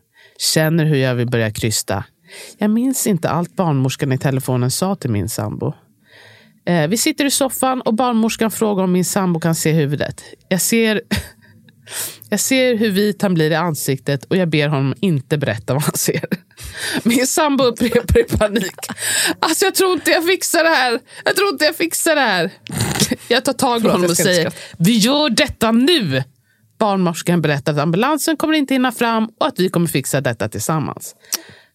Känner 0.54 0.86
hur 0.86 0.96
jag 0.96 1.16
vill 1.16 1.30
börja 1.30 1.52
krysta. 1.52 2.04
Jag 2.58 2.70
minns 2.70 3.08
inte 3.08 3.30
allt 3.30 3.56
barnmorskan 3.56 4.12
i 4.12 4.18
telefonen 4.18 4.72
sa 4.72 4.96
till 4.96 5.10
min 5.10 5.30
sambo. 5.30 5.74
Eh, 6.66 6.88
vi 6.88 6.98
sitter 6.98 7.26
i 7.26 7.32
soffan 7.32 7.82
och 7.82 7.94
barnmorskan 7.94 8.52
frågar 8.52 8.84
om 8.84 8.92
min 8.92 9.06
sambo 9.06 9.40
kan 9.40 9.56
se 9.56 9.72
huvudet. 9.72 10.24
Jag 10.48 10.62
ser, 10.62 11.02
jag 12.30 12.40
ser 12.40 12.76
hur 12.76 12.90
vit 12.90 13.22
han 13.22 13.34
blir 13.34 13.52
i 13.52 13.56
ansiktet 13.56 14.26
och 14.26 14.38
jag 14.38 14.50
ber 14.50 14.68
honom 14.68 14.94
inte 15.00 15.38
berätta 15.38 15.74
vad 15.74 15.84
han 15.84 15.96
ser. 15.96 16.26
Min 17.04 17.28
sambo 17.28 17.64
upprepar 17.64 18.20
i 18.20 18.24
panik. 18.24 18.76
Alltså 19.40 19.66
jag 19.66 19.76
tror 19.76 19.94
inte 19.94 20.12
jag 20.12 20.26
fixar 20.26 20.64
det 20.64 20.70
här. 20.70 21.00
Jag 21.26 21.36
tror 21.36 21.50
inte 21.50 21.66
jag 21.66 21.76
fixar 21.76 22.16
det 22.16 22.22
här. 22.22 22.52
Jag 23.28 23.46
tar 23.46 23.54
tag 23.54 23.86
i 23.86 23.88
honom 23.88 24.10
och 24.10 24.18
säger, 24.18 24.54
vi 24.78 24.98
gör 24.98 25.30
detta 25.30 25.72
nu. 25.72 26.24
Barnmorskan 26.80 27.42
berättar 27.42 27.74
att 27.74 27.80
ambulansen 27.80 28.38
kommer 28.38 28.54
inte 28.54 28.74
hinna 28.74 28.92
fram 28.92 29.30
och 29.40 29.48
att 29.48 29.60
vi 29.60 29.70
kommer 29.70 29.88
fixa 29.88 30.22
detta 30.22 30.50
tillsammans. 30.50 31.16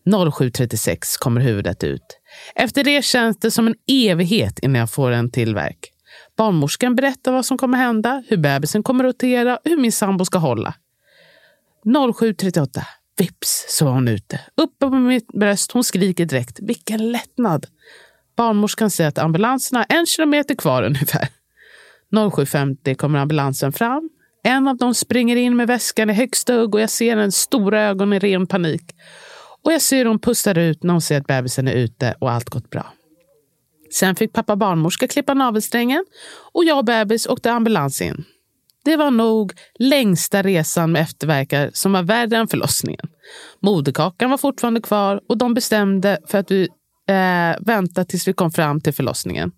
07.36 0.07 1.19
kommer 1.19 1.41
huvudet 1.41 1.85
ut. 1.85 2.19
Efter 2.55 2.85
det 2.85 3.05
känns 3.05 3.39
det 3.39 3.51
som 3.51 3.67
en 3.67 3.75
evighet 3.89 4.59
innan 4.59 4.81
jag 4.81 4.91
får 4.91 5.11
en 5.11 5.31
tillverk. 5.31 5.93
Barnmorskan 6.39 6.95
berättar 6.95 7.33
vad 7.33 7.47
som 7.47 7.59
kommer 7.59 7.79
hända, 7.79 8.23
hur 8.29 8.37
bebisen 8.37 8.83
kommer 8.83 9.05
rotera 9.05 9.57
och 9.57 9.63
hur 9.65 9.77
min 9.77 9.93
sambo 9.93 10.25
ska 10.25 10.39
hålla. 10.39 10.75
07.38. 11.85 12.83
Vips 13.19 13.67
så 13.69 13.85
var 13.85 13.93
hon 13.93 14.09
ute. 14.09 14.41
Uppe 14.57 14.87
på 14.87 14.91
mitt 14.91 15.33
bröst. 15.33 15.73
Hon 15.73 15.85
skriker 15.85 16.25
direkt. 16.25 16.61
Vilken 16.61 17.13
lättnad! 17.13 17.67
Barnmorskan 18.37 18.91
säger 18.91 19.09
att 19.09 19.19
ambulansen 19.19 19.77
har 19.77 19.87
en 19.89 20.07
kilometer 20.07 20.55
kvar 20.55 20.83
ungefär. 20.83 21.29
07.50 22.11 22.95
kommer 22.95 23.19
ambulansen 23.19 23.73
fram. 23.73 24.11
En 24.45 24.69
av 24.69 24.77
dem 24.77 24.95
springer 24.95 25.37
in 25.37 25.57
med 25.57 25.67
väskan 25.67 26.11
i 26.11 26.13
högsta 26.13 26.55
hugg 26.55 26.75
och 26.75 26.81
jag 26.81 26.91
ser 26.91 27.17
hennes 27.17 27.37
stora 27.37 27.83
ögon 27.83 28.13
i 28.13 28.19
ren 28.19 28.47
panik. 28.47 28.83
Och 29.65 29.73
jag 29.73 29.83
ser 29.83 29.97
hur 29.97 30.05
hon 30.05 30.19
pustar 30.19 30.59
ut 30.59 30.83
när 30.83 30.95
hon 30.95 31.01
ser 31.01 31.21
att 31.21 31.27
bebisen 31.27 31.69
är 31.69 31.73
ute 31.73 32.15
och 32.19 32.31
allt 32.31 32.51
gått 32.51 32.71
bra. 32.71 32.93
Sen 33.95 34.17
fick 34.17 34.33
pappa 34.33 34.57
barnmorska 34.57 35.09
klippa 35.09 35.35
navelsträngen 35.35 36.05
och 36.53 36.65
jag 36.65 36.79
och 36.79 36.85
bebis 36.85 37.27
åkte 37.27 37.53
ambulans 37.53 38.03
in. 38.03 38.25
Det 38.85 38.97
var 38.97 39.11
nog 39.11 39.53
längsta 39.79 40.43
resan 40.43 40.93
med 40.93 41.03
efterverkar 41.03 41.71
som 41.73 41.93
var 41.93 42.03
värre 42.03 42.37
än 42.37 42.49
förlossningen. 42.49 43.07
Moderkakan 43.63 44.31
var 44.31 44.39
fortfarande 44.39 44.81
kvar 44.81 45.21
och 45.29 45.39
de 45.39 45.55
bestämde 45.55 46.19
för 46.27 46.39
att 46.39 46.51
vi 46.51 46.69
eh, 47.09 47.57
väntade 47.67 48.05
tills 48.05 48.29
vi 48.29 48.33
kom 48.33 48.51
fram 48.51 48.81
till 48.81 48.93
förlossningen. 48.93 49.53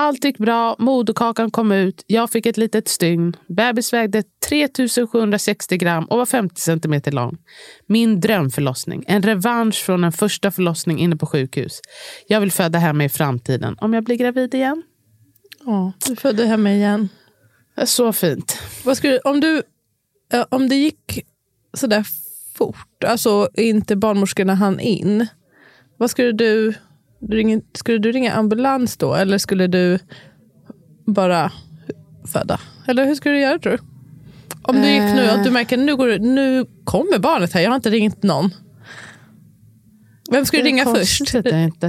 Allt 0.00 0.24
gick 0.24 0.38
bra, 0.38 0.76
moderkakan 0.78 1.50
kom 1.50 1.72
ut, 1.72 2.04
jag 2.06 2.30
fick 2.30 2.46
ett 2.46 2.56
litet 2.56 2.88
stygn. 2.88 3.36
Bebis 3.48 3.92
vägde 3.92 4.22
3760 4.48 5.76
gram 5.76 6.04
och 6.04 6.18
var 6.18 6.26
50 6.26 6.60
centimeter 6.60 7.12
lång. 7.12 7.38
Min 7.86 8.20
drömförlossning, 8.20 9.04
en 9.06 9.22
revansch 9.22 9.84
från 9.84 10.04
en 10.04 10.12
första 10.12 10.50
förlossning 10.50 10.98
inne 10.98 11.16
på 11.16 11.26
sjukhus. 11.26 11.80
Jag 12.28 12.40
vill 12.40 12.52
föda 12.52 12.78
hemma 12.78 13.04
i 13.04 13.08
framtiden, 13.08 13.76
om 13.80 13.94
jag 13.94 14.04
blir 14.04 14.16
gravid 14.16 14.54
igen. 14.54 14.82
Ja, 15.64 15.92
du 16.06 16.16
födde 16.16 16.46
hemma 16.46 16.72
igen. 16.72 17.08
Så 17.84 18.12
fint. 18.12 18.62
Vad 18.84 18.96
skulle, 18.96 19.18
om, 19.18 19.40
du, 19.40 19.62
om 20.48 20.68
det 20.68 20.76
gick 20.76 21.26
sådär 21.74 22.04
fort, 22.54 23.04
alltså 23.04 23.48
inte 23.54 23.96
barnmorskorna 23.96 24.54
hann 24.54 24.80
in, 24.80 25.26
vad 25.96 26.10
skulle 26.10 26.32
du 26.32 26.74
du 27.18 27.36
ringer, 27.36 27.62
skulle 27.74 27.98
du 27.98 28.12
ringa 28.12 28.32
ambulans 28.32 28.96
då 28.96 29.14
eller 29.14 29.38
skulle 29.38 29.66
du 29.66 29.98
bara 31.06 31.52
föda? 32.32 32.60
Eller 32.86 33.04
hur 33.04 33.14
skulle 33.14 33.34
du 33.34 33.40
göra 33.40 33.58
tror 33.58 33.72
du? 33.72 33.78
Om 34.62 34.76
du 34.76 34.88
gick 34.88 35.02
nu 35.02 35.30
och 35.30 35.44
du 35.44 35.50
märker 35.50 35.76
nu, 35.76 36.18
nu 36.18 36.66
kommer 36.84 37.18
barnet 37.18 37.52
här, 37.52 37.60
jag 37.60 37.70
har 37.70 37.76
inte 37.76 37.90
ringt 37.90 38.22
någon. 38.22 38.50
Vem 40.30 40.46
ska 40.46 40.56
du 40.56 40.62
ringa 40.62 40.84
först? 40.84 41.34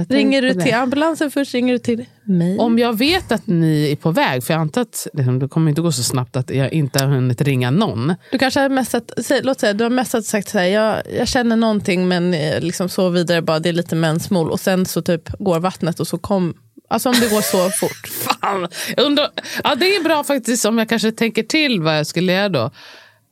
Ringer 0.08 0.42
du 0.42 0.54
till 0.54 0.74
ambulansen 0.74 1.30
först? 1.30 1.54
Ringer 1.54 1.72
du 1.72 1.78
till 1.78 2.04
mig? 2.24 2.58
Om 2.58 2.78
jag 2.78 2.98
vet 2.98 3.32
att 3.32 3.46
ni 3.46 3.92
är 3.92 3.96
på 3.96 4.10
väg, 4.10 4.44
för 4.44 4.54
jag 4.54 4.60
antar 4.60 4.80
att 4.80 5.06
liksom, 5.12 5.38
det 5.38 5.48
kommer 5.48 5.68
inte 5.68 5.82
gå 5.82 5.92
så 5.92 6.02
snabbt 6.02 6.36
att 6.36 6.50
jag 6.50 6.72
inte 6.72 7.04
har 7.04 7.10
hunnit 7.10 7.40
ringa 7.40 7.70
någon. 7.70 8.14
Du 8.30 8.38
kanske 8.38 8.60
har 8.60 8.68
messat, 8.68 9.12
låt 9.42 9.60
säga, 9.60 9.72
du 9.72 9.84
har 9.84 9.90
messat 9.90 10.24
sagt 10.24 10.48
så 10.48 10.58
här, 10.58 10.66
jag, 10.66 11.02
jag 11.18 11.28
känner 11.28 11.56
någonting 11.56 12.08
men 12.08 12.34
eh, 12.34 12.60
liksom 12.60 12.88
så 12.88 13.08
vidare, 13.08 13.42
bara 13.42 13.58
det 13.58 13.68
är 13.68 13.72
lite 13.72 13.96
mensmål 13.96 14.50
och 14.50 14.60
sen 14.60 14.86
så 14.86 15.02
typ 15.02 15.28
går 15.38 15.60
vattnet 15.60 16.00
och 16.00 16.08
så 16.08 16.18
kom 16.18 16.54
Alltså 16.92 17.08
om 17.08 17.14
det 17.20 17.30
går 17.30 17.40
så 17.40 17.70
fort. 17.80 18.08
Fan. 18.08 18.68
undrar, 18.96 19.28
ja, 19.64 19.74
det 19.74 19.96
är 19.96 20.04
bra 20.04 20.24
faktiskt 20.24 20.64
om 20.64 20.78
jag 20.78 20.88
kanske 20.88 21.12
tänker 21.12 21.42
till 21.42 21.80
vad 21.80 21.98
jag 21.98 22.06
skulle 22.06 22.32
göra 22.32 22.48
då. 22.48 22.64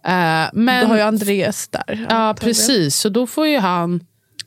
Uh, 0.08 0.48
men, 0.52 0.80
du 0.80 0.86
har 0.86 0.96
ju 0.96 1.02
Andreas 1.02 1.68
där. 1.68 2.06
Ja, 2.08 2.36
precis. 2.40 2.96
Så 2.96 3.08
då 3.08 3.26
får 3.26 3.46
ju 3.46 3.58
han 3.58 4.00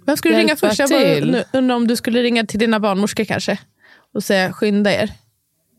vem 0.05 0.17
skulle 0.17 0.35
du 0.35 0.39
ringa 0.41 0.55
först? 0.55 0.79
Jag 0.79 0.89
bara, 0.89 1.43
undrar 1.53 1.75
om 1.75 1.87
du 1.87 1.95
skulle 1.95 2.23
ringa 2.23 2.45
till 2.45 2.59
dina 2.59 2.79
barnmorskor 2.79 3.23
kanske 3.23 3.57
och 4.13 4.23
säga 4.23 4.53
skynda 4.53 4.91
er. 4.93 5.11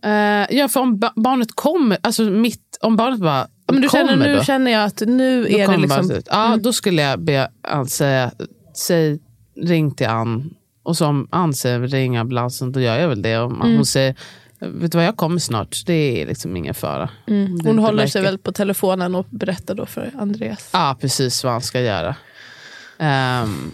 Uh, 0.06 0.56
ja, 0.56 0.68
för 0.68 0.80
om 0.80 0.98
ba 0.98 1.12
barnet 1.16 1.48
kommer, 1.54 1.98
alltså 2.02 2.22
mitt, 2.22 2.78
om 2.80 2.96
barnet 2.96 3.20
bara 3.20 3.48
men 3.72 3.82
du 3.82 3.88
kommer 3.88 4.08
känner, 4.08 4.28
Nu 4.28 4.36
då, 4.36 4.44
känner 4.44 4.70
jag 4.70 4.84
att 4.84 5.00
nu 5.00 5.46
är 5.48 5.68
det 5.68 5.76
liksom... 5.76 6.20
Ja, 6.30 6.46
mm. 6.46 6.62
då 6.62 6.72
skulle 6.72 7.02
jag 7.02 7.20
be 7.20 7.48
Ann 7.62 7.86
säga, 7.86 8.30
säg 8.76 9.20
ring 9.56 9.94
till 9.94 10.06
Ann. 10.06 10.54
Och 10.82 10.96
så 10.96 11.06
om 11.06 11.28
Ann 11.30 11.54
säger 11.54 11.80
ring 11.80 12.16
ambulansen, 12.16 12.72
då 12.72 12.80
gör 12.80 12.98
jag 12.98 13.08
väl 13.08 13.22
det. 13.22 13.38
Om 13.38 13.62
mm. 13.62 13.76
hon 13.76 13.86
säger, 13.86 14.14
vet 14.58 14.92
du 14.92 14.98
vad, 14.98 15.06
jag 15.06 15.16
kommer 15.16 15.38
snart. 15.38 15.86
Det 15.86 16.22
är 16.22 16.26
liksom 16.26 16.56
ingen 16.56 16.74
fara. 16.74 17.10
Mm. 17.26 17.60
Hon 17.64 17.78
håller 17.78 18.06
sig 18.06 18.22
väl 18.22 18.38
på 18.38 18.52
telefonen 18.52 19.14
och 19.14 19.26
berättar 19.30 19.74
då 19.74 19.86
för 19.86 20.10
Andreas. 20.18 20.70
Ja, 20.72 20.96
precis 21.00 21.44
vad 21.44 21.52
han 21.52 21.62
ska 21.62 21.80
göra. 21.80 22.16
Um, 23.42 23.72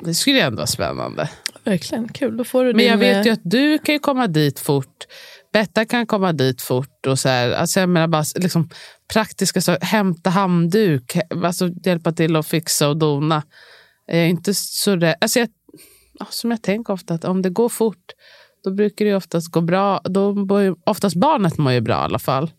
det 0.00 0.14
skulle 0.14 0.42
ändå 0.42 0.56
vara 0.56 0.66
spännande. 0.66 1.30
Verkligen, 1.64 2.08
kul. 2.08 2.36
Då 2.36 2.44
får 2.44 2.64
du 2.64 2.74
Men 2.74 2.84
jag 2.84 2.96
vet 2.96 3.26
ju 3.26 3.30
att 3.30 3.40
du 3.42 3.78
kan 3.78 3.98
komma 3.98 4.26
dit 4.26 4.58
fort. 4.58 5.06
Betta 5.52 5.84
kan 5.84 6.06
komma 6.06 6.32
dit 6.32 6.62
fort. 6.62 7.06
Och 7.06 7.18
så 7.18 7.28
här, 7.28 7.50
alltså 7.50 7.80
jag 7.80 7.88
menar 7.88 8.08
bara 8.08 8.24
liksom, 8.34 8.68
praktiska 9.12 9.60
saker. 9.60 9.86
Hämta 9.86 10.30
handduk, 10.30 11.16
alltså 11.44 11.68
hjälpa 11.84 12.12
till 12.12 12.36
att 12.36 12.46
fixa 12.46 12.88
och 12.88 12.96
dona. 12.96 13.42
Jag 14.06 14.16
är 14.16 14.26
inte 14.26 14.54
så 14.54 14.96
rädd. 14.96 15.14
Alltså 15.20 15.38
jag, 15.38 15.48
som 16.28 16.50
jag 16.50 16.62
tänker 16.62 16.92
ofta, 16.92 17.14
att 17.14 17.24
om 17.24 17.42
det 17.42 17.50
går 17.50 17.68
fort 17.68 18.12
då 18.64 18.70
brukar 18.70 19.04
det 19.04 19.14
oftast 19.14 19.52
gå 19.52 19.60
bra. 19.60 20.00
Då 20.04 20.62
ju, 20.62 20.74
oftast 20.84 21.16
barnet 21.16 21.58
mår 21.58 21.72
ju 21.72 21.80
bra 21.80 21.94
i 21.94 22.04
alla 22.04 22.18
fall. 22.18 22.50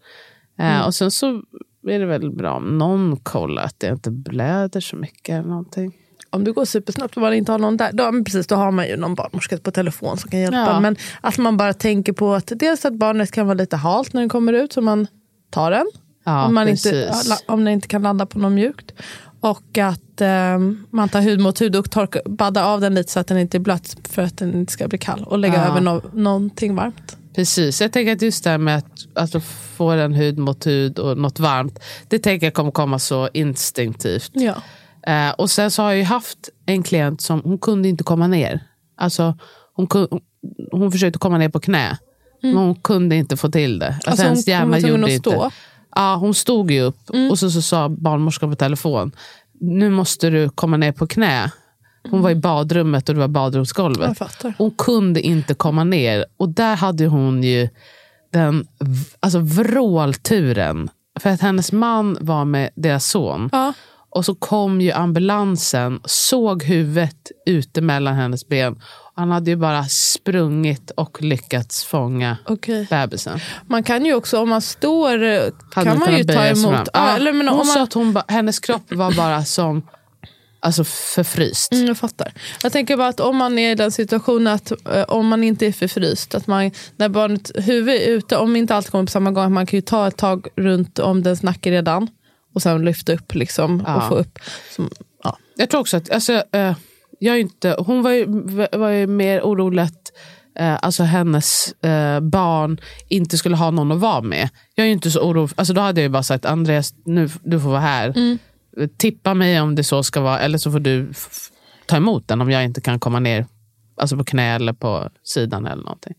Eh, 0.60 0.66
mm. 0.66 0.80
Uh, 0.80 0.88
och 0.88 0.96
sen 0.96 1.12
så 1.12 1.42
är 1.88 2.00
det 2.00 2.06
väl 2.06 2.32
bra 2.32 2.54
om 2.54 2.78
någon 2.78 3.18
kollar 3.18 3.64
att 3.64 3.80
det 3.80 3.88
inte 3.88 4.12
blöder 4.12 4.80
så 4.80 4.96
mycket. 4.96 5.30
eller 5.30 5.50
någonting 5.50 5.94
om 6.30 6.44
det 6.44 6.52
går 6.52 6.66
supersnabbt 6.66 7.16
och 7.16 7.22
man 7.22 7.34
inte 7.34 7.52
har 7.52 7.60
någon 7.60 7.78
där, 7.78 7.92
då, 7.94 8.24
precis, 8.24 8.48
då 8.48 8.56
har 8.56 8.72
man 8.72 8.88
ju 8.88 8.98
någon 8.98 9.16
barnmorska 9.16 9.58
på 9.58 9.72
telefon 9.72 10.18
som 10.18 10.32
kan 10.32 10.40
hjälpa. 10.40 10.58
Ja. 10.58 10.80
Men 10.80 10.96
att 11.22 11.38
man 11.38 11.58
bara 11.58 11.74
tänker 11.74 12.14
på 12.14 12.34
att 12.34 12.52
dels 12.56 12.86
att 12.86 12.94
barnet 12.94 13.32
kan 13.32 13.48
vara 13.48 13.58
lite 13.58 13.78
halt 13.78 14.14
när 14.14 14.22
den 14.22 14.30
kommer 14.30 14.54
ut, 14.54 14.74
så 14.74 14.82
man 14.82 15.08
tar 15.50 15.72
den. 15.72 15.86
Ja, 16.24 16.46
om, 16.46 16.54
man 16.54 16.68
inte, 16.68 17.14
om 17.46 17.66
den 17.66 17.74
inte 17.74 17.88
kan 17.88 18.02
landa 18.02 18.26
på 18.26 18.40
något 18.40 18.52
mjukt. 18.52 18.92
Och 19.40 19.78
att 19.78 20.22
eh, 20.22 20.60
man 20.90 21.10
tar 21.10 21.22
hud 21.22 21.40
mot 21.40 21.62
hud 21.62 21.76
och 21.76 21.92
torkar, 21.92 22.22
baddar 22.26 22.64
av 22.64 22.82
den 22.82 22.96
lite 22.96 23.12
så 23.12 23.20
att 23.20 23.28
den 23.28 23.38
inte 23.38 23.58
är 23.58 23.60
blöt 23.60 23.98
för 24.10 24.22
att 24.22 24.38
den 24.38 24.54
inte 24.54 24.74
ska 24.74 24.88
bli 24.88 24.98
kall. 24.98 25.24
Och 25.24 25.40
lägga 25.40 25.56
ja. 25.56 25.66
över 25.66 25.82
no 25.82 26.02
någonting 26.14 26.76
varmt. 26.76 27.18
Precis, 27.36 27.82
jag 27.82 27.92
tänker 27.92 28.14
att 28.14 28.22
just 28.22 28.44
det 28.44 28.50
här 28.50 28.58
med 28.58 28.78
att, 28.78 29.36
att 29.36 29.44
få 29.78 29.90
en 29.90 30.14
hud 30.14 30.38
mot 30.38 30.68
hud 30.68 31.00
och 31.00 31.18
något 31.18 31.40
varmt. 31.40 31.80
Det 32.08 32.20
tänker 32.20 32.48
jag 32.48 32.54
kommer 32.54 32.72
komma 32.72 33.00
så 33.00 33.30
instinktivt. 33.34 34.32
Ja. 34.34 34.56
Eh, 35.08 35.30
och 35.30 35.50
sen 35.50 35.72
så 35.72 35.82
har 35.82 35.90
jag 35.90 35.98
ju 35.98 36.04
haft 36.04 36.50
en 36.66 36.84
klient 36.84 37.22
som 37.22 37.42
hon 37.44 37.58
kunde 37.58 37.90
inte 37.90 38.04
komma 38.04 38.28
ner. 38.28 38.64
Alltså, 38.98 39.38
hon, 39.74 39.88
hon 40.72 40.92
försökte 40.92 41.20
komma 41.20 41.38
ner 41.38 41.50
på 41.50 41.60
knä. 41.60 41.98
Mm. 42.44 42.56
Men 42.56 42.64
hon 42.66 42.76
kunde 42.76 43.16
inte 43.16 43.38
få 43.38 43.50
till 43.52 43.80
det. 43.80 43.88
Alltså, 43.88 44.10
alltså 44.10 44.26
hennes 44.26 44.48
hjärna 44.48 44.66
hon, 44.76 44.84
hon 44.84 44.90
gjorde 44.92 45.14
inte. 45.14 45.30
Stå? 45.30 45.52
Ja, 45.96 46.16
hon 46.16 46.34
stod 46.34 46.72
ju 46.72 46.82
upp 46.82 47.10
Mm. 47.14 47.32
och 47.32 47.40
så, 47.40 47.52
så 47.52 47.62
sa 47.62 47.90
barnmorskan 47.90 48.50
på 48.50 48.56
telefon, 48.56 49.12
nu 49.60 49.90
måste 49.90 50.30
du 50.30 50.50
komma 50.50 50.78
ner 50.78 50.92
på 50.92 51.08
knä. 51.08 51.52
Hon 52.10 52.22
var 52.22 52.30
i 52.30 52.36
badrummet 52.36 53.10
och 53.10 53.16
det 53.16 53.22
var 53.22 53.28
badrumsgolvet. 53.28 54.18
Hon 54.58 54.72
kunde 54.72 55.22
inte 55.22 55.54
komma 55.54 55.84
ner. 55.84 56.26
Och 56.38 56.50
där 56.50 56.76
hade 56.76 57.06
hon 57.06 57.44
ju 57.44 57.70
den 58.34 58.68
alltså 59.20 59.40
vrålturen. 59.40 60.90
För 61.20 61.30
att 61.30 61.42
hennes 61.42 61.72
man 61.72 62.18
var 62.22 62.46
med 62.46 62.70
deras 62.76 63.06
son. 63.10 63.50
Ja, 63.52 63.74
Och 64.10 64.26
så 64.26 64.36
kom 64.36 64.82
ju 64.82 64.92
ambulansen, 64.92 66.00
såg 66.06 66.64
huvudet 66.64 67.32
ute 67.46 67.82
mellan 67.82 68.16
hennes 68.16 68.48
ben. 68.48 68.82
Han 69.16 69.32
hade 69.32 69.50
ju 69.50 69.56
bara 69.56 69.84
sprungit 69.84 70.92
och 70.92 71.22
lyckats 71.22 71.84
fånga 71.84 72.38
okej. 72.46 72.88
bebisen. 72.90 73.40
Man 73.68 73.84
kan 73.84 74.06
ju 74.06 74.14
också, 74.14 74.42
om 74.42 74.50
man 74.50 74.62
står, 74.62 75.24
eh, 75.24 75.42
Hade 75.74 75.90
kan 75.90 76.00
man 76.00 76.18
ju 76.18 76.24
ta 76.24 76.46
emot. 76.46 76.90
Ja, 76.94 77.16
eller, 77.16 77.34
men, 77.34 77.48
hon 77.48 77.60
om 77.60 77.66
sa 77.66 77.74
man, 77.74 77.84
att 77.84 77.94
hon 77.94 78.22
hennes 78.28 78.60
kropp 78.60 78.94
var 78.94 79.12
bara 79.12 79.46
som 79.46 79.84
alltså 80.60 80.84
förfryst. 80.84 81.74
Mm, 81.74 81.86
jag 81.86 81.98
fattar. 81.98 82.34
Jag 82.64 82.72
tänker 82.72 82.98
bara 82.98 83.08
att 83.08 83.20
om 83.20 83.38
man 83.38 83.60
är 83.60 83.72
i 83.72 83.76
den 83.76 83.92
situationen 83.92 84.54
att 84.54 84.72
eh, 84.72 85.04
om 85.04 85.28
man 85.28 85.44
inte 85.44 85.68
är 85.68 85.72
förfryst, 85.72 86.36
att 86.36 86.48
man, 86.48 86.72
när 86.96 87.10
barnet 87.10 87.52
huvud 87.56 87.96
är 87.96 88.08
ute, 88.08 88.38
om 88.38 88.56
inte 88.56 88.76
allt 88.76 88.90
kommer 88.90 89.04
på 89.06 89.12
samma 89.12 89.32
gång, 89.32 89.46
att 89.46 89.52
man 89.52 89.66
kan 89.66 89.78
ju 89.78 89.82
ta 89.82 90.08
ett 90.08 90.18
tag 90.18 90.48
runt 90.56 91.00
om 91.00 91.24
dens 91.24 91.44
nacke 91.44 91.72
redan 91.72 92.08
och 92.54 92.62
sen 92.62 92.86
lyfta 92.86 93.14
upp 93.14 93.36
liksom, 93.36 93.84
Ja. 93.88 93.96
och 93.96 94.08
få 94.08 94.16
upp. 94.16 94.40
Som, 94.76 94.90
ja. 95.24 95.38
Jag 95.56 95.70
tror 95.70 95.82
också 95.82 95.98
att, 95.98 96.12
alltså, 96.12 96.44
eh, 96.52 96.76
jag 97.20 97.40
inte, 97.40 97.76
hon 97.80 98.02
var 98.04 98.12
ju, 98.12 98.26
var 98.72 98.90
ju 98.90 99.08
mer 99.08 99.42
orolig 99.42 99.82
att 99.84 100.12
eh, 100.60 100.78
alltså 100.82 101.04
hennes 101.04 101.74
eh, 101.84 102.20
barn 102.20 102.80
inte 103.08 103.38
skulle 103.38 103.56
ha 103.56 103.72
någon 103.72 103.92
att 103.92 104.00
vara 104.00 104.22
med. 104.22 104.50
Jag 104.76 104.84
är 104.84 104.88
ju 104.88 104.94
inte 104.94 105.12
så 105.12 105.22
orolig, 105.22 105.54
alltså, 105.56 105.74
då 105.74 105.82
hade 105.82 106.02
jag 106.02 106.04
ju 106.04 106.10
bara 106.10 106.24
sagt 106.24 106.46
Andreas, 106.46 106.94
nu, 107.06 107.30
du 107.44 107.60
får 107.60 107.70
vara 107.70 107.80
här. 107.80 108.38
Tippa 108.98 109.34
mig 109.34 109.62
om 109.62 109.76
det 109.76 109.84
så 109.84 110.04
ska 110.04 110.22
vara, 110.22 110.40
eller 110.40 110.58
så 110.58 110.72
får 110.72 110.80
du 110.80 111.12
ta 111.86 111.98
emot 111.98 112.28
den 112.28 112.42
om 112.42 112.52
jag 112.52 112.64
inte 112.64 112.82
kan 112.82 113.00
komma 113.00 113.20
ner 113.20 113.46
alltså 113.98 114.18
på 114.18 114.24
knä 114.24 114.56
eller 114.56 114.74
på 114.74 115.10
sidan 115.24 115.66
eller 115.66 115.84
någonting. 115.84 116.16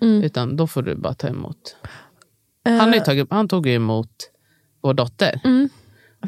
Utan 0.00 0.56
då 0.56 0.66
får 0.66 0.82
du 0.82 0.94
bara 0.94 1.14
ta 1.14 1.28
emot. 1.28 1.76
Han, 2.64 2.78
har 2.80 2.94
ju 2.94 3.00
tagit, 3.00 3.26
han 3.30 3.48
tog 3.48 3.66
ju 3.66 3.74
emot 3.74 4.10
vår 4.84 4.94
dotter. 4.94 5.40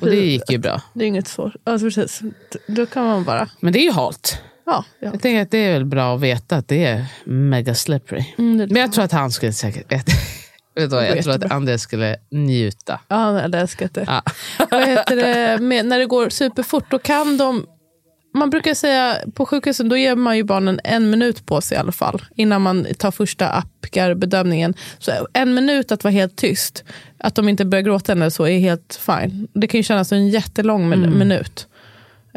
Och 0.01 0.07
det 0.07 0.17
gick 0.17 0.51
ju 0.51 0.59
bra. 0.59 0.83
Det 0.93 1.05
är 1.05 1.09
inget 1.09 1.29
svårt. 1.29 1.55
Alltså, 1.65 1.87
precis. 1.87 2.23
Då 2.67 2.87
kan 2.87 3.05
man 3.05 3.25
bara... 3.25 3.49
Men 3.61 3.73
det 3.73 3.79
är 3.79 3.85
ju 3.85 3.93
halt. 3.93 4.43
Ja, 4.67 4.85
ja. 5.01 5.11
Jag 5.13 5.23
tänker 5.23 5.43
att 5.43 5.51
det 5.51 5.59
är 5.59 5.73
väl 5.73 5.85
bra 5.85 6.15
att 6.15 6.21
veta 6.21 6.57
att 6.57 6.69
det 6.69 6.85
är 6.85 7.07
mega 7.25 7.75
slippery. 7.75 8.25
Mm, 8.39 8.59
det, 8.59 8.67
Men 8.67 8.83
jag 8.83 8.93
tror 8.93 9.05
att 9.05 9.13
han 9.13 9.31
skulle 9.31 9.53
säkert... 9.53 9.93
Vet 10.75 10.91
du 10.91 10.97
vad, 10.97 11.07
jag 11.07 11.23
tror 11.25 11.35
att 11.35 11.53
Andreas 11.53 11.83
skulle 11.83 12.17
njuta. 12.31 13.01
ja, 13.09 13.17
han 13.17 13.37
hade 13.37 13.59
älskat 13.59 13.95
det. 13.95 14.05
Ja. 14.07 14.23
Vad 14.71 14.89
heter 14.89 15.17
det? 15.17 15.59
Med, 15.63 15.87
när 15.87 15.99
det 15.99 16.07
går 16.07 16.29
superfort, 16.29 16.91
då 16.91 16.99
kan 16.99 17.37
de... 17.37 17.67
Man 18.37 18.51
brukar 18.51 18.75
säga 18.75 19.17
på 19.35 19.47
sjukhusen, 19.47 19.89
då 19.89 19.97
ger 19.97 20.17
man 20.17 20.37
ju 20.37 20.43
barnen 20.45 20.81
en 20.85 21.11
minut 21.11 21.47
på 21.47 21.61
sig 21.61 21.77
i 21.77 21.81
alla 21.81 21.93
fall. 21.93 22.23
Innan 22.35 22.63
man 22.63 22.87
tar 22.99 23.11
första 23.11 23.49
Apgar-bedömningen. 23.49 24.75
Så 24.99 25.11
en 25.33 25.55
minut 25.55 25.93
att 25.93 26.05
vara 26.05 26.13
helt 26.13 26.37
tyst, 26.37 26.85
att 27.19 27.35
de 27.35 27.49
inte 27.49 27.65
börjar 27.65 27.83
gråta 27.83 28.13
eller 28.13 28.31
så, 28.31 28.47
är 28.47 28.59
helt 28.59 29.01
fine. 29.07 29.49
Det 29.53 29.67
kan 29.67 29.79
ju 29.79 29.83
kännas 29.85 30.09
som 30.09 30.19
en 30.19 30.29
jättelång 30.29 30.89
min- 30.89 31.19
minut. 31.19 31.67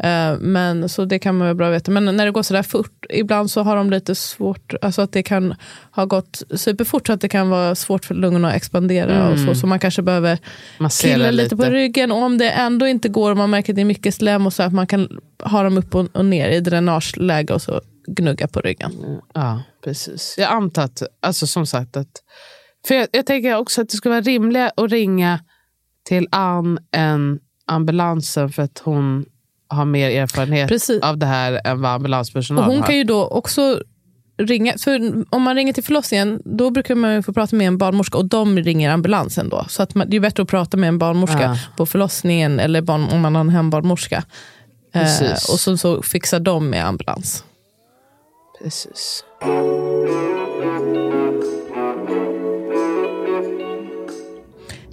Eh, 0.02 0.38
Men, 0.40 0.88
så 0.88 1.04
det 1.04 1.18
kan 1.18 1.38
man 1.38 1.46
väl 1.46 1.56
bra 1.56 1.70
veta. 1.70 1.90
Men 1.90 2.16
när 2.16 2.24
det 2.24 2.30
går 2.30 2.42
sådär 2.42 2.62
fort, 2.62 3.06
ibland 3.10 3.50
så 3.50 3.62
har 3.62 3.76
de 3.76 3.90
lite 3.90 4.14
svårt, 4.14 4.74
alltså 4.82 5.02
att 5.02 5.12
det 5.12 5.22
kan 5.22 5.54
ha 5.90 6.04
gått 6.04 6.42
superfort 6.54 7.06
så 7.06 7.12
att 7.12 7.20
det 7.20 7.28
kan 7.28 7.50
vara 7.50 7.74
svårt 7.74 8.04
för 8.04 8.14
lungorna 8.14 8.48
att 8.48 8.54
expandera 8.54 9.28
och 9.28 9.38
så. 9.38 9.54
Så 9.54 9.66
man 9.66 9.78
kanske 9.78 10.02
behöver 10.02 10.38
Massera 10.78 11.12
killa 11.12 11.30
lite, 11.30 11.42
lite. 11.42 11.56
på 11.56 11.64
ryggen. 11.64 12.12
Och 12.12 12.22
om 12.22 12.38
det 12.38 12.50
ändå 12.50 12.86
inte 12.86 13.08
går 13.08 13.30
och 13.30 13.36
man 13.36 13.50
märker 13.50 13.72
att 13.72 13.76
det 13.76 13.82
är 13.82 13.84
mycket 13.84 14.14
slem 14.14 14.46
och 14.46 14.52
så 14.52 14.62
att 14.62 14.72
man 14.72 14.86
kan 14.86 15.20
ha 15.44 15.62
dem 15.62 15.78
upp 15.78 15.94
och, 15.94 16.16
och 16.16 16.24
ner 16.24 16.48
i 16.48 16.60
dränageläge 16.60 17.54
och 17.54 17.62
så 17.62 17.80
gnugga 18.06 18.48
på 18.48 18.60
ryggen. 18.60 18.92
Ja, 19.34 19.62
precis. 19.84 20.34
Jag 20.38 20.50
antar 20.50 20.82
att, 20.82 21.02
alltså 21.22 21.46
som 21.46 21.66
sagt, 21.66 21.96
att... 21.96 22.22
För 22.86 22.94
jag, 22.94 23.08
jag 23.12 23.26
tänker 23.26 23.56
också 23.56 23.80
att 23.80 23.88
det 23.88 23.96
skulle 23.96 24.14
vara 24.14 24.22
rimligare 24.22 24.70
att 24.76 24.90
ringa 24.90 25.40
till 26.04 26.28
Ann 26.30 26.78
än 26.92 27.38
ambulansen 27.66 28.50
för 28.50 28.62
att 28.62 28.78
hon 28.84 29.24
har 29.70 29.84
mer 29.84 30.10
erfarenhet 30.10 30.68
Precis. 30.68 31.02
av 31.02 31.18
det 31.18 31.26
här 31.26 31.60
än 31.64 31.80
vad 31.80 31.90
Och 31.90 31.94
ambulanspersonal 31.94 32.64
hon 32.64 32.78
har. 32.78 32.86
kan 32.86 32.96
ju 32.96 33.04
då 33.04 33.26
också 33.26 33.82
ringa, 34.38 34.74
för 34.78 35.24
om 35.30 35.42
man 35.42 35.54
ringer 35.54 35.72
till 35.72 35.84
förlossningen 35.84 36.42
då 36.44 36.70
brukar 36.70 36.94
man 36.94 37.14
ju 37.14 37.22
få 37.22 37.32
prata 37.32 37.56
med 37.56 37.66
en 37.66 37.78
barnmorska 37.78 38.18
och 38.18 38.24
de 38.28 38.58
ringer 38.58 38.90
ambulansen 38.90 39.48
då. 39.48 39.64
Så 39.68 39.82
att 39.82 39.94
man, 39.94 40.10
det 40.10 40.16
är 40.16 40.20
bättre 40.20 40.42
att 40.42 40.48
prata 40.48 40.76
med 40.76 40.88
en 40.88 40.98
barnmorska 40.98 41.42
Ja. 41.42 41.56
på 41.76 41.86
förlossningen 41.86 42.60
eller 42.60 42.82
barn, 42.82 43.08
om 43.12 43.20
man 43.20 43.34
har 43.34 43.40
en 43.40 43.48
hembarnmorska. 43.48 44.24
Eh, 44.94 45.02
och 45.32 45.60
så, 45.60 45.76
så 45.76 46.02
fixar 46.02 46.40
de 46.40 46.70
med 46.70 46.86
ambulans. 46.86 47.44
Precis. 48.62 49.24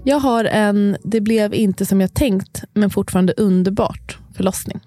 Jag 0.03 0.19
har 0.19 0.45
en 0.45 0.97
Det 1.03 1.21
blev 1.21 1.53
inte 1.53 1.85
som 1.85 2.01
jag 2.01 2.13
tänkt, 2.13 2.63
men 2.73 2.89
fortfarande 2.89 3.33
underbart 3.37 4.17
förlossning. 4.37 4.79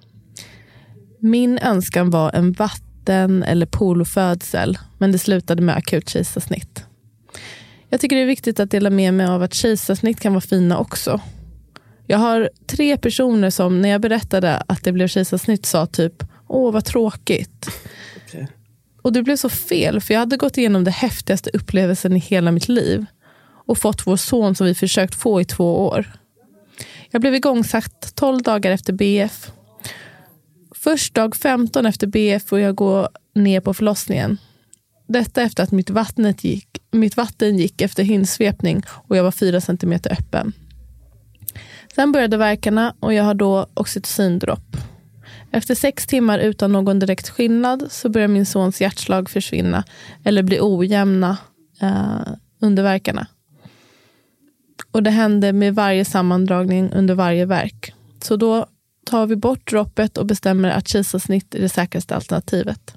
Min 1.19 1.59
önskan 1.59 2.11
var 2.11 2.31
en 2.35 2.53
vatten 2.53 3.43
eller 3.43 3.67
polofödsel, 3.67 4.79
men 4.99 5.13
det 5.13 5.19
slutade 5.19 5.63
med 5.63 5.77
akut 5.77 6.09
kejsarsnitt. 6.09 6.85
Jag 7.89 8.01
tycker 8.01 8.17
det 8.17 8.23
är 8.23 8.27
viktigt 8.27 8.61
att 8.61 8.71
dela 8.71 8.91
med 8.91 9.15
mig 9.15 9.27
av 9.27 9.43
att 9.43 9.55
kejsarsnitt 9.55 10.21
kan 10.21 10.33
vara 10.33 10.41
fina 10.41 10.79
också. 10.79 11.21
Jag 12.07 12.19
har 12.19 12.51
tre 12.67 12.97
personer 12.97 13.51
som 13.51 13.81
när 13.81 13.89
jag 13.89 14.01
berättade 14.01 14.63
att 14.69 14.85
det 14.85 14.93
blev 14.93 15.09
kejsarsnitt 15.09 15.67
sa 15.67 15.87
typ 15.87 16.25
Åh 16.49 16.73
vad 16.73 16.85
tråkigt. 16.85 17.69
Okej. 18.27 18.49
Och 19.03 19.13
det 19.13 19.23
blev 19.23 19.37
så 19.37 19.49
fel 19.49 20.01
för 20.01 20.15
jag 20.15 20.19
hade 20.19 20.37
gått 20.37 20.59
igenom 20.59 20.85
det 20.85 20.91
häftigaste 20.91 21.51
upplevelsen 21.53 22.17
i 22.17 22.19
hela 22.19 22.53
mitt 22.53 22.69
liv 22.69 23.07
och 23.67 23.79
fått 23.79 24.07
vår 24.07 24.17
son 24.17 24.55
som 24.55 24.67
vi 24.67 24.75
försökt 24.75 25.15
få 25.15 25.41
i 25.41 25.45
två 25.45 25.87
år. 25.87 26.20
Jag 27.11 27.21
blev 27.21 27.35
igångsatt 27.35 28.13
12 28.15 28.43
dagar 28.43 28.71
efter 28.71 28.93
BF. 28.93 29.53
Först 30.75 31.15
dag 31.15 31.37
15 31.37 31.87
efter 31.87 32.07
BF 32.07 32.45
får 32.45 32.61
jag 32.61 32.75
gå 32.75 33.09
ner 33.35 33.61
på 33.61 33.75
förlossningen. 33.75 34.39
Detta 35.09 35.43
efter 35.43 35.63
att 35.63 35.73
mitt, 35.73 35.91
vattnet 35.91 36.45
gick, 36.45 36.69
mitt 36.91 37.17
vatten 37.17 37.59
gick 37.59 37.81
efter 37.81 38.03
hinsvepning 38.03 38.83
och 38.89 39.17
jag 39.17 39.25
var 39.25 39.31
4 39.31 39.61
cm 39.61 39.93
öppen. 39.93 40.53
Sen 41.95 42.13
började 42.13 42.37
verkarna 42.37 42.95
och 43.01 43.15
jag 43.15 43.25
har 43.25 43.35
då 43.35 43.67
oxytocindropp. 43.75 44.77
Efter 45.53 45.75
sex 45.75 46.07
timmar 46.07 46.39
utan 46.39 46.73
någon 46.73 46.99
direkt 46.99 47.29
skillnad 47.29 47.87
så 47.91 48.09
börjar 48.09 48.29
min 48.29 48.47
sons 48.47 48.81
hjärtslag 48.81 49.31
försvinna 49.31 49.85
eller 50.25 50.43
bli 50.43 50.59
ojämna 50.61 51.39
eh, 51.81 52.33
under 52.61 52.83
verkarna. 52.83 53.27
Och 54.91 55.03
det 55.03 55.11
hände 55.11 55.53
med 55.53 55.75
varje 55.75 56.05
sammandragning 56.05 56.93
under 56.93 57.15
varje 57.15 57.47
verk. 57.47 57.95
Så 58.23 58.37
då 58.37 58.67
tar 59.07 59.27
vi 59.27 59.37
bort 59.37 59.71
droppet 59.71 60.19
och 60.19 60.27
bestämmer 60.27 60.71
att 60.71 60.89
kejsarsnitt 60.89 61.55
är 61.55 61.61
det 61.61 61.69
säkraste 61.69 62.15
alternativet. 62.15 62.95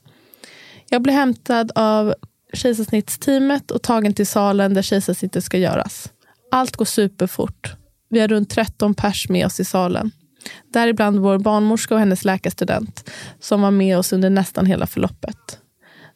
Jag 0.89 1.01
blir 1.01 1.13
hämtad 1.13 1.71
av 1.75 2.13
kejsarsnittsteamet 2.53 3.71
och 3.71 3.81
tagen 3.81 4.13
till 4.13 4.27
salen 4.27 4.73
där 4.73 4.81
kejsarsnittet 4.81 5.43
ska 5.43 5.57
göras. 5.57 6.11
Allt 6.51 6.75
går 6.75 6.85
superfort. 6.85 7.75
Vi 8.09 8.19
har 8.19 8.27
runt 8.27 8.49
13 8.49 8.93
pers 8.93 9.29
med 9.29 9.45
oss 9.45 9.59
i 9.59 9.65
salen. 9.65 10.11
Däribland 10.73 11.19
vår 11.19 11.37
barnmorska 11.37 11.93
och 11.93 11.99
hennes 11.99 12.25
läkarstudent 12.25 13.09
som 13.39 13.61
var 13.61 13.71
med 13.71 13.97
oss 13.97 14.13
under 14.13 14.29
nästan 14.29 14.65
hela 14.65 14.87
förloppet. 14.87 15.59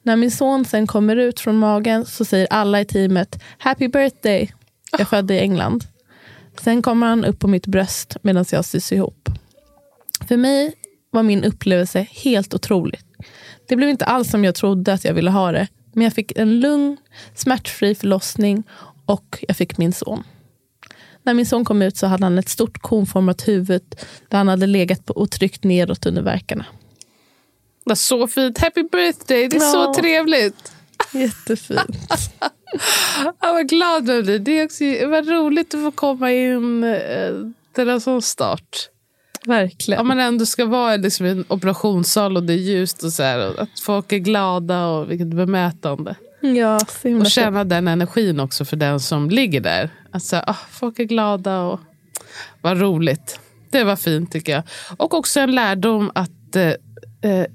När 0.03 0.15
min 0.15 0.31
son 0.31 0.65
sen 0.65 0.87
kommer 0.87 1.15
ut 1.15 1.39
från 1.39 1.57
magen 1.57 2.05
så 2.05 2.25
säger 2.25 2.47
alla 2.49 2.81
i 2.81 2.85
teamet 2.85 3.43
Happy 3.57 3.87
birthday. 3.87 4.51
Jag 4.97 5.09
födde 5.09 5.33
i 5.33 5.39
England. 5.39 5.83
Sen 6.61 6.81
kommer 6.81 7.07
han 7.07 7.25
upp 7.25 7.39
på 7.39 7.47
mitt 7.47 7.67
bröst 7.67 8.17
medan 8.21 8.45
jag 8.51 8.65
sys 8.65 8.91
ihop. 8.91 9.29
För 10.27 10.37
mig 10.37 10.73
var 11.11 11.23
min 11.23 11.43
upplevelse 11.43 12.07
helt 12.11 12.53
otrolig. 12.53 12.99
Det 13.67 13.75
blev 13.75 13.89
inte 13.89 14.05
alls 14.05 14.31
som 14.31 14.43
jag 14.45 14.55
trodde 14.55 14.93
att 14.93 15.03
jag 15.05 15.13
ville 15.13 15.31
ha 15.31 15.51
det. 15.51 15.67
Men 15.93 16.03
jag 16.03 16.13
fick 16.13 16.31
en 16.37 16.59
lugn, 16.59 16.97
smärtfri 17.35 17.95
förlossning 17.95 18.63
och 19.05 19.43
jag 19.47 19.57
fick 19.57 19.77
min 19.77 19.93
son. 19.93 20.23
När 21.23 21.33
min 21.33 21.45
son 21.45 21.65
kom 21.65 21.81
ut 21.81 21.97
så 21.97 22.07
hade 22.07 22.25
han 22.25 22.37
ett 22.37 22.49
stort 22.49 22.81
konformat 22.81 23.47
huvud 23.47 23.95
där 24.27 24.37
han 24.37 24.47
hade 24.47 24.67
legat 24.67 25.05
på 25.05 25.13
och 25.13 25.31
tryckt 25.31 25.63
neråt 25.63 26.05
under 26.05 26.21
verkarna. 26.21 26.65
Det 27.85 27.89
var 27.91 27.95
så 27.95 28.27
fint. 28.27 28.57
Happy 28.57 28.83
birthday, 28.83 29.47
det 29.47 29.55
är 29.57 29.61
Ja. 29.61 29.71
så 29.71 29.93
trevligt. 29.93 30.71
Jättefint. 31.11 31.79
Jag 33.41 33.53
var 33.53 33.63
glad 33.63 34.09
jag 34.09 34.23
blev. 34.23 34.43
Det 34.43 34.59
är 34.59 34.65
också, 34.65 34.83
var 34.83 35.33
roligt 35.33 35.73
att 35.73 35.81
få 35.81 35.91
komma 35.91 36.31
in 36.31 36.83
eh, 36.83 37.33
till 37.75 37.89
en 37.89 38.01
sån 38.01 38.21
start. 38.21 38.89
Verkligen. 39.45 40.01
Om 40.01 40.07
man 40.07 40.19
ändå 40.19 40.45
ska 40.45 40.65
vara 40.65 40.95
liksom 40.95 41.25
i 41.25 41.29
en 41.29 41.45
operationssal 41.47 42.37
och 42.37 42.43
det 42.43 42.53
är 42.53 42.57
ljust 42.57 43.03
och 43.03 43.13
så 43.13 43.23
här, 43.23 43.49
och 43.49 43.61
att 43.61 43.79
folk 43.79 44.11
är 44.11 44.17
glada 44.17 44.87
och 44.87 45.11
vilket 45.11 45.27
bemötande. 45.27 46.15
Ja, 46.41 46.79
Och 47.21 47.31
känna 47.31 47.63
den 47.63 47.87
energin 47.87 48.39
också 48.39 48.65
för 48.65 48.77
den 48.77 48.99
som 48.99 49.29
ligger 49.29 49.61
där. 49.61 49.89
Alltså, 50.11 50.41
ah, 50.47 50.55
folk 50.71 50.99
är 50.99 51.03
glada 51.03 51.61
och 51.61 51.79
vad 52.61 52.79
roligt. 52.79 53.39
Det 53.69 53.83
var 53.83 53.95
fint 53.95 54.31
tycker 54.31 54.51
jag. 54.51 54.63
Och 54.97 55.13
också 55.13 55.39
en 55.39 55.55
lärdom 55.55 56.11
att 56.15 56.55
eh, 56.55 57.31
eh, 57.31 57.45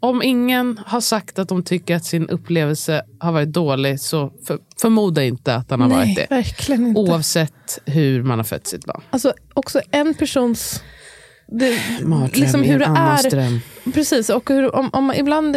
om 0.00 0.22
ingen 0.22 0.80
har 0.86 1.00
sagt 1.00 1.38
att 1.38 1.48
de 1.48 1.62
tycker 1.62 1.96
att 1.96 2.04
sin 2.04 2.28
upplevelse 2.28 3.02
har 3.18 3.32
varit 3.32 3.52
dålig 3.52 4.00
så 4.00 4.32
för, 4.46 4.58
förmoda 4.80 5.24
inte 5.24 5.54
att 5.54 5.68
den 5.68 5.80
har 5.80 5.88
varit 5.88 6.06
Nej, 6.06 6.26
det. 6.30 6.34
verkligen 6.34 6.86
inte. 6.86 7.00
Oavsett 7.00 7.78
hur 7.86 8.22
man 8.22 8.38
har 8.38 8.44
fött 8.44 8.66
sitt 8.66 8.84
barn. 8.84 9.02
Alltså 9.10 9.32
också 9.54 9.80
en 9.90 10.14
persons... 10.14 10.82
Det, 11.52 11.78
Mardröm 12.02 12.30
liksom 12.34 12.62
hur 12.62 12.78
det 12.78 12.84
är. 12.84 13.30
dröm. 13.30 13.60
Precis, 13.94 14.30
och 14.30 14.48
hur, 14.48 14.74
om, 14.74 14.90
om 14.92 15.04
man, 15.04 15.16
ibland, 15.16 15.56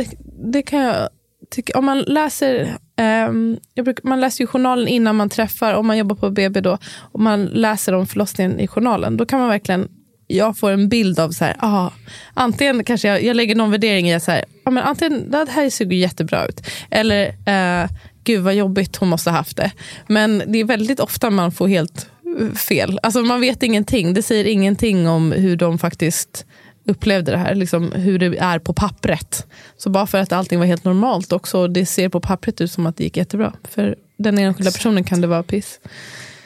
det 0.52 0.62
kan 0.62 0.80
jag 0.80 1.10
tycka, 1.52 1.80
om 1.80 1.86
man 1.86 2.00
läser, 2.00 2.78
ehm, 2.98 3.58
jag 3.74 3.86
brukar, 3.86 4.10
man 4.10 4.22
läser 4.22 4.44
ju 4.44 4.48
journalen 4.48 4.88
innan 4.88 5.16
man 5.16 5.30
träffar, 5.30 5.74
om 5.74 5.88
man 5.88 5.98
jobbar 5.98 6.16
på 6.16 6.30
BB 6.30 6.62
då, 6.62 6.78
och 7.12 7.20
man 7.20 7.46
läser 7.46 7.94
om 7.94 8.08
förlossningen 8.08 8.60
i 8.60 8.68
journalen, 8.68 9.18
då 9.18 9.26
kan 9.26 9.40
man 9.40 9.50
verkligen, 9.50 9.88
jag 10.36 10.58
får 10.58 10.72
en 10.72 10.90
bild 10.90 11.20
av 11.20 11.32
så 11.32 11.46
här, 11.46 11.56
ah, 11.60 11.90
antingen 12.34 12.84
kanske 12.84 13.08
jag, 13.08 13.24
jag 13.24 13.36
lägger 13.36 13.56
någon 13.56 13.72
värdering 13.72 14.10
i 14.10 14.14
att 14.14 14.24
så 14.24 14.32
här, 14.32 14.46
ah, 14.64 14.72
men 14.72 14.84
antingen, 14.84 15.32
det 15.32 15.48
här 15.50 15.70
ser 15.70 15.86
ju 15.86 15.98
jättebra 15.98 16.46
ut, 16.46 16.62
eller 16.92 17.28
eh, 17.46 17.90
gud 18.24 18.42
vad 18.44 18.56
jobbigt 18.56 18.96
hon 18.96 19.10
måste 19.10 19.30
ha 19.30 19.38
haft 19.38 19.58
det. 19.58 19.72
Men 20.08 20.44
det 20.48 20.60
är 20.60 20.66
väldigt 20.66 21.00
ofta 21.00 21.30
man 21.30 21.52
får 21.52 21.68
helt 21.68 22.08
eh, 22.40 22.56
fel. 22.56 23.00
Alltså 23.04 23.22
man 23.22 23.42
vet 23.42 23.64
ingenting, 23.64 24.14
det 24.14 24.22
säger 24.24 24.46
ingenting 24.46 25.08
om 25.08 25.32
hur 25.32 25.56
de 25.56 25.80
faktiskt 25.80 26.46
upplevde 26.88 27.32
det 27.32 27.38
här, 27.38 27.56
liksom 27.56 27.92
hur 27.92 28.20
det 28.20 28.38
är 28.38 28.60
på 28.60 28.74
pappret. 28.74 29.48
Så 29.78 29.90
bara 29.90 30.08
för 30.08 30.18
att 30.18 30.32
allting 30.32 30.60
var 30.60 30.66
helt 30.66 30.84
normalt 30.84 31.32
också, 31.32 31.68
det 31.68 31.86
ser 31.86 32.10
på 32.10 32.20
pappret 32.20 32.62
ut 32.62 32.72
som 32.72 32.86
att 32.86 32.98
det 32.98 33.04
gick 33.04 33.18
jättebra. 33.18 33.54
För 33.70 33.96
den 34.18 34.38
enskilda 34.38 34.72
personen 34.72 35.04
kan 35.04 35.22
det 35.22 35.28
vara 35.28 35.44
piss. 35.44 35.80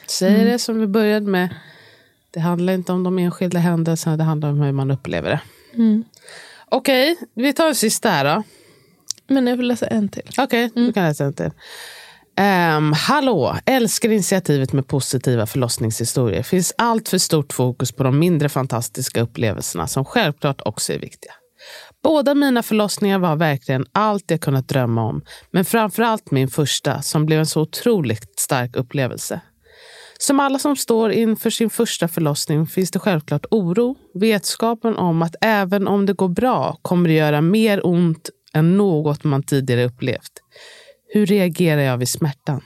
Säg 0.06 0.34
Mm. 0.34 0.46
det 0.46 0.58
som 0.58 0.80
vi 0.80 0.86
började 0.86 1.26
med. 1.26 1.48
Det 2.30 2.40
handlar 2.40 2.72
inte 2.72 2.92
om 2.92 3.04
de 3.04 3.18
enskilda 3.18 3.58
händelserna, 3.58 4.16
det 4.16 4.24
handlar 4.24 4.48
om 4.50 4.60
hur 4.60 4.72
man 4.72 4.90
upplever 4.90 5.30
det. 5.30 5.40
Mm. 5.74 6.04
Okej, 6.70 7.16
vi 7.34 7.52
tar 7.52 7.68
en 7.68 7.74
sista 7.74 8.10
här 8.10 8.24
då. 8.24 8.42
Men 9.28 9.46
jag 9.46 9.56
vill 9.56 9.68
läsa 9.68 9.86
en 9.86 10.08
till. 10.08 10.30
Okej, 10.38 10.70
du 10.74 10.92
kan 10.92 11.04
läsa 11.04 11.24
en 11.24 11.34
till. 11.34 11.50
Ehm, 12.36 12.92
hallå, 12.92 13.56
älskar 13.66 14.08
initiativet 14.08 14.72
med 14.72 14.86
positiva 14.86 15.46
förlossningshistorier. 15.46 16.42
Finns 16.42 16.74
allt 16.78 17.08
för 17.08 17.18
stort 17.18 17.52
fokus 17.52 17.92
på 17.92 18.02
de 18.02 18.18
mindre 18.18 18.48
fantastiska 18.48 19.20
upplevelserna 19.20 19.86
som 19.86 20.04
självklart 20.04 20.60
också 20.64 20.92
är 20.92 20.98
viktiga. 20.98 21.32
Båda 22.02 22.34
mina 22.34 22.62
förlossningar 22.62 23.18
var 23.18 23.36
verkligen 23.36 23.86
allt 23.92 24.30
jag 24.30 24.40
kunnat 24.40 24.68
drömma 24.68 25.02
om. 25.02 25.22
Men 25.50 25.64
framförallt 25.64 26.30
min 26.30 26.48
första 26.48 27.02
som 27.02 27.26
blev 27.26 27.38
en 27.38 27.46
så 27.46 27.60
otroligt 27.60 28.40
stark 28.40 28.76
upplevelse. 28.76 29.40
Som 30.20 30.40
alla 30.40 30.58
som 30.58 30.76
står 30.76 31.12
inför 31.12 31.50
sin 31.50 31.70
första 31.70 32.08
förlossning 32.08 32.66
finns 32.66 32.90
det 32.90 32.98
självklart 32.98 33.46
oro. 33.50 33.96
Vetskapen 34.14 34.96
om 34.96 35.22
att 35.22 35.34
även 35.40 35.88
om 35.88 36.06
det 36.06 36.12
går 36.12 36.28
bra 36.28 36.78
kommer 36.82 37.08
det 37.08 37.14
göra 37.14 37.40
mer 37.40 37.86
ont 37.86 38.30
än 38.54 38.76
något 38.76 39.24
man 39.24 39.42
tidigare 39.42 39.84
upplevt. 39.84 40.32
Hur 41.08 41.26
reagerar 41.26 41.80
jag 41.80 41.98
vid 41.98 42.08
smärtan? 42.08 42.60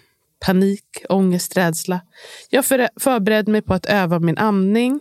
Panik, 0.47 0.85
ångest, 1.09 1.57
rädsla. 1.57 2.01
Jag 2.51 2.65
förberedde 3.01 3.53
mig 3.53 3.63
på 3.63 3.75
att 3.75 3.87
öva 3.87 4.19
min 4.19 4.39
amning. 4.39 5.01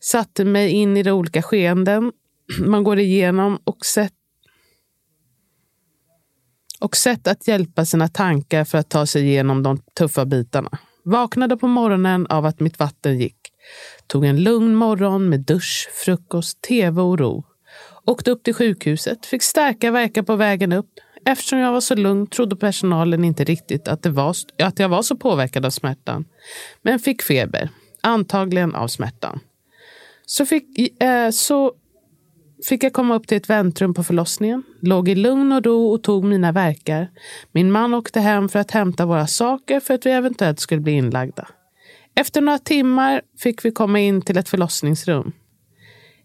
Satte 0.00 0.44
mig 0.44 0.70
in 0.70 0.96
i 0.96 1.02
de 1.02 1.10
olika 1.10 1.42
skeenden 1.42 2.12
man 2.58 2.84
går 2.84 2.98
igenom 2.98 3.58
och 3.64 3.86
sett 3.86 4.12
och 6.80 6.96
sätt 6.96 7.26
att 7.26 7.48
hjälpa 7.48 7.84
sina 7.84 8.08
tankar 8.08 8.64
för 8.64 8.78
att 8.78 8.90
ta 8.90 9.06
sig 9.06 9.22
igenom 9.22 9.62
de 9.62 9.78
tuffa 9.78 10.24
bitarna. 10.24 10.78
Vaknade 11.04 11.56
på 11.56 11.66
morgonen 11.66 12.26
av 12.26 12.46
att 12.46 12.60
mitt 12.60 12.78
vatten 12.78 13.18
gick. 13.18 13.36
Tog 14.06 14.24
en 14.24 14.42
lugn 14.42 14.74
morgon 14.74 15.28
med 15.28 15.40
dusch, 15.40 15.88
frukost, 15.92 16.60
tv 16.60 17.02
och 17.02 17.18
ro. 17.18 17.44
Åkte 18.06 18.30
upp 18.30 18.42
till 18.42 18.54
sjukhuset, 18.54 19.26
fick 19.26 19.42
starka 19.42 19.90
verkar 19.90 20.22
på 20.22 20.36
vägen 20.36 20.72
upp. 20.72 20.90
Eftersom 21.26 21.58
jag 21.58 21.72
var 21.72 21.80
så 21.80 21.94
lugn 21.94 22.26
trodde 22.26 22.56
personalen 22.56 23.24
inte 23.24 23.44
riktigt 23.44 23.88
att, 23.88 24.02
det 24.02 24.10
var, 24.10 24.36
att 24.62 24.78
jag 24.78 24.88
var 24.88 25.02
så 25.02 25.16
påverkad 25.16 25.66
av 25.66 25.70
smärtan. 25.70 26.24
Men 26.82 26.98
fick 26.98 27.22
feber, 27.22 27.68
antagligen 28.00 28.74
av 28.74 28.88
smärtan. 28.88 29.40
Så 30.26 30.46
fick, 30.46 31.02
eh, 31.02 31.30
så 31.30 31.72
fick 32.68 32.84
jag 32.84 32.92
komma 32.92 33.14
upp 33.14 33.26
till 33.26 33.36
ett 33.36 33.50
väntrum 33.50 33.94
på 33.94 34.04
förlossningen. 34.04 34.62
Låg 34.82 35.08
i 35.08 35.14
lugn 35.14 35.52
och 35.52 35.64
ro 35.64 35.92
och 35.92 36.02
tog 36.02 36.24
mina 36.24 36.52
verkar. 36.52 37.10
Min 37.52 37.72
man 37.72 37.94
åkte 37.94 38.20
hem 38.20 38.48
för 38.48 38.58
att 38.58 38.70
hämta 38.70 39.06
våra 39.06 39.26
saker 39.26 39.80
för 39.80 39.94
att 39.94 40.06
vi 40.06 40.10
eventuellt 40.10 40.60
skulle 40.60 40.80
bli 40.80 40.92
inlagda. 40.92 41.48
Efter 42.16 42.40
några 42.40 42.58
timmar 42.58 43.22
fick 43.38 43.64
vi 43.64 43.70
komma 43.70 44.00
in 44.00 44.22
till 44.22 44.38
ett 44.38 44.48
förlossningsrum. 44.48 45.32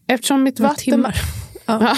Eftersom 0.08 0.44
mitt 0.44 0.60
Några 0.60 0.70
vatten... 0.70 0.84
timmar. 0.84 1.16
Ja. 1.66 1.96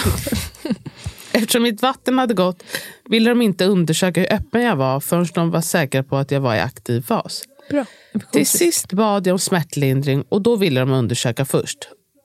Ja. 1.32 1.40
Eftersom 1.40 1.62
mitt 1.62 1.82
vatten 1.82 2.18
hade 2.18 2.34
gått 2.34 2.62
ville 3.04 3.30
de 3.30 3.42
inte 3.42 3.64
undersöka 3.64 4.20
hur 4.20 4.32
öppen 4.32 4.62
jag 4.62 4.76
var 4.76 5.00
förrän 5.00 5.26
de 5.34 5.50
var 5.50 5.60
säkra 5.60 6.02
på 6.02 6.16
att 6.16 6.30
jag 6.30 6.40
var 6.40 6.54
i 6.54 6.60
aktiv 6.60 7.02
fas. 7.02 7.44
Bra. 7.70 7.84
Till 8.32 8.46
sist 8.46 8.92
bad 8.92 9.26
jag 9.26 9.32
om 9.32 9.38
smärtlindring 9.38 10.24
och 10.28 10.42
då 10.42 10.56
ville 10.56 10.80
de 10.80 10.92
undersöka 10.92 11.44
först. 11.44 11.78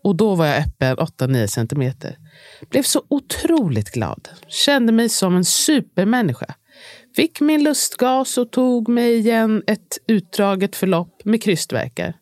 Och 0.03 0.15
då 0.15 0.35
var 0.35 0.45
jag 0.45 0.57
öppen 0.57 0.97
8-9 0.97 1.47
centimeter. 1.47 2.17
Blev 2.69 2.83
så 2.83 3.03
otroligt 3.07 3.91
glad. 3.91 4.29
Kände 4.47 4.91
mig 4.91 5.09
som 5.09 5.35
en 5.35 5.45
supermänniska. 5.45 6.55
Fick 7.15 7.41
min 7.41 7.63
lustgas 7.63 8.37
och 8.37 8.51
tog 8.51 8.89
mig 8.89 9.17
igen 9.17 9.63
ett 9.67 9.97
utdraget 10.07 10.75
förlopp 10.75 11.25
med 11.25 11.43
krystverkar. 11.43 12.13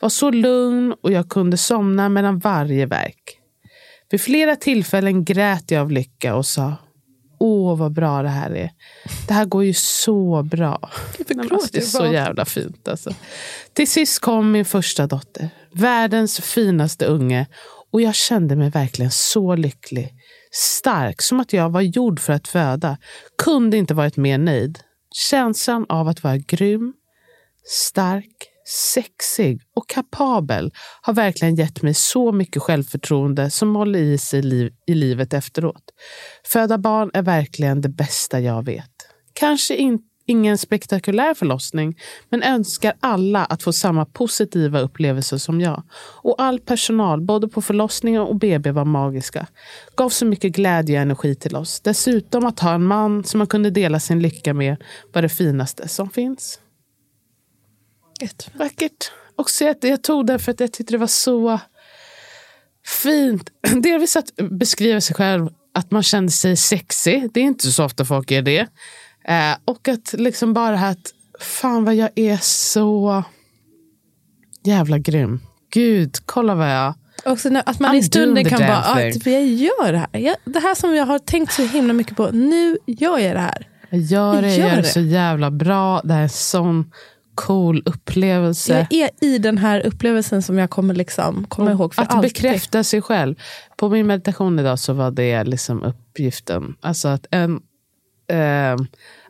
Var 0.00 0.08
så 0.08 0.30
lugn 0.30 0.94
och 1.02 1.12
jag 1.12 1.28
kunde 1.28 1.56
somna 1.56 2.08
mellan 2.08 2.38
varje 2.38 2.86
verk. 2.86 3.38
Vid 4.10 4.20
flera 4.20 4.56
tillfällen 4.56 5.24
grät 5.24 5.70
jag 5.70 5.80
av 5.80 5.90
lycka 5.90 6.34
och 6.34 6.46
sa 6.46 6.74
Åh, 7.44 7.76
vad 7.76 7.92
bra 7.92 8.22
det 8.22 8.28
här 8.28 8.50
är. 8.50 8.70
Det 9.28 9.34
här 9.34 9.44
går 9.44 9.64
ju 9.64 9.74
så 9.74 10.42
bra. 10.42 10.78
Alltså, 10.82 11.68
det 11.72 11.78
är 11.78 11.82
så 11.82 12.06
jävla 12.06 12.44
fint. 12.44 12.88
Alltså. 12.88 13.14
Till 13.72 13.88
sist 13.88 14.18
kom 14.18 14.52
min 14.52 14.64
första 14.64 15.06
dotter. 15.06 15.50
Världens 15.72 16.40
finaste 16.40 17.06
unge. 17.06 17.46
Och 17.92 18.00
jag 18.00 18.14
kände 18.14 18.56
mig 18.56 18.70
verkligen 18.70 19.10
så 19.10 19.54
lycklig. 19.54 20.14
Stark, 20.52 21.22
som 21.22 21.40
att 21.40 21.52
jag 21.52 21.70
var 21.70 21.80
gjord 21.80 22.20
för 22.20 22.32
att 22.32 22.48
föda. 22.48 22.98
Kunde 23.42 23.76
inte 23.76 23.94
varit 23.94 24.16
mer 24.16 24.38
nöjd. 24.38 24.78
Känslan 25.14 25.86
av 25.88 26.08
att 26.08 26.22
vara 26.22 26.36
grym, 26.36 26.92
stark, 27.66 28.51
sexig 28.64 29.60
och 29.76 29.88
kapabel 29.88 30.72
har 31.02 31.14
verkligen 31.14 31.54
gett 31.54 31.82
mig 31.82 31.94
så 31.94 32.32
mycket 32.32 32.62
självförtroende 32.62 33.50
som 33.50 33.76
håller 33.76 33.98
i 33.98 34.18
sig 34.18 34.42
liv, 34.42 34.72
i 34.86 34.94
livet 34.94 35.34
efteråt. 35.34 35.82
Föda 36.44 36.78
barn 36.78 37.10
är 37.14 37.22
verkligen 37.22 37.80
det 37.80 37.88
bästa 37.88 38.40
jag 38.40 38.64
vet. 38.64 38.90
Kanske 39.32 39.76
in, 39.76 39.98
ingen 40.26 40.58
spektakulär 40.58 41.34
förlossning, 41.34 41.98
men 42.28 42.42
önskar 42.42 42.94
alla 43.00 43.44
att 43.44 43.62
få 43.62 43.72
samma 43.72 44.04
positiva 44.04 44.80
upplevelser 44.80 45.38
som 45.38 45.60
jag. 45.60 45.82
Och 46.22 46.42
all 46.42 46.60
personal, 46.60 47.20
både 47.20 47.48
på 47.48 47.62
förlossningen 47.62 48.22
och 48.22 48.36
BB, 48.36 48.70
var 48.70 48.84
magiska. 48.84 49.46
Gav 49.96 50.08
så 50.08 50.26
mycket 50.26 50.52
glädje 50.52 50.96
och 50.98 51.02
energi 51.02 51.34
till 51.34 51.56
oss. 51.56 51.80
Dessutom 51.80 52.46
att 52.46 52.60
ha 52.60 52.74
en 52.74 52.84
man 52.84 53.24
som 53.24 53.38
man 53.38 53.46
kunde 53.46 53.70
dela 53.70 54.00
sin 54.00 54.22
lycka 54.22 54.54
med 54.54 54.76
var 55.12 55.22
det 55.22 55.28
finaste 55.28 55.88
som 55.88 56.10
finns. 56.10 56.58
Vackert. 58.54 59.10
Och 59.36 59.50
så 59.50 59.64
jag, 59.64 59.76
jag 59.80 60.02
tog 60.02 60.26
den 60.26 60.38
för 60.38 60.52
att 60.52 60.60
jag 60.60 60.72
tyckte 60.72 60.94
det 60.94 60.98
var 60.98 61.06
så 61.06 61.60
fint. 63.02 63.50
Delvis 63.82 64.16
att 64.16 64.36
beskriva 64.50 65.00
sig 65.00 65.16
själv, 65.16 65.48
att 65.74 65.90
man 65.90 66.02
kände 66.02 66.32
sig 66.32 66.56
sexig. 66.56 67.30
Det 67.34 67.40
är 67.40 67.44
inte 67.44 67.70
så 67.72 67.84
ofta 67.84 68.04
folk 68.04 68.30
gör 68.30 68.42
det. 68.42 68.68
Eh, 69.28 69.56
och 69.64 69.88
att 69.88 70.12
liksom 70.12 70.52
bara 70.54 70.78
att, 70.78 71.12
fan 71.40 71.84
vad 71.84 71.94
jag 71.94 72.10
är 72.14 72.38
så 72.42 73.24
jävla 74.64 74.98
grym. 74.98 75.40
Gud, 75.72 76.16
kolla 76.26 76.54
vad 76.54 76.70
jag... 76.70 76.94
Också 77.24 77.48
när, 77.48 77.62
att 77.66 77.80
man 77.80 77.94
I'm 77.94 77.98
i 77.98 78.02
stunden 78.02 78.44
kan 78.44 78.58
bara, 78.58 78.84
ah, 78.86 79.12
typ, 79.12 79.26
jag 79.26 79.46
gör 79.46 79.92
det 79.92 79.98
här. 79.98 80.20
Jag, 80.20 80.36
det 80.44 80.60
här 80.60 80.74
som 80.74 80.94
jag 80.94 81.06
har 81.06 81.18
tänkt 81.18 81.52
så 81.52 81.62
himla 81.62 81.92
mycket 81.92 82.16
på, 82.16 82.30
nu 82.30 82.78
gör 82.86 83.18
jag 83.18 83.36
det 83.36 83.40
här. 83.40 83.68
Jag 83.90 84.00
gör 84.00 84.42
det, 84.42 84.48
jag 84.48 84.58
Gör 84.58 84.68
gör 84.68 84.76
det 84.76 84.82
det. 84.82 84.88
så 84.88 85.00
jävla 85.00 85.50
bra. 85.50 86.00
Det 86.04 86.12
här 86.12 86.20
är 86.20 86.24
en 86.24 86.28
sån 86.28 86.92
cool 87.34 87.82
upplevelse. 87.84 88.86
Jag 88.90 89.02
är 89.02 89.24
i 89.24 89.38
den 89.38 89.58
här 89.58 89.86
upplevelsen 89.86 90.42
som 90.42 90.58
jag 90.58 90.70
kommer, 90.70 90.94
liksom, 90.94 91.46
kommer 91.48 91.70
ihåg 91.70 91.94
för 91.94 92.02
att 92.02 92.14
alltid. 92.14 92.30
bekräfta 92.30 92.84
sig 92.84 93.02
själv. 93.02 93.34
På 93.76 93.88
min 93.88 94.06
meditation 94.06 94.58
idag 94.58 94.78
så 94.78 94.92
var 94.92 95.10
det 95.10 95.44
liksom 95.44 95.82
uppgiften. 95.82 96.76
Alltså 96.80 97.08
att, 97.08 97.26
en, 97.30 97.60
eh, 98.28 98.76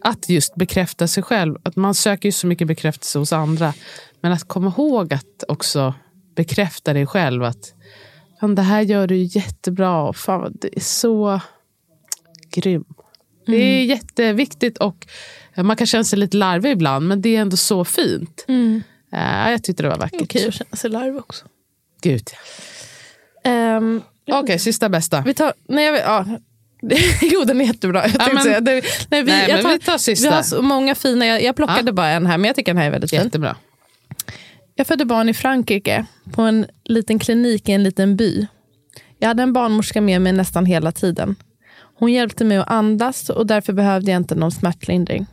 att 0.01 0.29
just 0.29 0.55
bekräfta 0.55 1.09
sig 1.09 1.23
själv. 1.23 1.57
Att 1.63 1.77
man 1.77 1.95
söker 1.95 2.29
ju 2.29 2.33
så 2.33 2.47
mycket 2.47 2.67
bekräftelse 2.67 3.19
hos 3.19 3.33
andra. 3.33 3.75
Men 4.21 4.33
att 4.33 4.49
komma 4.49 4.69
ihåg 4.69 5.15
att 5.15 5.45
också 5.49 5.95
bekräfta 6.37 6.93
dig 6.93 7.07
själv. 7.07 7.45
Att 7.45 7.75
fan, 8.41 8.55
det 8.55 8.63
här 8.63 8.81
gör 8.81 9.07
du 9.07 9.17
jättebra. 9.17 10.13
Fan, 10.13 10.57
det 10.61 10.77
är 10.77 10.81
så 10.81 11.41
grym. 12.53 12.85
Det 13.47 13.57
är 13.57 13.85
jätteviktigt 13.85 14.79
och 14.79 15.07
man 15.57 15.77
kan 15.77 15.87
känna 15.87 16.05
sig 16.05 16.19
lite 16.19 16.37
larvig 16.37 16.71
ibland, 16.71 17.09
men 17.09 17.23
det 17.23 17.37
är 17.37 17.41
ändå 17.41 17.57
så 17.57 17.85
fint. 17.85 18.45
Mm. 18.49 18.83
Eh, 19.13 19.51
jag 19.51 19.65
tyckte 19.65 19.83
det 19.83 19.89
var 19.89 19.99
vackert. 19.99 20.23
Okej 20.23 20.49
att 20.49 20.55
känna 20.55 20.77
sig 20.77 20.91
larvig 20.91 21.17
också. 21.17 21.45
Gud. 22.03 22.29
Um, 23.45 24.03
Okej, 24.33 24.59
sista 24.59 24.89
bästa. 24.89 25.23
vi 25.27 25.35
tar... 25.35 25.53
Nej, 25.69 25.85
jag 25.85 25.99
ja. 25.99 26.27
jo, 27.23 27.45
den 27.45 27.61
är 27.61 27.65
jättebra. 27.65 28.03
Jag 28.03 28.13
tänkte 28.13 28.35
men- 28.35 28.43
säga, 28.43 28.61
det, 28.61 28.85
nej, 29.11 29.23
vi, 29.23 29.31
Nej, 29.31 29.51
jag 29.51 29.63
men 29.63 29.73
vi 29.73 29.79
tar 29.79 29.99
sista. 29.99 30.29
Vi 30.29 30.35
har 30.35 30.43
så 30.43 30.63
många 30.63 30.95
fina. 30.95 31.27
Jag, 31.27 31.43
jag 31.43 31.57
plockade 31.57 31.93
bara 31.93 32.09
en 32.09 32.27
här, 32.27 32.39
men 32.39 32.49
jag 32.49 32.57
tycker 32.57 32.73
den 32.73 32.79
här 32.79 32.87
är 32.87 32.91
väldigt 32.91 33.11
fin. 33.11 33.23
Jättebra. 33.23 33.57
Jag 34.75 34.87
födde 34.87 35.05
barn 35.05 35.29
i 35.29 35.35
Frankrike 35.35 36.05
på 36.33 36.43
en 36.43 36.67
liten 36.85 37.19
klinik 37.19 37.69
i 37.69 37.73
en 37.73 37.83
liten 37.83 38.17
by. 38.17 38.47
Jag 39.19 39.29
hade 39.29 39.43
en 39.43 39.53
barnmorska 39.53 40.01
med 40.01 40.23
mig 40.23 40.33
nästan 40.33 40.67
hela 40.67 40.93
tiden. 40.93 41.37
Hon 42.03 42.13
hjälpte 42.13 42.45
mig 42.45 42.57
att 42.57 42.71
andas 42.71 43.31
och 43.31 43.47
därför 43.47 43.73
behövde 43.73 44.11
jag 44.11 44.21
inte 44.21 44.35
någon 44.35 44.53
smärtlindring. 44.53 45.27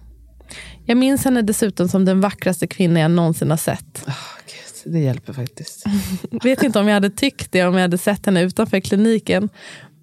Jag 0.85 0.97
minns 0.97 1.25
henne 1.25 1.41
dessutom 1.41 1.87
som 1.87 2.05
den 2.05 2.21
vackraste 2.21 2.67
kvinna 2.67 2.99
jag 2.99 3.11
någonsin 3.11 3.49
har 3.49 3.57
sett. 3.57 4.03
Oh, 4.07 4.13
Gud, 4.45 4.93
det 4.93 4.99
hjälper 4.99 5.33
faktiskt. 5.33 5.83
Vet 6.43 6.63
inte 6.63 6.79
om 6.79 6.87
jag 6.87 6.93
hade 6.93 7.09
tyckt 7.09 7.51
det 7.51 7.63
om 7.63 7.73
jag 7.73 7.81
hade 7.81 7.97
sett 7.97 8.25
henne 8.25 8.41
utanför 8.41 8.79
kliniken. 8.79 9.49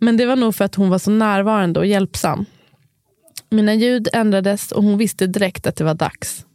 Men 0.01 0.17
det 0.17 0.27
var 0.27 0.37
nog 0.37 0.55
för 0.55 0.65
att 0.65 0.75
hon 0.75 0.91
var 0.91 0.99
så 0.99 1.11
närvarande 1.11 1.81
och 1.81 1.87
hjälpsam. 1.87 2.45
Mina 3.51 3.75
ljud 3.75 4.09
ändrades 4.13 4.73
och 4.73 4.83
hon 4.83 4.99
visste 4.99 5.27
direkt 5.27 5.67
att 5.67 5.77
det 5.77 5.85
var 5.85 5.95
dags. 5.95 6.47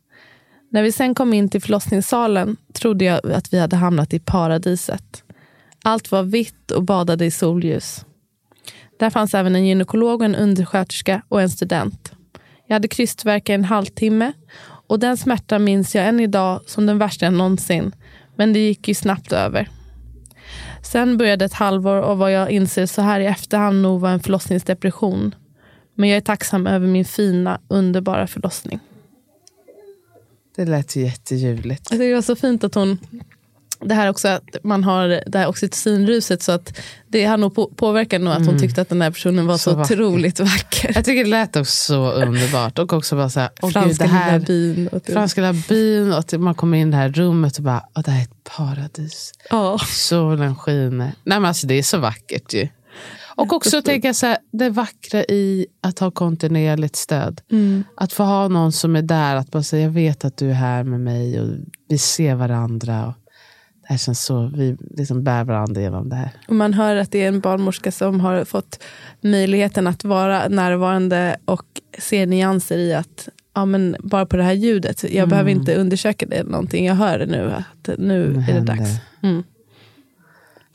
När 0.71 0.83
vi 0.83 0.91
sen 0.91 1.15
kom 1.15 1.33
in 1.33 1.49
till 1.49 1.61
förlossningssalen 1.61 2.57
trodde 2.73 3.05
jag 3.05 3.31
att 3.31 3.53
vi 3.53 3.59
hade 3.59 3.75
hamnat 3.75 4.13
i 4.13 4.19
paradiset. 4.19 5.23
Allt 5.83 6.11
var 6.11 6.23
vitt 6.23 6.71
och 6.71 6.83
badade 6.83 7.25
i 7.25 7.31
solljus. 7.31 8.05
Där 9.01 9.09
fanns 9.09 9.33
även 9.33 9.55
en 9.55 9.65
gynekolog, 9.65 10.21
och 10.21 10.25
en 10.25 10.35
undersköterska 10.35 11.21
och 11.29 11.41
en 11.41 11.49
student. 11.49 12.11
Jag 12.67 12.75
hade 12.75 12.87
krystvärk 12.87 13.49
i 13.49 13.53
en 13.53 13.63
halvtimme 13.63 14.33
och 14.63 14.99
den 14.99 15.17
smärtan 15.17 15.63
minns 15.63 15.95
jag 15.95 16.07
än 16.07 16.19
idag 16.19 16.61
som 16.65 16.85
den 16.85 16.97
värsta 16.97 17.25
jag 17.25 17.33
någonsin. 17.33 17.95
Men 18.35 18.53
det 18.53 18.59
gick 18.59 18.87
ju 18.87 18.93
snabbt 18.93 19.31
över. 19.31 19.69
Sen 20.83 21.17
började 21.17 21.45
ett 21.45 21.53
halvår 21.53 21.95
av 21.95 22.17
vad 22.17 22.31
jag 22.31 22.51
inser 22.51 22.85
så 22.85 23.01
här 23.01 23.19
i 23.19 23.25
efterhand 23.25 23.81
nog 23.81 24.01
var 24.01 24.09
en 24.09 24.19
förlossningsdepression. 24.19 25.35
Men 25.95 26.09
jag 26.09 26.17
är 26.17 26.21
tacksam 26.21 26.67
över 26.67 26.87
min 26.87 27.05
fina, 27.05 27.61
underbara 27.67 28.27
förlossning. 28.27 28.79
Det 30.55 30.65
lät 30.65 30.95
ju 30.95 31.01
jätteljuvligt. 31.01 31.89
Det 31.89 32.13
var 32.13 32.21
så 32.21 32.35
fint 32.35 32.63
att 32.63 32.75
hon... 32.75 32.99
Det 33.85 33.93
här 33.95 34.09
också 34.09 34.27
att 34.27 34.43
man 34.63 34.83
har 34.83 35.23
det 35.27 35.37
här 35.39 35.47
oxytocinruset 35.47 36.41
så 36.43 36.51
att 36.51 36.77
det 37.07 37.25
har 37.25 37.37
nog 37.37 37.55
på, 37.55 37.67
påverkat 37.75 38.21
nog 38.21 38.33
att 38.33 38.45
hon 38.45 38.59
tyckte 38.59 38.81
att 38.81 38.89
den 38.89 39.01
här 39.01 39.11
personen 39.11 39.47
var 39.47 39.57
så, 39.57 39.71
Så 39.71 39.75
vacker. 39.75 39.95
otroligt 39.95 40.39
vacker. 40.39 40.91
Jag 40.95 41.05
tycker 41.05 41.23
det 41.23 41.29
lät 41.29 41.55
också 41.55 41.71
så 41.93 42.11
underbart. 42.11 42.79
Och 42.79 42.93
också 42.93 43.15
bara 43.15 43.29
så 43.29 43.39
här, 43.39 43.49
gud, 43.61 43.73
Franska 43.73 44.03
det 44.03 44.09
här, 44.09 44.31
lilla 44.39 44.45
byn. 44.45 44.87
Och 44.87 45.03
typ. 45.03 45.13
franska 45.13 45.41
lilla 45.41 45.63
byn 45.69 46.11
och 46.13 46.19
att 46.19 46.31
man 46.31 46.55
kommer 46.55 46.77
in 46.77 46.87
i 46.87 46.91
det 46.91 46.97
här 46.97 47.09
rummet 47.09 47.57
och 47.57 47.63
bara, 47.63 47.83
åh, 47.95 48.03
det 48.03 48.11
här 48.11 48.19
är 48.19 48.23
ett 48.23 48.43
paradis. 48.57 49.31
Ja. 49.49 49.79
Solen 49.87 50.55
skiner. 50.55 51.11
Nej, 51.23 51.39
men 51.39 51.45
alltså, 51.45 51.67
det 51.67 51.73
är 51.73 51.83
så 51.83 51.97
vackert 51.97 52.53
ju. 52.53 52.67
Och 53.35 53.53
också 53.53 53.81
tänka 53.81 54.13
så 54.13 54.25
här, 54.25 54.37
det 54.51 54.69
vackra 54.69 55.23
i 55.23 55.65
att 55.81 55.99
ha 55.99 56.11
kontinuerligt 56.11 56.95
stöd. 56.95 57.41
Mm. 57.51 57.83
Att 57.97 58.13
få 58.13 58.23
ha 58.23 58.47
någon 58.47 58.71
som 58.71 58.95
är 58.95 59.01
där, 59.01 59.35
att 59.35 59.51
bara 59.51 59.63
säga 59.63 59.83
jag 59.83 59.91
vet 59.91 60.25
att 60.25 60.37
du 60.37 60.49
är 60.49 60.53
här 60.53 60.83
med 60.83 60.99
mig 60.99 61.41
och 61.41 61.47
vi 61.89 61.97
ser 61.97 62.35
varandra. 62.35 63.13
Det 63.91 63.97
känns 63.97 64.23
så, 64.25 64.51
vi 64.55 64.77
liksom 64.97 65.23
bär 65.23 65.43
varandra 65.43 65.81
genom 65.81 66.09
det 66.09 66.15
här. 66.15 66.29
Och 66.47 66.55
man 66.55 66.73
hör 66.73 66.95
att 66.95 67.11
det 67.11 67.23
är 67.23 67.27
en 67.27 67.39
barnmorska 67.39 67.91
som 67.91 68.19
har 68.19 68.45
fått 68.45 68.83
möjligheten 69.21 69.87
att 69.87 70.03
vara 70.03 70.47
närvarande 70.47 71.37
och 71.45 71.65
se 71.97 72.25
nyanser 72.25 72.77
i 72.77 72.93
att 72.93 73.29
ja, 73.55 73.65
men 73.65 73.95
bara 73.99 74.25
på 74.25 74.37
det 74.37 74.43
här 74.43 74.53
ljudet, 74.53 75.13
jag 75.13 75.29
behöver 75.29 75.51
inte 75.51 75.75
undersöka 75.75 76.25
det 76.25 76.43
någonting, 76.43 76.85
jag 76.85 76.95
hör 76.95 77.19
det 77.19 77.25
nu, 77.25 77.51
att 77.57 77.87
nu 77.97 77.97
Nu 77.97 78.45
är 78.49 78.53
det 78.53 78.59
dags. 78.65 78.89
Mm. 79.23 79.43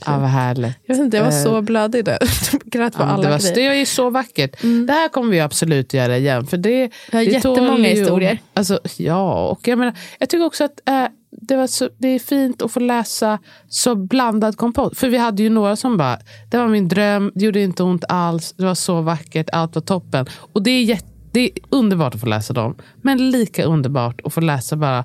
Ja, 0.06 0.18
vad 0.18 0.28
härligt. 0.28 0.76
Jag, 0.86 0.94
vet 0.94 1.04
inte, 1.04 1.16
jag 1.16 1.24
var 1.24 1.32
Eh, 1.32 1.42
så 1.44 1.62
blödig 1.62 2.04
där. 2.04 2.18
Grät 2.64 2.94
på 2.96 3.02
Ja, 3.02 3.06
alla 3.06 3.22
det, 3.22 3.28
var, 3.28 3.54
det 3.54 3.66
är 3.66 3.74
ju 3.74 3.86
så 3.86 4.10
vackert. 4.10 4.62
Det 4.86 4.92
här 4.92 5.08
kommer 5.08 5.30
vi 5.30 5.40
absolut 5.40 5.94
göra 5.94 6.16
igen. 6.18 6.46
För 6.46 6.56
det, 6.56 6.80
Jag 6.80 7.18
har 7.18 7.24
det 7.24 7.30
jättemånga 7.30 7.88
ju- 7.88 7.94
historier. 8.00 8.38
Alltså, 8.54 8.80
ja, 8.98 9.48
och 9.48 9.68
jag, 9.68 9.78
menar, 9.78 9.94
jag 10.18 10.28
tycker 10.28 10.44
också 10.44 10.64
att 10.64 10.88
eh, 10.88 11.04
det, 11.40 11.56
var 11.56 11.66
så, 11.66 11.88
det 11.98 12.08
är 12.08 12.18
fint 12.18 12.62
att 12.62 12.72
få 12.72 12.80
läsa 12.80 13.38
så 13.68 13.94
blandad 13.94 14.56
kompott. 14.56 14.98
För 14.98 15.08
vi 15.08 15.18
hade 15.18 15.42
ju 15.42 15.50
några 15.50 15.76
som 15.76 15.96
bara, 15.96 16.18
det 16.50 16.58
var 16.58 16.68
min 16.68 16.88
dröm, 16.88 17.32
det 17.34 17.44
gjorde 17.44 17.60
inte 17.60 17.82
ont 17.82 18.04
alls, 18.08 18.54
det 18.56 18.64
var 18.64 18.74
så 18.74 19.00
vackert, 19.00 19.50
allt 19.52 19.74
var 19.74 19.82
toppen. 19.82 20.26
Och 20.52 20.62
det 20.62 20.70
är, 20.70 20.82
jätte, 20.82 21.08
det 21.32 21.40
är 21.40 21.50
underbart 21.70 22.14
att 22.14 22.20
få 22.20 22.26
läsa 22.26 22.52
dem. 22.52 22.76
Men 23.02 23.30
lika 23.30 23.64
underbart 23.64 24.20
att 24.24 24.34
få 24.34 24.40
läsa 24.40 24.76
bara, 24.76 25.04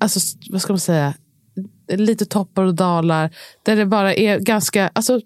alltså, 0.00 0.38
vad 0.50 0.62
ska 0.62 0.72
man 0.72 0.80
säga, 0.80 1.14
lite 1.92 2.24
toppar 2.26 2.62
och 2.62 2.74
dalar. 2.74 3.30
Där 3.62 3.76
det 3.76 3.86
bara 3.86 4.14
är 4.14 4.38
ganska, 4.38 4.88
alltså, 4.88 5.20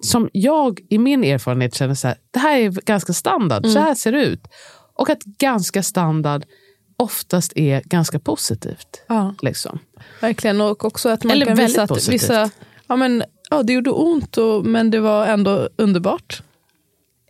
som 0.00 0.28
jag 0.32 0.80
i 0.90 0.98
min 0.98 1.24
erfarenhet 1.24 1.74
känner 1.74 1.94
så 1.94 2.08
här, 2.08 2.16
det 2.30 2.38
här 2.38 2.58
är 2.58 2.70
ganska 2.70 3.12
standard, 3.12 3.66
så 3.66 3.78
här 3.78 3.94
ser 3.94 4.12
det 4.12 4.24
ut. 4.24 4.48
Och 4.94 5.10
att 5.10 5.22
ganska 5.24 5.82
standard 5.82 6.44
oftast 6.98 7.52
är 7.56 7.82
ganska 7.84 8.18
positivt. 8.18 9.02
Ja, 9.08 9.34
Liksom. 9.42 9.78
verkligen. 10.20 10.60
Och 10.60 10.84
också 10.84 11.08
att 11.08 11.24
man 11.24 11.30
Eller 11.32 11.46
kan 11.46 11.56
visa 11.56 11.82
att 11.82 11.88
positivt. 11.88 12.14
vissa, 12.14 12.50
ja, 12.86 12.96
men, 12.96 13.24
ja, 13.50 13.62
det 13.62 13.72
gjorde 13.72 13.90
ont, 13.90 14.38
och, 14.38 14.66
men 14.66 14.90
det 14.90 15.00
var 15.00 15.26
ändå 15.26 15.68
underbart. 15.76 16.42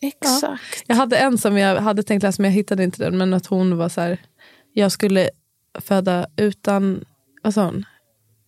Exakt. 0.00 0.84
Jag 0.86 0.96
hade 0.96 1.16
en 1.18 1.38
som 1.38 1.58
jag 1.58 1.80
hade 1.80 2.02
tänkt 2.02 2.22
läsa, 2.22 2.42
men 2.42 2.50
jag 2.50 2.56
hittade 2.56 2.84
inte 2.84 3.04
den. 3.04 3.18
Men 3.18 3.34
att 3.34 3.46
hon 3.46 3.76
var 3.76 3.88
så 3.88 4.00
här, 4.00 4.18
jag 4.72 4.92
skulle 4.92 5.30
föda 5.80 6.26
utan, 6.36 7.04
vad 7.42 7.54
sa 7.54 7.64
hon? 7.64 7.84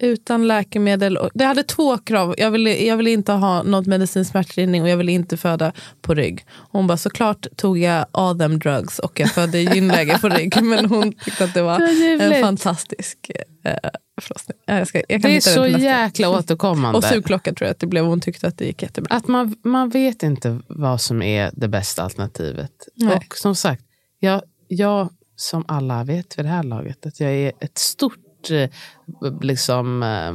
Utan 0.02 0.48
läkemedel. 0.48 1.16
Och, 1.16 1.30
det 1.34 1.44
hade 1.44 1.62
två 1.62 1.98
krav. 1.98 2.34
Jag 2.38 2.50
ville, 2.50 2.84
jag 2.84 2.96
ville 2.96 3.10
inte 3.10 3.32
ha 3.32 3.62
något 3.62 3.86
medicinsk 3.86 4.30
smärtlindring 4.30 4.82
och 4.82 4.88
jag 4.88 4.96
ville 4.96 5.12
inte 5.12 5.36
föda 5.36 5.72
på 6.00 6.14
rygg. 6.14 6.44
Hon 6.70 6.86
bara, 6.86 6.96
såklart 6.96 7.46
tog 7.56 7.78
jag 7.78 8.06
all 8.12 8.38
them 8.38 8.58
drugs 8.58 8.98
och 8.98 9.20
jag 9.20 9.30
födde 9.30 9.58
gynläge 9.60 10.18
på 10.18 10.28
rygg. 10.28 10.62
Men 10.62 10.86
hon 10.86 11.12
tyckte 11.12 11.44
att 11.44 11.54
det 11.54 11.62
var 11.62 11.78
Det 11.78 12.36
en 12.36 12.42
fantastisk 12.42 13.30
eh, 13.64 13.90
förlossning. 14.20 14.58
Ja, 14.66 14.78
Jag, 14.78 14.88
ska, 14.88 14.98
jag 15.08 15.22
kan 15.22 15.30
Det 15.30 15.36
är 15.36 15.40
så 15.40 15.62
nästa. 15.62 15.78
jäkla 15.78 16.30
återkommande. 16.30 16.98
Och 16.98 17.04
sugklocka 17.04 17.54
tror 17.54 17.66
jag 17.66 17.72
att 17.72 17.80
det 17.80 17.86
blev. 17.86 18.04
Hon 18.04 18.20
tyckte 18.20 18.46
att 18.46 18.58
det 18.58 18.64
gick 18.64 18.82
jättebra. 18.82 19.16
Att 19.16 19.28
man, 19.28 19.56
man 19.64 19.88
vet 19.88 20.22
inte 20.22 20.60
vad 20.68 21.00
som 21.00 21.22
är 21.22 21.50
det 21.52 21.68
bästa 21.68 22.02
alternativet. 22.02 22.72
Nej. 22.94 23.16
Och 23.16 23.36
som 23.36 23.54
sagt, 23.54 23.82
jag, 24.18 24.42
jag 24.68 25.08
som 25.36 25.64
alla 25.68 26.04
vet 26.04 26.38
vid 26.38 26.44
det 26.44 26.48
här 26.48 26.62
laget, 26.62 27.06
att 27.06 27.20
jag 27.20 27.30
är 27.32 27.52
ett 27.60 27.78
stort 27.78 28.18
eh, 28.50 28.70
liksom, 29.40 30.02
eh, 30.02 30.32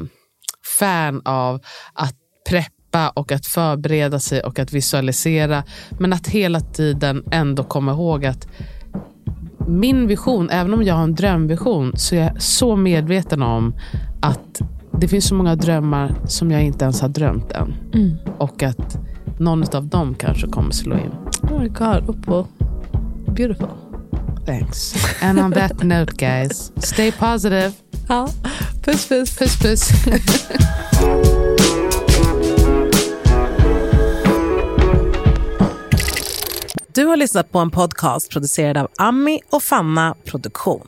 fan 0.79 1.21
av 1.25 1.61
att 1.93 2.15
preppa 2.49 3.09
och 3.09 3.31
att 3.31 3.45
förbereda 3.45 4.19
sig 4.19 4.41
och 4.41 4.59
att 4.59 4.73
visualisera. 4.73 5.63
Men 5.99 6.13
att 6.13 6.27
hela 6.27 6.59
tiden 6.59 7.23
ändå 7.31 7.63
komma 7.63 7.91
ihåg 7.91 8.25
att 8.25 8.47
min 9.67 10.07
vision, 10.07 10.49
även 10.49 10.73
om 10.73 10.83
jag 10.83 10.95
har 10.95 11.03
en 11.03 11.15
drömvision, 11.15 11.91
så 11.97 12.15
är 12.15 12.19
jag 12.19 12.41
så 12.41 12.75
medveten 12.75 13.41
om 13.41 13.75
att 14.21 14.61
det 14.99 15.07
finns 15.07 15.27
så 15.27 15.35
många 15.35 15.55
drömmar 15.55 16.15
som 16.27 16.51
jag 16.51 16.63
inte 16.63 16.83
ens 16.85 17.01
har 17.01 17.09
drömt 17.09 17.51
än. 17.51 17.73
Och 18.37 18.63
att 18.63 18.97
någon 19.39 19.75
av 19.75 19.87
dem 19.87 20.15
kanske 20.15 20.47
kommer 20.47 20.71
slå 20.71 20.95
in. 20.95 21.11
Oh 21.41 21.59
my 21.59 21.67
god, 21.67 22.09
Oppo. 22.09 22.45
Beautiful. 23.35 23.84
Thanks. 24.45 24.93
And 25.21 25.39
on 25.39 25.51
that 25.51 25.83
note 25.83 26.17
guys, 26.17 26.71
stay 26.77 27.11
positive. 27.11 27.71
Ja, 28.07 28.27
puss 28.81 29.07
puss. 29.07 29.37
Puss 29.37 29.59
puss. 29.59 29.91
Du 36.95 37.05
har 37.05 37.17
lyssnat 37.17 37.51
på 37.51 37.59
en 37.59 37.71
podcast 37.71 38.29
producerad 38.29 38.77
av 38.77 38.87
Ami 38.97 39.41
och 39.49 39.63
Fanna 39.63 40.15
Produktion. 40.25 40.87